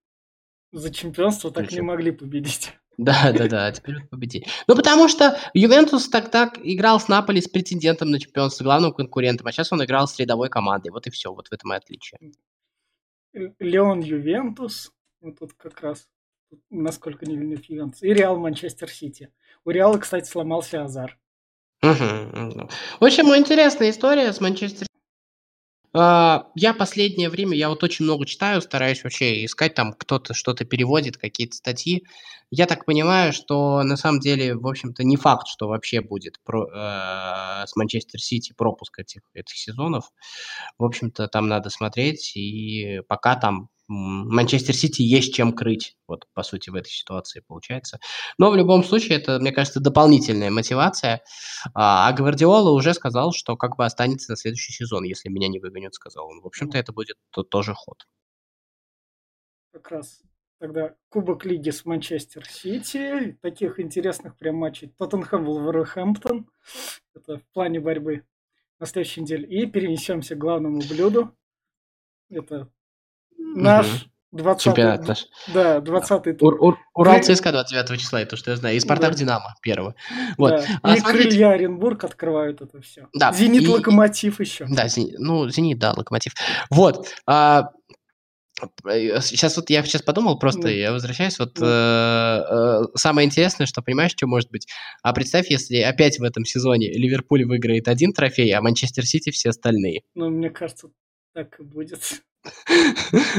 За 0.72 0.92
чемпионство 0.92 1.50
так 1.52 1.66
Причем? 1.66 1.76
не 1.76 1.82
могли 1.82 2.10
победить. 2.10 2.72
Да, 2.98 3.32
да, 3.32 3.48
да, 3.48 3.72
теперь 3.72 4.04
победи. 4.10 4.46
Ну, 4.68 4.76
потому 4.76 5.08
что 5.08 5.38
Ювентус 5.54 6.08
так 6.10 6.30
так 6.30 6.58
играл 6.62 7.00
с 7.00 7.08
Наполи 7.08 7.40
с 7.40 7.48
претендентом 7.48 8.10
на 8.10 8.20
чемпионство, 8.20 8.64
главным 8.64 8.92
конкурентом, 8.92 9.46
а 9.46 9.52
сейчас 9.52 9.72
он 9.72 9.82
играл 9.82 10.06
с 10.06 10.18
рядовой 10.18 10.50
командой. 10.50 10.90
Вот 10.90 11.06
и 11.06 11.10
все, 11.10 11.32
вот 11.32 11.48
в 11.48 11.52
этом 11.52 11.72
и 11.72 11.76
отличие. 11.76 12.20
Леон 13.32 14.00
Ювентус, 14.00 14.92
вот 15.22 15.38
тут 15.38 15.54
как 15.54 15.80
раз, 15.80 16.06
насколько 16.68 17.24
не 17.24 17.34
Ювентус, 17.34 18.02
и 18.02 18.12
Реал 18.12 18.38
Манчестер 18.38 18.90
Сити. 18.90 19.32
У 19.64 19.70
Реала, 19.70 19.96
кстати, 19.96 20.28
сломался 20.28 20.84
Азар. 20.84 21.18
Угу. 21.82 22.68
В 23.00 23.04
общем, 23.04 23.34
интересная 23.34 23.88
история 23.88 24.34
с 24.34 24.40
Манчестер 24.40 24.86
я 25.95 26.74
последнее 26.78 27.28
время, 27.28 27.57
я 27.57 27.68
вот 27.68 27.82
очень 27.84 28.05
много 28.07 28.24
читаю, 28.26 28.62
стараюсь 28.62 29.05
вообще 29.05 29.45
искать 29.45 29.74
там, 29.74 29.93
кто-то 29.93 30.32
что-то 30.34 30.64
переводит, 30.64 31.18
какие-то 31.18 31.57
статьи. 31.57 32.05
Я 32.51 32.66
так 32.66 32.84
понимаю, 32.84 33.32
что 33.32 33.82
на 33.82 33.97
самом 33.97 34.20
деле, 34.20 34.55
в 34.57 34.66
общем-то, 34.66 35.05
не 35.05 35.16
факт, 35.16 35.47
что 35.49 35.68
вообще 35.68 36.01
будет 36.03 36.38
про, 36.45 36.66
э, 36.66 37.66
с 37.66 37.76
Манчестер 37.76 38.20
Сити 38.20 38.53
пропуск 38.57 38.99
этих, 38.99 39.22
этих 39.34 39.57
сезонов. 39.57 40.11
В 40.78 40.84
общем-то, 40.84 41.28
там 41.28 41.49
надо 41.49 41.70
смотреть, 41.70 42.32
и 42.36 43.01
пока 43.09 43.36
там 43.36 43.68
Манчестер 43.93 44.74
Сити 44.74 45.03
есть 45.03 45.34
чем 45.34 45.53
крыть, 45.53 45.97
вот, 46.09 46.26
по 46.32 46.43
сути, 46.43 46.70
в 46.70 46.74
этой 46.74 46.88
ситуации 46.88 47.43
получается. 47.47 47.99
Но 48.38 48.51
в 48.51 48.57
любом 48.57 48.84
случае, 48.84 49.18
это, 49.18 49.38
мне 49.38 49.53
кажется, 49.53 49.80
дополнительная 49.80 50.51
мотивация. 50.51 51.22
А, 51.74 52.09
а 52.09 52.12
Гвардиола 52.12 52.70
уже 52.70 52.95
сказал, 52.95 53.32
что 53.32 53.57
как 53.57 53.76
бы 53.76 53.84
останется 53.84 54.32
на 54.32 54.36
следующий 54.36 54.72
сезон, 54.72 55.05
если 55.05 55.28
меня 55.28 55.49
не 55.49 55.61
выгонят, 55.61 55.95
сказал 55.95 56.26
он. 56.28 56.40
В 56.40 56.47
общем-то, 56.47 56.78
это 56.78 56.93
будет 56.93 57.16
то, 57.30 57.43
тоже 57.43 57.74
ход. 57.74 58.07
Как 59.72 59.90
раз 59.90 60.22
тогда 60.59 60.95
Кубок 61.11 61.45
Лиги 61.45 61.70
с 61.70 61.84
Манчестер 61.84 62.47
Сити. 62.47 63.36
Таких 63.43 63.78
интересных 63.78 64.38
прям 64.38 64.57
матчей. 64.57 64.88
Тоттенхэм, 64.97 65.45
Вулверхэмптон. 65.45 66.49
Это 67.14 67.38
в 67.38 67.45
плане 67.53 67.80
борьбы 67.80 68.24
на 68.78 68.86
следующей 68.86 69.20
неделе. 69.20 69.47
И 69.49 69.66
перенесемся 69.66 70.35
к 70.35 70.39
главному 70.39 70.81
блюду. 70.81 71.36
Это 72.31 72.70
Наш 73.55 74.07
20 74.33 74.62
Чемпионат 74.62 75.07
наш. 75.07 75.27
Да, 75.53 75.79
20-й 75.79 76.33
тур. 76.33 76.55
Ур, 76.55 76.61
Ур, 76.61 76.79
Урал 76.95 77.23
ЦСКА 77.23 77.53
29 77.53 78.01
числа, 78.01 78.23
это 78.23 78.37
что 78.37 78.51
я 78.51 78.57
знаю. 78.57 78.77
И 78.77 78.81
Спартак 78.81 79.12
да. 79.12 79.19
Динамо 79.19 79.55
первого. 79.61 79.95
Вот. 80.39 80.51
Да. 80.51 80.66
А, 80.83 80.97
и 80.97 81.01
смотрите... 81.01 81.29
Крылья 81.29 81.51
Оренбург 81.51 82.03
открывают 82.05 82.62
это 82.62 82.81
все. 82.81 83.09
Да. 83.12 83.33
Зенит 83.33 83.65
и... 83.65 83.69
Локомотив 83.69 84.41
еще. 84.41 84.66
Да, 84.70 84.89
зенит, 84.89 85.16
ну, 85.19 85.49
Зенит, 85.51 85.79
да, 85.79 85.93
Локомотив. 85.95 86.33
Вот. 86.70 87.09
А, 87.27 87.70
Сейчас 88.85 89.57
вот 89.57 89.70
я 89.70 89.83
сейчас 89.83 90.03
подумал, 90.03 90.39
просто 90.39 90.69
mm. 90.69 90.74
я 90.74 90.93
возвращаюсь. 90.93 91.37
Вот 91.39 91.59
mm. 91.59 91.65
э, 91.65 92.85
э, 92.85 92.97
самое 92.97 93.27
интересное, 93.27 93.66
что 93.66 93.83
понимаешь, 93.83 94.12
что 94.12 94.29
может 94.29 94.51
быть. 94.51 94.69
А 95.03 95.12
представь, 95.12 95.51
если 95.51 95.79
опять 95.79 96.20
в 96.20 96.23
этом 96.23 96.45
сезоне 96.45 96.93
Ливерпуль 96.93 97.45
выиграет 97.45 97.89
один 97.89 98.12
трофей, 98.12 98.53
а 98.53 98.62
Манчестер 98.62 99.05
Сити 99.05 99.31
все 99.31 99.49
остальные. 99.49 100.03
Ну, 100.15 100.31
мне 100.31 100.51
кажется, 100.51 100.91
так 101.35 101.59
и 101.59 101.65
будет. 101.65 102.23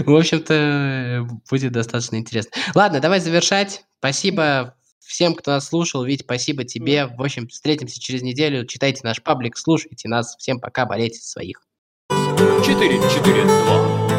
В 0.05 0.15
общем-то, 0.15 1.27
будет 1.49 1.71
достаточно 1.71 2.17
интересно. 2.17 2.51
Ладно, 2.75 2.99
давай 2.99 3.19
завершать. 3.19 3.85
Спасибо 3.99 4.75
всем, 4.99 5.35
кто 5.35 5.51
нас 5.51 5.67
слушал. 5.67 6.03
Вить, 6.03 6.21
спасибо 6.21 6.63
тебе. 6.63 7.07
В 7.07 7.21
общем, 7.21 7.47
встретимся 7.47 7.99
через 7.99 8.21
неделю. 8.21 8.65
Читайте 8.65 9.01
наш 9.03 9.21
паблик, 9.21 9.57
слушайте 9.57 10.07
нас. 10.07 10.35
Всем 10.38 10.59
пока, 10.59 10.85
болейте 10.85 11.19
своих. 11.19 11.61
4-4-2 12.09 14.12